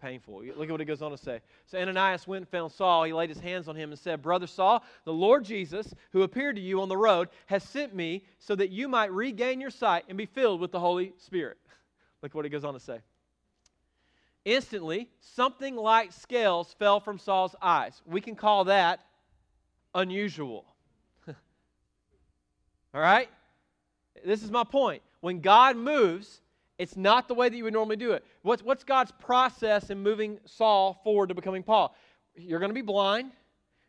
painful. 0.00 0.42
Look 0.42 0.68
at 0.68 0.70
what 0.70 0.80
he 0.80 0.86
goes 0.86 1.02
on 1.02 1.12
to 1.12 1.16
say. 1.16 1.40
So 1.66 1.78
Ananias 1.78 2.26
went 2.26 2.40
and 2.40 2.48
found 2.48 2.72
Saul. 2.72 3.04
He 3.04 3.12
laid 3.12 3.28
his 3.28 3.38
hands 3.38 3.68
on 3.68 3.76
him 3.76 3.90
and 3.92 3.98
said, 3.98 4.20
Brother 4.20 4.48
Saul, 4.48 4.82
the 5.04 5.12
Lord 5.12 5.44
Jesus, 5.44 5.94
who 6.10 6.22
appeared 6.22 6.56
to 6.56 6.62
you 6.62 6.82
on 6.82 6.88
the 6.88 6.96
road, 6.96 7.28
has 7.46 7.62
sent 7.62 7.94
me 7.94 8.24
so 8.40 8.56
that 8.56 8.70
you 8.70 8.88
might 8.88 9.12
regain 9.12 9.60
your 9.60 9.70
sight 9.70 10.04
and 10.08 10.18
be 10.18 10.26
filled 10.26 10.60
with 10.60 10.72
the 10.72 10.80
Holy 10.80 11.12
Spirit. 11.18 11.58
Look 12.22 12.34
what 12.34 12.44
he 12.44 12.50
goes 12.50 12.64
on 12.64 12.74
to 12.74 12.80
say. 12.80 12.98
Instantly, 14.44 15.08
something 15.20 15.76
like 15.76 16.10
scales 16.10 16.74
fell 16.78 16.98
from 16.98 17.18
Saul's 17.18 17.54
eyes. 17.62 18.02
We 18.04 18.20
can 18.20 18.34
call 18.34 18.64
that 18.64 18.98
unusual. 19.94 20.64
All 21.28 23.00
right? 23.00 23.28
This 24.24 24.42
is 24.42 24.50
my 24.50 24.64
point. 24.64 25.02
When 25.20 25.40
God 25.40 25.76
moves, 25.76 26.41
it's 26.82 26.96
not 26.96 27.28
the 27.28 27.34
way 27.34 27.48
that 27.48 27.56
you 27.56 27.62
would 27.62 27.72
normally 27.72 27.94
do 27.94 28.10
it. 28.10 28.24
What's, 28.42 28.60
what's 28.62 28.82
God's 28.82 29.12
process 29.12 29.90
in 29.90 30.02
moving 30.02 30.40
Saul 30.44 31.00
forward 31.04 31.28
to 31.28 31.34
becoming 31.34 31.62
Paul? 31.62 31.94
You're 32.34 32.58
going 32.58 32.70
to 32.70 32.74
be 32.74 32.82
blind. 32.82 33.30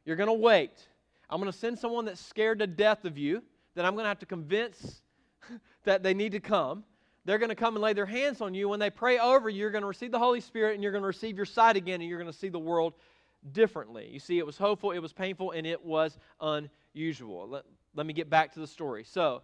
You're 0.05 0.15
going 0.15 0.27
to 0.27 0.33
wait. 0.33 0.87
I'm 1.27 1.39
going 1.39 1.51
to 1.51 1.57
send 1.57 1.79
someone 1.79 2.05
that's 2.05 2.21
scared 2.21 2.59
to 2.59 2.67
death 2.67 3.03
of 3.03 3.17
you 3.17 3.41
that 3.73 3.83
I'm 3.83 3.93
going 3.93 4.03
to 4.03 4.09
have 4.09 4.19
to 4.19 4.27
convince 4.27 5.01
that 5.85 6.03
they 6.03 6.13
need 6.13 6.33
to 6.33 6.39
come. 6.39 6.83
They're 7.25 7.39
going 7.39 7.49
to 7.49 7.55
come 7.55 7.75
and 7.75 7.81
lay 7.81 7.93
their 7.93 8.05
hands 8.05 8.41
on 8.41 8.53
you. 8.53 8.69
When 8.69 8.79
they 8.79 8.91
pray 8.91 9.17
over 9.17 9.49
you, 9.49 9.61
you're 9.61 9.71
going 9.71 9.81
to 9.81 9.87
receive 9.87 10.11
the 10.11 10.19
Holy 10.19 10.41
Spirit 10.41 10.75
and 10.75 10.83
you're 10.83 10.91
going 10.91 11.01
to 11.01 11.07
receive 11.07 11.35
your 11.35 11.47
sight 11.47 11.75
again 11.75 11.99
and 11.99 12.07
you're 12.07 12.19
going 12.19 12.31
to 12.31 12.37
see 12.37 12.49
the 12.49 12.59
world 12.59 12.93
differently. 13.53 14.07
You 14.11 14.19
see, 14.19 14.37
it 14.37 14.45
was 14.45 14.57
hopeful, 14.57 14.91
it 14.91 14.99
was 14.99 15.13
painful, 15.13 15.51
and 15.51 15.65
it 15.65 15.83
was 15.83 16.19
unusual. 16.39 17.47
Let, 17.49 17.63
let 17.95 18.05
me 18.05 18.13
get 18.13 18.29
back 18.29 18.53
to 18.53 18.59
the 18.59 18.67
story. 18.67 19.03
So, 19.03 19.41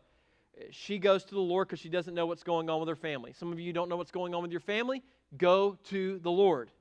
she 0.72 0.98
goes 0.98 1.24
to 1.26 1.36
the 1.36 1.42
Lord 1.42 1.68
because 1.68 1.80
she 1.80 1.90
doesn't 1.90 2.14
know 2.14 2.26
what's 2.26 2.44
going 2.44 2.70
on 2.70 2.80
with 2.80 2.90
her 2.90 2.96
family. 2.96 3.34
Some 3.34 3.52
of 3.52 3.60
you 3.60 3.74
don't 3.74 3.90
know 3.90 3.98
what's 3.98 4.12
going 4.12 4.34
on 4.34 4.42
with 4.42 4.52
your 4.52 4.60
family. 4.60 5.04
Go 5.38 5.78
to 5.86 6.20
the 6.20 6.32
Lord. 6.32 6.72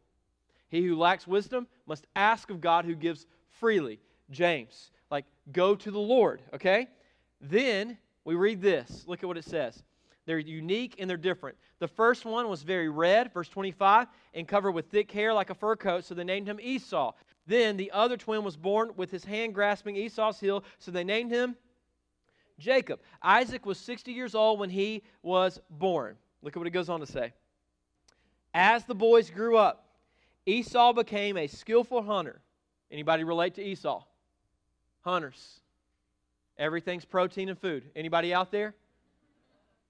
He 0.68 0.84
who 0.86 0.96
lacks 0.96 1.26
wisdom 1.26 1.66
must 1.86 2.06
ask 2.14 2.50
of 2.50 2.60
God 2.60 2.84
who 2.84 2.94
gives 2.94 3.26
freely. 3.60 4.00
James, 4.30 4.90
like, 5.10 5.24
go 5.52 5.74
to 5.74 5.90
the 5.90 5.98
Lord, 5.98 6.42
okay? 6.54 6.88
Then 7.40 7.96
we 8.24 8.34
read 8.34 8.60
this. 8.60 9.04
Look 9.06 9.22
at 9.22 9.26
what 9.26 9.38
it 9.38 9.44
says. 9.44 9.82
They're 10.26 10.38
unique 10.38 10.96
and 10.98 11.08
they're 11.08 11.16
different. 11.16 11.56
The 11.78 11.88
first 11.88 12.26
one 12.26 12.48
was 12.48 12.62
very 12.62 12.90
red, 12.90 13.32
verse 13.32 13.48
25, 13.48 14.08
and 14.34 14.46
covered 14.46 14.72
with 14.72 14.90
thick 14.90 15.10
hair 15.10 15.32
like 15.32 15.48
a 15.48 15.54
fur 15.54 15.76
coat, 15.76 16.04
so 16.04 16.14
they 16.14 16.24
named 16.24 16.46
him 16.46 16.60
Esau. 16.60 17.12
Then 17.46 17.78
the 17.78 17.90
other 17.92 18.18
twin 18.18 18.44
was 18.44 18.56
born 18.56 18.90
with 18.96 19.10
his 19.10 19.24
hand 19.24 19.54
grasping 19.54 19.96
Esau's 19.96 20.38
heel, 20.38 20.64
so 20.78 20.90
they 20.90 21.04
named 21.04 21.30
him 21.30 21.56
Jacob. 22.58 23.00
Isaac 23.22 23.64
was 23.66 23.78
60 23.78 24.12
years 24.12 24.34
old 24.34 24.58
when 24.58 24.70
he 24.70 25.02
was 25.22 25.60
born. 25.70 26.16
Look 26.42 26.56
at 26.56 26.58
what 26.58 26.66
he 26.66 26.70
goes 26.70 26.88
on 26.88 27.00
to 27.00 27.06
say. 27.06 27.32
As 28.54 28.84
the 28.84 28.94
boys 28.94 29.30
grew 29.30 29.56
up, 29.56 29.86
Esau 30.46 30.92
became 30.92 31.36
a 31.36 31.46
skillful 31.46 32.02
hunter. 32.02 32.40
Anybody 32.90 33.24
relate 33.24 33.54
to 33.54 33.62
Esau? 33.62 34.02
Hunters. 35.02 35.60
Everything's 36.56 37.04
protein 37.04 37.48
and 37.48 37.58
food. 37.58 37.84
Anybody 37.94 38.34
out 38.34 38.50
there? 38.50 38.74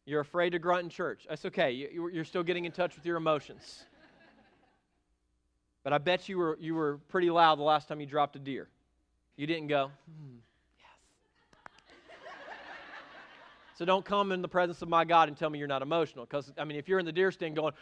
You're 0.05 0.21
afraid 0.21 0.51
to 0.51 0.59
grunt 0.59 0.85
in 0.85 0.91
church. 0.91 1.27
That's 1.29 1.45
okay. 1.47 1.73
You're 1.73 2.25
still 2.25 2.43
getting 2.43 2.65
in 2.65 2.73
touch 2.73 2.97
with 2.97 3.07
your 3.07 3.17
emotions. 3.17 3.85
But 5.85 5.93
I 5.93 5.99
bet 5.99 6.29
you 6.29 6.39
were, 6.39 6.59
you 6.61 6.75
were 6.75 6.99
pretty 7.09 7.31
loud 7.31 7.59
the 7.59 7.63
last 7.63 7.89
time 7.89 8.01
you 8.01 8.07
dropped 8.07 8.37
a 8.37 8.39
deer. 8.39 8.69
You 9.37 9.47
didn't 9.47 9.69
go, 9.69 9.91
hmm. 10.07 10.39
So 13.79 13.85
don't 13.85 14.05
come 14.05 14.33
in 14.33 14.43
the 14.43 14.49
presence 14.49 14.83
of 14.83 14.89
my 14.89 15.05
God 15.05 15.29
and 15.29 15.37
tell 15.37 15.49
me 15.49 15.61
you're 15.61 15.69
not 15.69 15.83
emotional. 15.83 16.25
Because, 16.25 16.53
I 16.59 16.65
mean, 16.65 16.79
if 16.79 16.89
you're 16.89 16.99
in 16.99 17.07
the 17.07 17.13
deer 17.13 17.31
stand 17.31 17.55
going, 17.55 17.75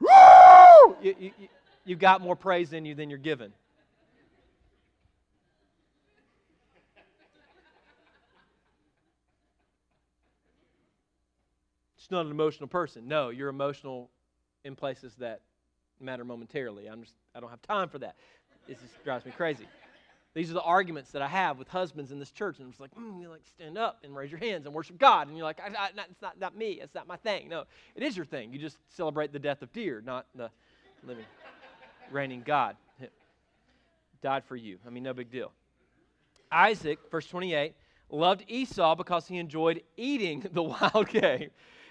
woo, 0.00 0.96
you, 1.02 1.14
you, 1.20 1.32
you 1.84 1.94
got 1.94 2.22
more 2.22 2.34
praise 2.34 2.72
in 2.72 2.86
you 2.86 2.94
than 2.94 3.10
you're 3.10 3.18
given. 3.18 3.52
It's 11.98 12.10
not 12.10 12.24
an 12.24 12.32
emotional 12.32 12.66
person. 12.66 13.06
No, 13.06 13.28
you're 13.28 13.50
emotional 13.50 14.08
in 14.64 14.74
places 14.74 15.14
that 15.16 15.42
matter 16.00 16.24
momentarily. 16.24 16.86
I'm 16.86 17.02
just, 17.02 17.14
I 17.34 17.40
don't 17.40 17.50
have 17.50 17.60
time 17.60 17.90
for 17.90 17.98
that. 17.98 18.16
It 18.68 18.78
just 18.80 19.04
drives 19.04 19.26
me 19.26 19.32
crazy. 19.32 19.66
These 20.34 20.50
are 20.50 20.54
the 20.54 20.62
arguments 20.62 21.10
that 21.10 21.20
I 21.20 21.28
have 21.28 21.58
with 21.58 21.68
husbands 21.68 22.10
in 22.10 22.18
this 22.18 22.30
church. 22.30 22.58
And 22.58 22.70
it's 22.70 22.80
like, 22.80 22.94
mm, 22.94 23.20
you 23.20 23.28
like 23.28 23.42
stand 23.44 23.76
up 23.76 23.98
and 24.02 24.16
raise 24.16 24.30
your 24.30 24.40
hands 24.40 24.64
and 24.64 24.74
worship 24.74 24.98
God. 24.98 25.28
And 25.28 25.36
you're 25.36 25.44
like, 25.44 25.60
I, 25.60 25.66
I, 25.66 25.90
not, 25.94 26.06
it's 26.10 26.22
not, 26.22 26.40
not 26.40 26.56
me. 26.56 26.80
It's 26.80 26.94
not 26.94 27.06
my 27.06 27.16
thing. 27.16 27.48
No, 27.48 27.64
it 27.94 28.02
is 28.02 28.16
your 28.16 28.24
thing. 28.24 28.52
You 28.52 28.58
just 28.58 28.78
celebrate 28.88 29.32
the 29.32 29.38
death 29.38 29.60
of 29.60 29.72
deer, 29.72 30.02
not 30.04 30.26
the 30.34 30.50
living, 31.04 31.26
reigning 32.10 32.42
God. 32.44 32.76
Died 34.22 34.44
for 34.44 34.56
you. 34.56 34.78
I 34.86 34.90
mean, 34.90 35.02
no 35.02 35.12
big 35.12 35.30
deal. 35.30 35.52
Isaac, 36.50 36.98
verse 37.10 37.26
28, 37.26 37.74
loved 38.08 38.44
Esau 38.46 38.94
because 38.94 39.26
he 39.26 39.38
enjoyed 39.38 39.82
eating 39.96 40.46
the 40.52 40.62
wild 40.62 41.08
game. 41.08 41.50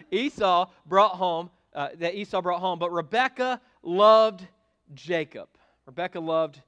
Esau 0.09 0.67
brought 0.85 1.11
home, 1.11 1.49
uh, 1.75 1.89
that 1.99 2.15
Esau 2.15 2.41
brought 2.41 2.59
home, 2.59 2.79
but 2.79 2.91
Rebekah 2.91 3.61
loved 3.83 4.47
Jacob. 4.93 5.49
Rebekah 5.85 6.19
loved 6.19 6.61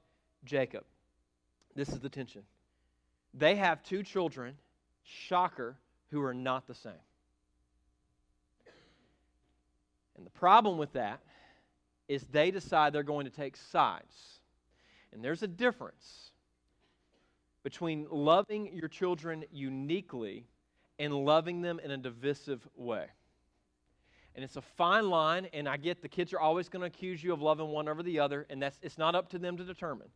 Jacob. 0.44 0.84
This 1.74 1.88
is 1.88 2.00
the 2.00 2.08
tension. 2.08 2.42
They 3.32 3.56
have 3.56 3.82
two 3.82 4.02
children, 4.02 4.56
shocker, 5.02 5.76
who 6.10 6.22
are 6.22 6.34
not 6.34 6.66
the 6.66 6.74
same. 6.74 6.92
And 10.16 10.24
the 10.24 10.30
problem 10.30 10.78
with 10.78 10.92
that 10.92 11.20
is 12.06 12.22
they 12.30 12.50
decide 12.50 12.92
they're 12.92 13.02
going 13.02 13.24
to 13.24 13.32
take 13.32 13.56
sides. 13.56 14.38
And 15.12 15.24
there's 15.24 15.42
a 15.42 15.48
difference 15.48 16.30
between 17.62 18.06
loving 18.10 18.72
your 18.72 18.88
children 18.88 19.44
uniquely 19.50 20.46
and 20.98 21.12
loving 21.12 21.62
them 21.62 21.80
in 21.82 21.90
a 21.90 21.96
divisive 21.96 22.66
way. 22.76 23.06
And 24.36 24.44
it's 24.44 24.56
a 24.56 24.62
fine 24.62 25.08
line, 25.08 25.48
and 25.52 25.68
I 25.68 25.76
get 25.76 26.02
the 26.02 26.08
kids 26.08 26.32
are 26.32 26.40
always 26.40 26.68
going 26.68 26.80
to 26.80 26.86
accuse 26.86 27.22
you 27.22 27.32
of 27.32 27.40
loving 27.40 27.68
one 27.68 27.88
over 27.88 28.02
the 28.02 28.18
other, 28.18 28.46
and 28.50 28.60
that's 28.60 28.78
it's 28.82 28.98
not 28.98 29.14
up 29.14 29.28
to 29.30 29.38
them 29.38 29.56
to 29.56 29.64
determine. 29.64 30.08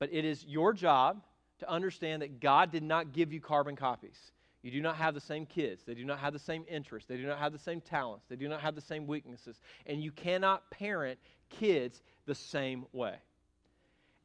But 0.00 0.12
it 0.12 0.24
is 0.24 0.44
your 0.44 0.72
job 0.72 1.22
to 1.60 1.70
understand 1.70 2.22
that 2.22 2.40
God 2.40 2.72
did 2.72 2.82
not 2.82 3.12
give 3.12 3.32
you 3.32 3.40
carbon 3.40 3.76
copies. 3.76 4.32
You 4.62 4.70
do 4.70 4.80
not 4.80 4.96
have 4.96 5.14
the 5.14 5.20
same 5.20 5.46
kids. 5.46 5.84
They 5.84 5.94
do 5.94 6.04
not 6.04 6.18
have 6.18 6.32
the 6.32 6.38
same 6.38 6.64
interests. 6.68 7.08
They 7.08 7.16
do 7.16 7.26
not 7.26 7.38
have 7.38 7.52
the 7.52 7.58
same 7.58 7.80
talents. 7.80 8.26
They 8.28 8.36
do 8.36 8.48
not 8.48 8.60
have 8.60 8.74
the 8.74 8.80
same 8.80 9.06
weaknesses. 9.06 9.60
And 9.86 10.02
you 10.02 10.10
cannot 10.10 10.68
parent 10.70 11.18
kids 11.48 12.02
the 12.26 12.34
same 12.34 12.86
way. 12.92 13.14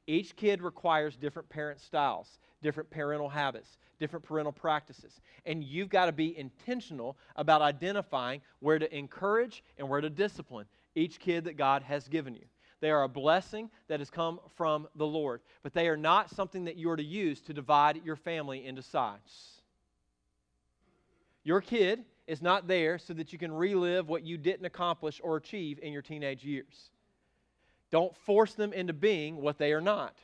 Each 0.07 0.35
kid 0.35 0.61
requires 0.61 1.15
different 1.15 1.49
parent 1.49 1.79
styles, 1.79 2.39
different 2.61 2.89
parental 2.89 3.29
habits, 3.29 3.77
different 3.99 4.25
parental 4.25 4.51
practices. 4.51 5.19
And 5.45 5.63
you've 5.63 5.89
got 5.89 6.05
to 6.05 6.11
be 6.11 6.37
intentional 6.37 7.17
about 7.35 7.61
identifying 7.61 8.41
where 8.59 8.77
to 8.77 8.95
encourage 8.95 9.63
and 9.77 9.89
where 9.89 10.01
to 10.01 10.09
discipline 10.09 10.67
each 10.95 11.19
kid 11.19 11.45
that 11.45 11.57
God 11.57 11.81
has 11.81 12.07
given 12.07 12.35
you. 12.35 12.45
They 12.81 12.91
are 12.91 13.03
a 13.03 13.09
blessing 13.09 13.69
that 13.87 13.99
has 13.99 14.09
come 14.09 14.39
from 14.55 14.87
the 14.95 15.07
Lord, 15.07 15.41
but 15.63 15.73
they 15.73 15.87
are 15.87 15.97
not 15.97 16.29
something 16.29 16.65
that 16.65 16.75
you 16.75 16.89
are 16.89 16.97
to 16.97 17.03
use 17.03 17.41
to 17.41 17.53
divide 17.53 18.03
your 18.03 18.15
family 18.15 18.65
into 18.65 18.81
sides. 18.81 19.61
Your 21.43 21.61
kid 21.61 22.03
is 22.27 22.41
not 22.41 22.67
there 22.67 22.97
so 22.97 23.13
that 23.13 23.31
you 23.31 23.39
can 23.39 23.53
relive 23.53 24.09
what 24.09 24.23
you 24.23 24.37
didn't 24.37 24.65
accomplish 24.65 25.21
or 25.23 25.37
achieve 25.37 25.79
in 25.81 25.93
your 25.93 26.01
teenage 26.01 26.43
years. 26.43 26.89
Don't 27.91 28.15
force 28.17 28.55
them 28.55 28.73
into 28.73 28.93
being 28.93 29.37
what 29.37 29.57
they 29.57 29.71
are 29.71 29.81
not. 29.81 30.17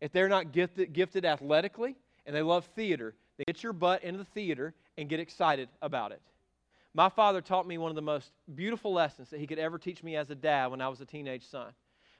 If 0.00 0.12
they're 0.12 0.28
not 0.28 0.52
gifted, 0.52 0.92
gifted 0.92 1.24
athletically 1.24 1.96
and 2.26 2.36
they 2.36 2.42
love 2.42 2.66
theater, 2.76 3.14
they 3.36 3.44
get 3.46 3.62
your 3.62 3.72
butt 3.72 4.04
into 4.04 4.18
the 4.18 4.24
theater 4.26 4.74
and 4.98 5.08
get 5.08 5.18
excited 5.18 5.68
about 5.80 6.12
it. 6.12 6.20
My 6.94 7.08
father 7.08 7.40
taught 7.40 7.66
me 7.66 7.76
one 7.76 7.90
of 7.90 7.96
the 7.96 8.02
most 8.02 8.30
beautiful 8.54 8.92
lessons 8.92 9.28
that 9.30 9.40
he 9.40 9.48
could 9.48 9.58
ever 9.58 9.78
teach 9.78 10.04
me 10.04 10.14
as 10.14 10.30
a 10.30 10.34
dad 10.34 10.68
when 10.68 10.80
I 10.80 10.88
was 10.88 11.00
a 11.00 11.04
teenage 11.04 11.44
son. 11.44 11.72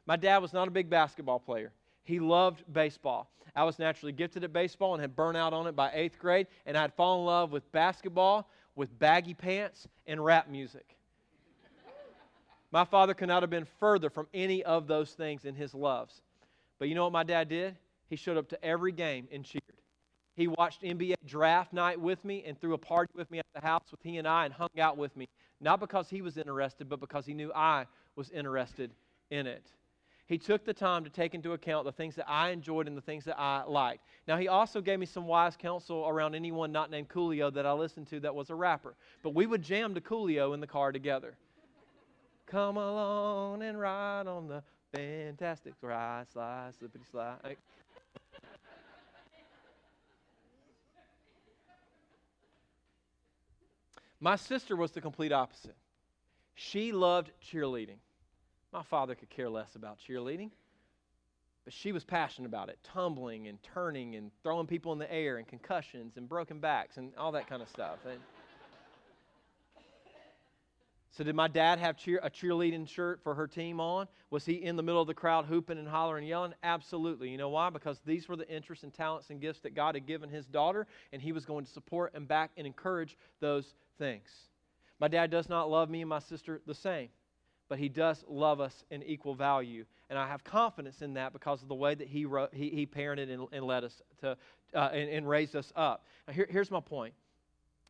My 0.05 0.17
dad 0.17 0.39
was 0.39 0.53
not 0.53 0.67
a 0.67 0.71
big 0.73 0.91
basketball 0.91 1.39
player. 1.39 1.73
He 2.03 2.19
loved 2.19 2.65
baseball. 2.71 3.31
I 3.55 3.63
was 3.63 3.79
naturally 3.79 4.13
gifted 4.13 4.43
at 4.43 4.53
baseball 4.53 4.93
and 4.95 5.01
had 5.01 5.15
burned 5.15 5.37
out 5.37 5.53
on 5.53 5.69
it 5.69 5.77
by 5.77 5.93
eighth 5.95 6.19
grade, 6.19 6.49
and 6.67 6.77
I 6.77 6.83
had 6.83 6.93
fallen 6.95 7.21
in 7.21 7.27
love 7.27 7.53
with 7.53 7.71
basketball, 7.71 8.51
with 8.75 8.99
baggy 8.99 9.33
pants, 9.33 9.87
and 10.07 10.23
rap 10.23 10.49
music. 10.49 10.97
my 12.73 12.85
father 12.85 13.15
could 13.15 13.29
not 13.29 13.43
have 13.45 13.51
been 13.51 13.69
further 13.79 14.11
from 14.11 14.27
any 14.35 14.65
of 14.65 14.89
those 14.89 15.13
things 15.13 15.45
in 15.45 15.55
his 15.55 15.73
loves. 15.73 16.21
But 16.81 16.89
you 16.89 16.97
know 16.97 17.05
what 17.05 17.13
my 17.13 17.23
dad 17.23 17.49
did? 17.49 17.77
He 18.09 18.17
showed 18.17 18.37
up 18.37 18.49
to 18.49 18.63
every 18.63 18.93
game 18.93 19.29
in 19.31 19.45
cheered. 19.45 19.64
He 20.37 20.49
watched 20.49 20.83
NBA 20.83 21.15
draft 21.27 21.73
night 21.73 22.01
with 22.01 22.25
me 22.25 22.43
and 22.47 22.61
threw 22.61 22.75
a 22.75 22.79
party 22.79 23.13
with 23.15 23.31
me 23.31 23.39
at 23.39 23.47
the 23.55 23.61
house 23.61 23.91
with 23.91 24.01
he 24.03 24.19
and 24.19 24.27
I 24.27 24.45
and 24.45 24.55
hung 24.55 24.69
out 24.79 24.97
with 24.97 25.17
me. 25.17 25.29
Not 25.61 25.81
because 25.81 26.11
he 26.11 26.23
was 26.23 26.37
interested, 26.37 26.89
but 26.89 27.01
because 27.01 27.25
he 27.25 27.35
knew 27.35 27.53
I 27.55 27.87
was 28.17 28.31
interested 28.31 28.91
in 29.31 29.47
it. 29.47 29.65
He 30.27 30.39
took 30.39 30.65
the 30.65 30.73
time 30.73 31.05
to 31.05 31.11
take 31.11 31.35
into 31.35 31.53
account 31.53 31.85
the 31.85 31.93
things 31.93 32.17
that 32.17 32.29
I 32.29 32.51
enjoyed 32.51 32.89
and 32.89 32.97
the 32.97 33.03
things 33.03 33.25
that 33.27 33.39
I 33.39 33.63
liked. 33.65 34.05
Now, 34.27 34.39
he 34.39 34.49
also 34.49 34.81
gave 34.81 34.99
me 34.99 35.07
some 35.07 35.27
wise 35.27 35.55
counsel 35.57 36.09
around 36.09 36.35
anyone 36.35 36.73
not 36.73 36.91
named 36.91 37.11
Coolio 37.11 37.53
that 37.53 37.67
I 37.67 37.73
listened 37.73 38.09
to 38.09 38.21
that 38.21 38.35
was 38.35 38.49
a 38.49 38.55
rapper. 38.55 38.95
But 39.23 39.35
we 39.35 39.47
would 39.47 39.63
jam 39.63 39.95
to 39.95 40.01
Coolio 40.01 40.55
in 40.55 40.61
the 40.61 40.67
car 40.67 40.93
together. 40.93 41.37
Come 42.47 42.79
along 42.79 43.63
and 43.63 43.79
ride 43.79 44.27
on 44.27 44.49
the 44.49 44.63
fantastic 44.95 45.75
ride, 45.83 46.27
slide, 46.33 46.73
slippity 46.79 47.05
slide. 47.11 47.57
My 54.25 54.37
sister 54.37 54.75
was 54.75 54.91
the 54.91 55.03
complete 55.03 55.33
opposite. 55.33 55.77
She 56.55 56.93
loved 56.93 57.31
cheerleading. 57.47 57.99
My 58.73 58.83
father 58.83 59.15
could 59.15 59.29
care 59.29 59.51
less 59.51 59.75
about 59.75 59.99
cheerleading, 59.99 60.51
but 61.67 61.75
she 61.75 61.93
was 61.93 62.05
passionate 62.05 62.49
about 62.49 62.71
it 62.71 62.79
tumbling 62.83 63.49
and 63.49 63.63
turning 63.63 64.15
and 64.15 64.31
throwing 64.43 64.67
people 64.67 64.95
in 64.95 64.99
the 64.99 65.13
air 65.13 65.37
and 65.37 65.47
concussions 65.47 66.17
and 66.17 66.27
broken 66.27 66.59
backs 66.59 66.97
and 66.97 67.13
all 67.19 67.33
that 67.33 67.47
kind 67.47 67.61
of 67.61 67.69
stuff. 67.69 67.99
And 68.11 68.19
so, 71.17 71.23
did 71.23 71.37
my 71.37 71.47
dad 71.47 71.79
have 71.79 71.97
cheer, 71.97 72.19
a 72.25 72.31
cheerleading 72.31 72.89
shirt 72.89 73.23
for 73.23 73.37
her 73.37 73.47
team 73.47 73.79
on? 73.79 74.09
Was 74.31 74.45
he 74.45 74.55
in 74.55 74.75
the 74.75 74.83
middle 74.83 75.01
of 75.01 75.07
the 75.07 75.15
crowd 75.15 75.45
hooping 75.45 75.79
and 75.79 75.87
hollering 75.87 76.25
and 76.25 76.29
yelling? 76.29 76.55
Absolutely. 76.65 77.29
You 77.29 77.39
know 77.39 77.51
why? 77.51 77.71
Because 77.71 78.01
these 78.05 78.29
were 78.29 78.35
the 78.35 78.49
interests 78.49 78.83
and 78.83 78.93
talents 78.93 79.31
and 79.31 79.41
gifts 79.41 79.61
that 79.61 79.77
God 79.77 79.95
had 79.95 80.07
given 80.07 80.29
his 80.29 80.45
daughter, 80.47 80.89
and 81.13 81.23
he 81.23 81.31
was 81.31 81.45
going 81.45 81.65
to 81.65 81.71
support 81.71 82.15
and 82.17 82.27
back 82.27 82.51
and 82.57 82.67
encourage 82.67 83.17
those 83.39 83.75
things. 83.97 84.29
My 84.99 85.07
dad 85.07 85.31
does 85.31 85.49
not 85.49 85.71
love 85.71 85.89
me 85.89 86.01
and 86.01 86.09
my 86.09 86.19
sister 86.19 86.61
the 86.67 86.75
same, 86.75 87.11
but 87.69 87.79
he 87.79 87.89
does 87.89 88.25
love 88.27 88.61
us 88.61 88.83
in 88.91 89.05
equal 89.05 89.37
value. 89.37 89.85
And 90.11 90.19
I 90.19 90.27
have 90.27 90.43
confidence 90.43 91.01
in 91.01 91.15
that 91.15 91.33
because 91.33 91.63
of 91.63 91.69
the 91.69 91.77
way 91.77 91.95
that 91.95 92.09
he, 92.09 92.27
he, 92.53 92.71
he 92.71 92.87
parented 92.87 93.33
and, 93.33 93.47
and 93.53 93.65
led 93.65 93.85
us 93.85 94.03
to, 94.23 94.37
uh, 94.75 94.91
and, 94.93 95.09
and 95.09 95.29
raised 95.29 95.55
us 95.55 95.73
up. 95.77 96.07
Now, 96.27 96.35
here, 96.35 96.49
here's 96.51 96.73
my 96.73 96.81
point 96.81 97.15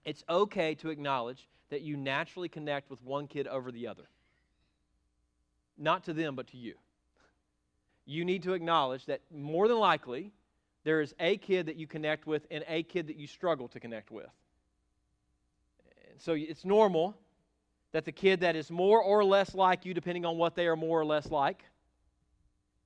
it's 0.04 0.22
okay 0.28 0.74
to 0.74 0.90
acknowledge 0.90 1.48
that 1.74 1.82
you 1.82 1.96
naturally 1.96 2.48
connect 2.48 2.88
with 2.88 3.02
one 3.02 3.26
kid 3.26 3.48
over 3.48 3.72
the 3.72 3.88
other. 3.88 4.04
Not 5.76 6.04
to 6.04 6.12
them, 6.12 6.36
but 6.36 6.46
to 6.48 6.56
you. 6.56 6.74
You 8.06 8.24
need 8.24 8.44
to 8.44 8.52
acknowledge 8.52 9.06
that 9.06 9.22
more 9.34 9.66
than 9.66 9.78
likely, 9.78 10.30
there 10.84 11.00
is 11.00 11.14
a 11.18 11.36
kid 11.36 11.66
that 11.66 11.74
you 11.74 11.88
connect 11.88 12.28
with 12.28 12.46
and 12.48 12.62
a 12.68 12.84
kid 12.84 13.08
that 13.08 13.16
you 13.16 13.26
struggle 13.26 13.66
to 13.68 13.80
connect 13.80 14.12
with. 14.12 14.28
So 16.18 16.34
it's 16.34 16.64
normal 16.64 17.16
that 17.90 18.04
the 18.04 18.12
kid 18.12 18.40
that 18.40 18.54
is 18.54 18.70
more 18.70 19.02
or 19.02 19.24
less 19.24 19.52
like 19.52 19.84
you, 19.84 19.94
depending 19.94 20.24
on 20.24 20.38
what 20.38 20.54
they 20.54 20.68
are 20.68 20.76
more 20.76 21.00
or 21.00 21.04
less 21.04 21.28
like, 21.28 21.64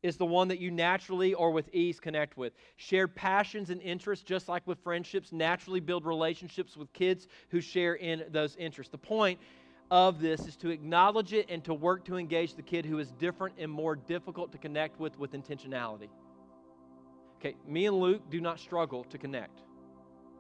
is 0.03 0.17
the 0.17 0.27
one 0.27 0.49
that 0.49 0.61
you 0.61 0.71
naturally 0.71 1.35
or 1.35 1.51
with 1.51 1.73
ease 1.75 1.99
connect 1.99 2.37
with. 2.37 2.53
Shared 2.77 3.15
passions 3.15 3.71
and 3.71 3.81
interests, 3.83 4.25
just 4.25 4.49
like 4.49 4.67
with 4.67 4.79
friendships, 4.79 5.33
naturally 5.33 5.81
build 5.81 6.05
relationships 6.05 6.77
with 6.77 6.93
kids 6.93 7.27
who 7.51 7.61
share 7.61 7.95
in 7.95 8.25
those 8.31 8.57
interests. 8.57 8.91
The 8.91 8.99
point 8.99 9.39
of 9.91 10.21
this 10.21 10.47
is 10.47 10.57
to 10.57 10.71
acknowledge 10.71 11.33
it 11.33 11.47
and 11.49 11.65
to 11.65 11.75
work 11.75 12.05
to 12.05 12.17
engage 12.17 12.55
the 12.55 12.63
kid 12.63 12.85
who 12.85 12.99
is 12.99 13.11
different 13.13 13.55
and 13.59 13.71
more 13.71 13.97
difficult 13.97 14.53
to 14.53 14.59
connect 14.59 15.01
with 15.01 15.19
with 15.19 15.33
intentionality. 15.33 16.09
Okay, 17.41 17.57
me 17.67 17.87
and 17.87 17.99
Luke 17.99 18.23
do 18.31 18.41
not 18.41 18.59
struggle 18.59 19.05
to 19.05 19.19
connect. 19.19 19.63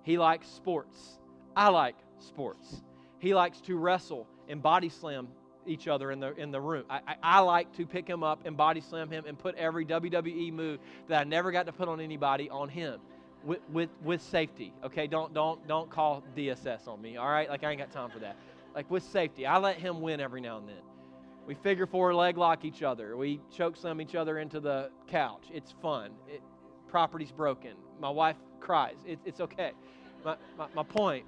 He 0.02 0.18
likes 0.18 0.48
sports. 0.48 1.18
I 1.56 1.68
like 1.68 1.96
sports. 2.18 2.82
He 3.18 3.34
likes 3.34 3.60
to 3.62 3.76
wrestle 3.76 4.26
and 4.48 4.62
body 4.62 4.88
slam 4.88 5.28
each 5.68 5.88
other 5.88 6.10
in 6.10 6.20
the 6.20 6.34
in 6.36 6.50
the 6.50 6.60
room. 6.60 6.84
I, 6.88 7.00
I, 7.06 7.16
I, 7.22 7.38
like 7.40 7.72
to 7.76 7.86
pick 7.86 8.08
him 8.08 8.22
up 8.22 8.44
and 8.44 8.56
body 8.56 8.80
slam 8.80 9.10
him 9.10 9.24
and 9.26 9.38
put 9.38 9.54
every 9.56 9.84
WWE 9.84 10.52
move 10.52 10.80
that 11.08 11.20
I 11.20 11.24
never 11.24 11.52
got 11.52 11.66
to 11.66 11.72
put 11.72 11.88
on 11.88 12.00
anybody 12.00 12.50
on 12.50 12.68
him 12.68 13.00
with 13.44 13.60
with, 13.72 13.90
with 14.02 14.22
safety. 14.22 14.72
Okay, 14.84 15.06
don't 15.06 15.32
don't 15.34 15.66
don't 15.68 15.90
call 15.90 16.22
DSS 16.36 16.88
on 16.88 17.00
me. 17.00 17.16
All 17.16 17.28
right, 17.28 17.48
like 17.48 17.64
I 17.64 17.70
ain't 17.70 17.78
got 17.78 17.90
time 17.90 18.10
for 18.10 18.18
that. 18.20 18.36
Like 18.74 18.90
with 18.90 19.02
safety, 19.02 19.46
I 19.46 19.58
let 19.58 19.76
him 19.76 20.00
win 20.00 20.20
every 20.20 20.40
now 20.40 20.58
and 20.58 20.68
then. 20.68 20.82
We 21.46 21.54
figure 21.54 21.86
four 21.86 22.14
leg 22.14 22.36
lock 22.36 22.64
each 22.64 22.82
other. 22.82 23.16
We 23.16 23.40
choke 23.50 23.76
slam 23.76 24.00
each 24.00 24.14
other 24.14 24.38
into 24.38 24.60
the 24.60 24.90
couch. 25.06 25.44
It's 25.52 25.72
fun. 25.80 26.10
It, 26.28 26.42
property's 26.88 27.32
broken. 27.32 27.72
My 28.00 28.10
wife 28.10 28.36
cries. 28.60 28.96
It, 29.06 29.18
it's 29.24 29.40
okay. 29.40 29.72
My, 30.24 30.36
my, 30.58 30.66
my 30.74 30.82
point 30.82 31.24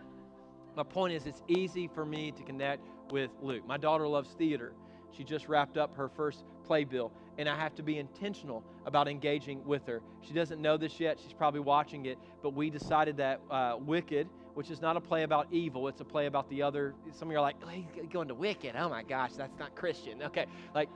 my 0.77 0.83
point 0.83 1.13
is, 1.13 1.27
it's 1.27 1.43
easy 1.49 1.89
for 1.89 2.05
me 2.05 2.31
to 2.33 2.43
connect 2.43 2.87
with 3.11 3.31
Luke. 3.43 3.67
My 3.67 3.77
daughter 3.77 4.07
loves 4.07 4.31
theater. 4.31 4.73
She 5.17 5.25
just 5.25 5.49
wrapped 5.49 5.77
up 5.77 5.97
her 5.97 6.09
first 6.09 6.45
playbill, 6.65 7.13
and 7.39 7.49
I 7.49 7.57
have 7.57 7.75
to 7.77 7.83
be 7.83 7.99
intentional 7.99 8.63
about 8.87 9.09
engaging 9.09 9.65
with 9.65 9.87
her. 9.87 10.01
She 10.23 10.33
doesn't 10.33 10.61
know 10.61 10.77
this 10.77 11.01
yet. 11.01 11.19
She's 11.23 11.33
probably 11.33 11.61
watching 11.61 12.07
it, 12.07 12.19
but 12.43 12.55
we 12.55 12.71
decided 12.71 13.17
that 13.17 13.41
uh, 13.51 13.77
Wicked, 13.81 14.29
which 14.55 14.71
is 14.71 14.81
not 14.81 14.97
a 14.97 15.01
play 15.01 15.25
about 15.25 15.49
evil, 15.51 15.89
it's 15.89 16.01
a 16.01 16.05
play 16.05 16.27
about 16.27 16.49
the 16.49 16.63
other. 16.63 16.95
Some 17.13 17.29
of 17.29 17.33
you 17.33 17.39
are 17.39 17.43
like, 17.43 17.57
oh, 17.65 17.69
he's 17.69 17.85
going 18.11 18.29
to 18.29 18.35
Wicked. 18.35 18.75
Oh 18.77 18.89
my 18.89 19.03
gosh, 19.03 19.33
that's 19.33 19.59
not 19.59 19.75
Christian. 19.75 20.23
Okay, 20.23 20.47
like, 20.75 20.89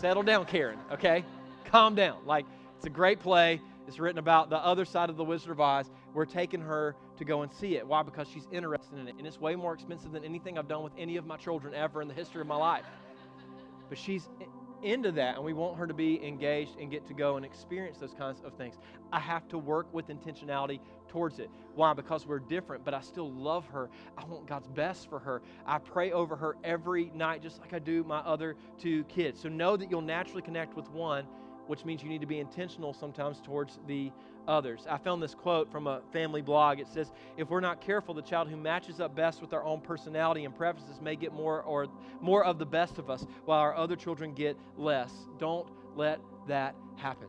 settle 0.00 0.22
down, 0.22 0.46
Karen, 0.46 0.78
okay? 0.90 1.24
Calm 1.66 1.94
down. 1.94 2.26
Like, 2.26 2.46
it's 2.76 2.86
a 2.86 2.90
great 2.90 3.20
play. 3.20 3.60
It's 3.86 3.98
written 3.98 4.18
about 4.18 4.50
the 4.50 4.56
other 4.56 4.84
side 4.84 5.10
of 5.10 5.16
the 5.16 5.24
Wizard 5.24 5.50
of 5.50 5.60
Oz. 5.60 5.90
We're 6.14 6.24
taking 6.24 6.60
her 6.60 6.96
to 7.18 7.24
go 7.24 7.42
and 7.42 7.52
see 7.52 7.76
it. 7.76 7.86
Why? 7.86 8.02
Because 8.02 8.28
she's 8.28 8.48
interested 8.50 8.98
in 8.98 9.08
it. 9.08 9.14
And 9.18 9.26
it's 9.26 9.40
way 9.40 9.56
more 9.56 9.74
expensive 9.74 10.12
than 10.12 10.24
anything 10.24 10.58
I've 10.58 10.68
done 10.68 10.82
with 10.82 10.92
any 10.96 11.16
of 11.16 11.26
my 11.26 11.36
children 11.36 11.74
ever 11.74 12.00
in 12.00 12.08
the 12.08 12.14
history 12.14 12.40
of 12.40 12.46
my 12.46 12.56
life. 12.56 12.84
But 13.88 13.98
she's 13.98 14.28
into 14.82 15.10
that, 15.12 15.36
and 15.36 15.44
we 15.44 15.54
want 15.54 15.78
her 15.78 15.86
to 15.86 15.94
be 15.94 16.24
engaged 16.24 16.78
and 16.78 16.90
get 16.90 17.06
to 17.06 17.14
go 17.14 17.36
and 17.36 17.44
experience 17.44 17.98
those 17.98 18.12
kinds 18.12 18.42
of 18.44 18.52
things. 18.54 18.76
I 19.12 19.18
have 19.18 19.48
to 19.48 19.58
work 19.58 19.92
with 19.92 20.08
intentionality 20.08 20.78
towards 21.08 21.38
it. 21.38 21.48
Why? 21.74 21.94
Because 21.94 22.26
we're 22.26 22.38
different, 22.38 22.84
but 22.84 22.92
I 22.92 23.00
still 23.00 23.32
love 23.32 23.66
her. 23.68 23.88
I 24.18 24.24
want 24.26 24.46
God's 24.46 24.68
best 24.68 25.08
for 25.08 25.18
her. 25.18 25.42
I 25.66 25.78
pray 25.78 26.12
over 26.12 26.36
her 26.36 26.56
every 26.64 27.10
night, 27.14 27.42
just 27.42 27.60
like 27.60 27.72
I 27.72 27.78
do 27.78 28.04
my 28.04 28.18
other 28.18 28.56
two 28.78 29.04
kids. 29.04 29.40
So 29.40 29.48
know 29.48 29.76
that 29.76 29.90
you'll 29.90 30.02
naturally 30.02 30.42
connect 30.42 30.76
with 30.76 30.90
one 30.90 31.26
which 31.66 31.84
means 31.84 32.02
you 32.02 32.08
need 32.08 32.20
to 32.20 32.26
be 32.26 32.40
intentional 32.40 32.92
sometimes 32.92 33.40
towards 33.40 33.78
the 33.86 34.12
others. 34.46 34.86
I 34.88 34.98
found 34.98 35.22
this 35.22 35.34
quote 35.34 35.70
from 35.70 35.86
a 35.86 36.02
family 36.12 36.42
blog. 36.42 36.78
It 36.78 36.88
says, 36.88 37.12
"If 37.36 37.50
we're 37.50 37.60
not 37.60 37.80
careful, 37.80 38.14
the 38.14 38.22
child 38.22 38.48
who 38.48 38.56
matches 38.56 39.00
up 39.00 39.14
best 39.14 39.40
with 39.40 39.52
our 39.54 39.64
own 39.64 39.80
personality 39.80 40.44
and 40.44 40.54
preferences 40.54 41.00
may 41.00 41.16
get 41.16 41.32
more 41.32 41.62
or 41.62 41.86
more 42.20 42.44
of 42.44 42.58
the 42.58 42.66
best 42.66 42.98
of 42.98 43.08
us, 43.08 43.26
while 43.46 43.60
our 43.60 43.74
other 43.74 43.96
children 43.96 44.34
get 44.34 44.58
less. 44.76 45.26
Don't 45.38 45.68
let 45.96 46.20
that 46.46 46.74
happen." 46.96 47.28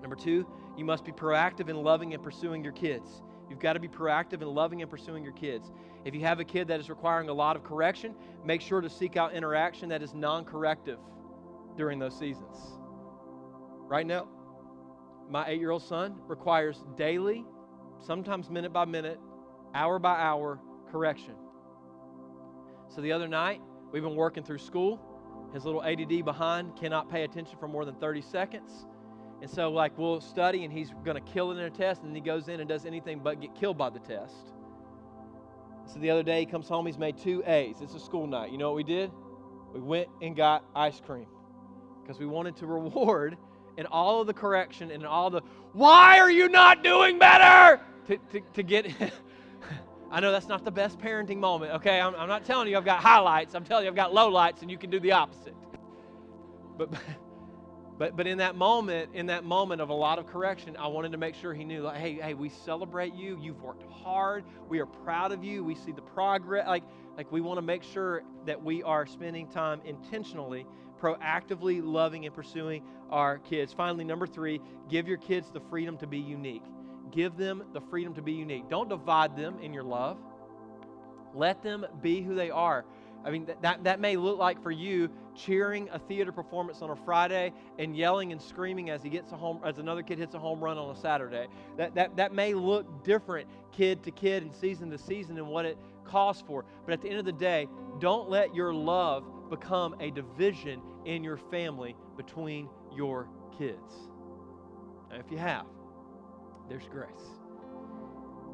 Number 0.00 0.16
2, 0.16 0.46
you 0.76 0.84
must 0.84 1.04
be 1.04 1.10
proactive 1.10 1.68
in 1.68 1.82
loving 1.82 2.14
and 2.14 2.22
pursuing 2.22 2.62
your 2.62 2.72
kids. 2.72 3.22
You've 3.50 3.58
got 3.58 3.72
to 3.72 3.80
be 3.80 3.88
proactive 3.88 4.42
in 4.42 4.54
loving 4.54 4.82
and 4.82 4.90
pursuing 4.90 5.24
your 5.24 5.32
kids. 5.32 5.72
If 6.04 6.14
you 6.14 6.20
have 6.20 6.38
a 6.38 6.44
kid 6.44 6.68
that 6.68 6.78
is 6.78 6.88
requiring 6.88 7.28
a 7.28 7.32
lot 7.32 7.56
of 7.56 7.64
correction, 7.64 8.14
make 8.44 8.60
sure 8.60 8.80
to 8.80 8.88
seek 8.88 9.16
out 9.16 9.32
interaction 9.32 9.88
that 9.88 10.02
is 10.02 10.14
non 10.14 10.44
corrective 10.44 10.98
during 11.76 11.98
those 11.98 12.16
seasons. 12.16 12.78
Right 13.88 14.06
now, 14.06 14.28
my 15.30 15.48
eight 15.48 15.60
year 15.60 15.70
old 15.70 15.82
son 15.82 16.16
requires 16.26 16.84
daily, 16.96 17.46
sometimes 18.04 18.50
minute 18.50 18.70
by 18.70 18.84
minute, 18.84 19.18
hour 19.74 19.98
by 19.98 20.14
hour 20.20 20.60
correction. 20.90 21.34
So 22.94 23.00
the 23.00 23.12
other 23.12 23.28
night, 23.28 23.62
we've 23.90 24.02
been 24.02 24.14
working 24.14 24.44
through 24.44 24.58
school. 24.58 25.00
His 25.54 25.64
little 25.64 25.82
ADD 25.82 26.22
behind 26.22 26.76
cannot 26.76 27.10
pay 27.10 27.24
attention 27.24 27.56
for 27.58 27.66
more 27.66 27.86
than 27.86 27.94
30 27.94 28.20
seconds. 28.20 28.86
And 29.40 29.48
so, 29.50 29.70
like, 29.70 29.96
we'll 29.96 30.20
study 30.20 30.64
and 30.64 30.72
he's 30.72 30.90
going 31.04 31.14
to 31.14 31.32
kill 31.32 31.52
it 31.52 31.58
in 31.58 31.64
a 31.64 31.70
test, 31.70 32.02
and 32.02 32.10
then 32.10 32.14
he 32.14 32.20
goes 32.20 32.48
in 32.48 32.60
and 32.60 32.68
does 32.68 32.84
anything 32.84 33.20
but 33.20 33.40
get 33.40 33.54
killed 33.54 33.78
by 33.78 33.88
the 33.88 34.00
test. 34.00 34.34
So 35.86 35.98
the 35.98 36.10
other 36.10 36.22
day, 36.22 36.40
he 36.40 36.46
comes 36.46 36.68
home, 36.68 36.84
he's 36.84 36.98
made 36.98 37.16
two 37.16 37.42
A's. 37.46 37.76
It's 37.80 37.94
a 37.94 38.00
school 38.00 38.26
night. 38.26 38.52
You 38.52 38.58
know 38.58 38.68
what 38.68 38.76
we 38.76 38.84
did? 38.84 39.10
We 39.72 39.80
went 39.80 40.08
and 40.20 40.36
got 40.36 40.64
ice 40.74 41.00
cream 41.00 41.28
because 42.02 42.18
we 42.18 42.26
wanted 42.26 42.56
to 42.56 42.66
reward 42.66 43.38
and 43.78 43.86
all 43.86 44.20
of 44.20 44.26
the 44.26 44.34
correction 44.34 44.90
and 44.90 45.06
all 45.06 45.30
the, 45.30 45.40
why 45.72 46.18
are 46.18 46.30
you 46.30 46.48
not 46.48 46.84
doing 46.84 47.18
better? 47.18 47.80
To, 48.08 48.18
to, 48.32 48.40
to 48.54 48.62
get, 48.62 48.92
I 50.10 50.20
know 50.20 50.32
that's 50.32 50.48
not 50.48 50.64
the 50.64 50.70
best 50.70 50.98
parenting 50.98 51.38
moment, 51.38 51.72
okay? 51.74 52.00
I'm, 52.00 52.14
I'm 52.16 52.28
not 52.28 52.44
telling 52.44 52.68
you 52.68 52.76
I've 52.76 52.84
got 52.84 53.00
highlights. 53.00 53.54
I'm 53.54 53.64
telling 53.64 53.84
you 53.84 53.90
I've 53.90 53.96
got 53.96 54.12
lowlights 54.12 54.60
and 54.62 54.70
you 54.70 54.76
can 54.76 54.90
do 54.90 55.00
the 55.00 55.12
opposite. 55.12 55.54
But, 56.76 56.90
But, 57.98 58.16
but 58.16 58.28
in 58.28 58.38
that 58.38 58.54
moment, 58.54 59.10
in 59.12 59.26
that 59.26 59.44
moment 59.44 59.80
of 59.80 59.88
a 59.88 59.94
lot 59.94 60.20
of 60.20 60.26
correction, 60.28 60.76
I 60.76 60.86
wanted 60.86 61.10
to 61.12 61.18
make 61.18 61.34
sure 61.34 61.52
he 61.52 61.64
knew, 61.64 61.82
like, 61.82 61.96
hey, 61.98 62.14
hey, 62.14 62.34
we 62.34 62.48
celebrate 62.48 63.12
you. 63.14 63.36
You've 63.42 63.60
worked 63.60 63.82
hard. 63.90 64.44
We 64.68 64.78
are 64.78 64.86
proud 64.86 65.32
of 65.32 65.42
you. 65.42 65.64
We 65.64 65.74
see 65.74 65.90
the 65.90 66.02
progress. 66.02 66.68
Like, 66.68 66.84
like 67.16 67.30
we 67.32 67.40
want 67.40 67.58
to 67.58 67.62
make 67.62 67.82
sure 67.82 68.22
that 68.46 68.62
we 68.62 68.84
are 68.84 69.04
spending 69.04 69.48
time 69.48 69.80
intentionally, 69.84 70.64
proactively 71.00 71.80
loving 71.82 72.26
and 72.26 72.34
pursuing 72.34 72.82
our 73.10 73.38
kids. 73.38 73.72
Finally, 73.72 74.04
number 74.04 74.26
three, 74.26 74.60
give 74.88 75.08
your 75.08 75.18
kids 75.18 75.50
the 75.50 75.60
freedom 75.60 75.96
to 75.98 76.06
be 76.06 76.18
unique. 76.18 76.64
Give 77.10 77.36
them 77.36 77.64
the 77.72 77.80
freedom 77.80 78.14
to 78.14 78.22
be 78.22 78.32
unique. 78.32 78.68
Don't 78.68 78.88
divide 78.88 79.36
them 79.36 79.58
in 79.60 79.72
your 79.72 79.82
love. 79.82 80.18
Let 81.34 81.62
them 81.62 81.86
be 82.02 82.22
who 82.22 82.34
they 82.34 82.50
are. 82.50 82.84
I 83.24 83.30
mean, 83.30 83.48
that, 83.62 83.84
that, 83.84 84.00
may 84.00 84.16
look 84.16 84.38
like 84.38 84.62
for 84.62 84.70
you 84.70 85.10
cheering 85.34 85.88
a 85.92 85.98
theater 85.98 86.30
performance 86.30 86.82
on 86.82 86.90
a 86.90 86.96
Friday 86.96 87.52
and 87.78 87.96
yelling 87.96 88.32
and 88.32 88.40
screaming 88.40 88.90
as 88.90 89.02
he 89.02 89.10
gets 89.10 89.32
a 89.32 89.36
home 89.36 89.60
as 89.64 89.78
another 89.78 90.02
kid 90.02 90.18
hits 90.18 90.34
a 90.34 90.38
home 90.38 90.62
run 90.62 90.78
on 90.78 90.94
a 90.94 90.98
Saturday. 90.98 91.46
That, 91.76 91.94
that, 91.96 92.16
that 92.16 92.32
may 92.32 92.54
look 92.54 93.04
different 93.04 93.48
kid 93.72 94.02
to 94.04 94.10
kid 94.12 94.44
and 94.44 94.54
season 94.54 94.90
to 94.90 94.98
season 94.98 95.36
and 95.36 95.48
what 95.48 95.64
it 95.64 95.76
calls 96.04 96.42
for. 96.46 96.64
But 96.84 96.94
at 96.94 97.02
the 97.02 97.08
end 97.08 97.18
of 97.18 97.24
the 97.24 97.32
day, 97.32 97.68
don't 97.98 98.30
let 98.30 98.54
your 98.54 98.72
love 98.72 99.24
become 99.48 99.94
a 100.00 100.10
division 100.10 100.80
in 101.04 101.24
your 101.24 101.36
family 101.36 101.96
between 102.16 102.68
your 102.94 103.28
kids. 103.58 103.92
Now, 105.10 105.16
if 105.16 105.30
you 105.30 105.38
have, 105.38 105.66
there's 106.68 106.86
grace. 106.88 107.08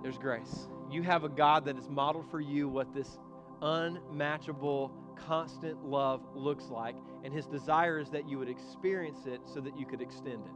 There's 0.02 0.18
grace. 0.18 0.68
You 0.90 1.02
have 1.02 1.24
a 1.24 1.28
God 1.28 1.64
that 1.64 1.76
has 1.76 1.88
modeled 1.88 2.30
for 2.30 2.40
you 2.40 2.68
what 2.68 2.94
this 2.94 3.18
unmatchable, 3.62 4.92
constant 5.16 5.84
love 5.84 6.20
looks 6.34 6.64
like. 6.66 6.96
And 7.24 7.32
his 7.32 7.46
desire 7.46 7.98
is 7.98 8.10
that 8.10 8.28
you 8.28 8.38
would 8.38 8.48
experience 8.48 9.26
it 9.26 9.40
so 9.46 9.60
that 9.60 9.78
you 9.78 9.86
could 9.86 10.02
extend 10.02 10.44
it. 10.44 10.52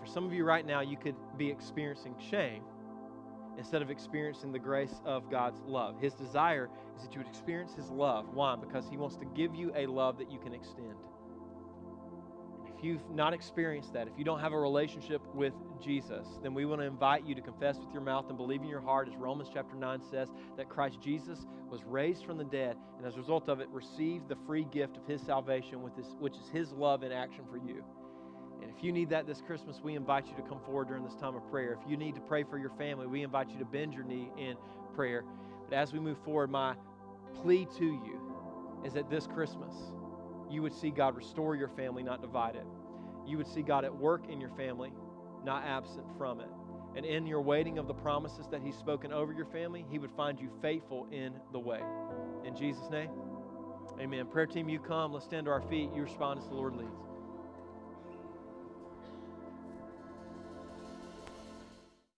For 0.00 0.06
some 0.06 0.24
of 0.24 0.32
you 0.32 0.44
right 0.44 0.66
now, 0.66 0.80
you 0.80 0.96
could 0.96 1.16
be 1.36 1.50
experiencing 1.50 2.14
shame 2.30 2.62
instead 3.60 3.82
of 3.82 3.90
experiencing 3.90 4.50
the 4.50 4.58
grace 4.58 5.00
of 5.04 5.30
God's 5.30 5.60
love. 5.66 6.00
His 6.00 6.14
desire 6.14 6.68
is 6.96 7.04
that 7.04 7.14
you 7.14 7.20
would 7.20 7.28
experience 7.28 7.74
his 7.74 7.90
love. 7.90 8.26
Why? 8.34 8.56
Because 8.56 8.88
he 8.88 8.96
wants 8.96 9.16
to 9.16 9.24
give 9.36 9.54
you 9.54 9.70
a 9.76 9.86
love 9.86 10.18
that 10.18 10.32
you 10.32 10.40
can 10.40 10.52
extend 10.52 10.96
if 12.80 12.84
you've 12.84 13.10
not 13.10 13.34
experienced 13.34 13.92
that, 13.92 14.08
if 14.08 14.14
you 14.16 14.24
don't 14.24 14.40
have 14.40 14.54
a 14.54 14.58
relationship 14.58 15.20
with 15.34 15.52
Jesus, 15.82 16.26
then 16.42 16.54
we 16.54 16.64
want 16.64 16.80
to 16.80 16.86
invite 16.86 17.26
you 17.26 17.34
to 17.34 17.42
confess 17.42 17.78
with 17.78 17.92
your 17.92 18.00
mouth 18.00 18.24
and 18.28 18.38
believe 18.38 18.62
in 18.62 18.68
your 18.68 18.80
heart, 18.80 19.06
as 19.06 19.14
Romans 19.16 19.50
chapter 19.52 19.76
9 19.76 20.00
says, 20.10 20.30
that 20.56 20.70
Christ 20.70 20.98
Jesus 20.98 21.46
was 21.68 21.84
raised 21.84 22.24
from 22.24 22.38
the 22.38 22.44
dead, 22.44 22.78
and 22.96 23.06
as 23.06 23.16
a 23.16 23.18
result 23.18 23.50
of 23.50 23.60
it, 23.60 23.68
received 23.68 24.30
the 24.30 24.36
free 24.46 24.64
gift 24.72 24.96
of 24.96 25.06
his 25.06 25.20
salvation, 25.20 25.82
with 25.82 25.94
his, 25.94 26.06
which 26.18 26.36
is 26.36 26.48
his 26.48 26.72
love 26.72 27.02
in 27.02 27.12
action 27.12 27.44
for 27.50 27.58
you. 27.58 27.84
And 28.62 28.70
if 28.70 28.84
you 28.84 28.92
need 28.92 29.10
that 29.10 29.26
this 29.26 29.40
Christmas, 29.40 29.80
we 29.82 29.94
invite 29.94 30.26
you 30.26 30.34
to 30.36 30.42
come 30.42 30.60
forward 30.60 30.88
during 30.88 31.04
this 31.04 31.14
time 31.14 31.34
of 31.34 31.48
prayer. 31.50 31.78
If 31.80 31.90
you 31.90 31.96
need 31.96 32.14
to 32.14 32.20
pray 32.20 32.44
for 32.44 32.58
your 32.58 32.70
family, 32.70 33.06
we 33.06 33.22
invite 33.22 33.50
you 33.50 33.58
to 33.58 33.64
bend 33.64 33.94
your 33.94 34.04
knee 34.04 34.30
in 34.38 34.56
prayer. 34.94 35.24
But 35.68 35.76
as 35.76 35.92
we 35.92 36.00
move 36.00 36.18
forward, 36.24 36.50
my 36.50 36.74
plea 37.42 37.66
to 37.78 37.84
you 37.84 38.20
is 38.84 38.92
that 38.94 39.08
this 39.10 39.26
Christmas, 39.26 39.74
you 40.50 40.62
would 40.62 40.74
see 40.74 40.90
God 40.90 41.16
restore 41.16 41.54
your 41.54 41.68
family, 41.68 42.02
not 42.02 42.20
divide 42.20 42.56
it. 42.56 42.66
You 43.26 43.36
would 43.38 43.46
see 43.46 43.62
God 43.62 43.84
at 43.84 43.94
work 43.94 44.28
in 44.28 44.40
your 44.40 44.50
family, 44.50 44.92
not 45.44 45.64
absent 45.64 46.06
from 46.18 46.40
it. 46.40 46.48
And 46.96 47.06
in 47.06 47.26
your 47.26 47.40
waiting 47.40 47.78
of 47.78 47.86
the 47.86 47.94
promises 47.94 48.46
that 48.50 48.62
He's 48.62 48.76
spoken 48.76 49.12
over 49.12 49.32
your 49.32 49.46
family, 49.46 49.86
He 49.88 49.98
would 49.98 50.10
find 50.16 50.40
you 50.40 50.50
faithful 50.60 51.06
in 51.12 51.34
the 51.52 51.58
wait. 51.58 51.84
In 52.44 52.56
Jesus' 52.56 52.90
name, 52.90 53.10
amen. 54.00 54.26
Prayer 54.26 54.46
team, 54.46 54.68
you 54.68 54.80
come. 54.80 55.12
Let's 55.12 55.24
stand 55.24 55.46
to 55.46 55.52
our 55.52 55.62
feet. 55.62 55.90
You 55.94 56.02
respond 56.02 56.40
as 56.40 56.48
the 56.48 56.54
Lord 56.54 56.74
leads. 56.74 57.09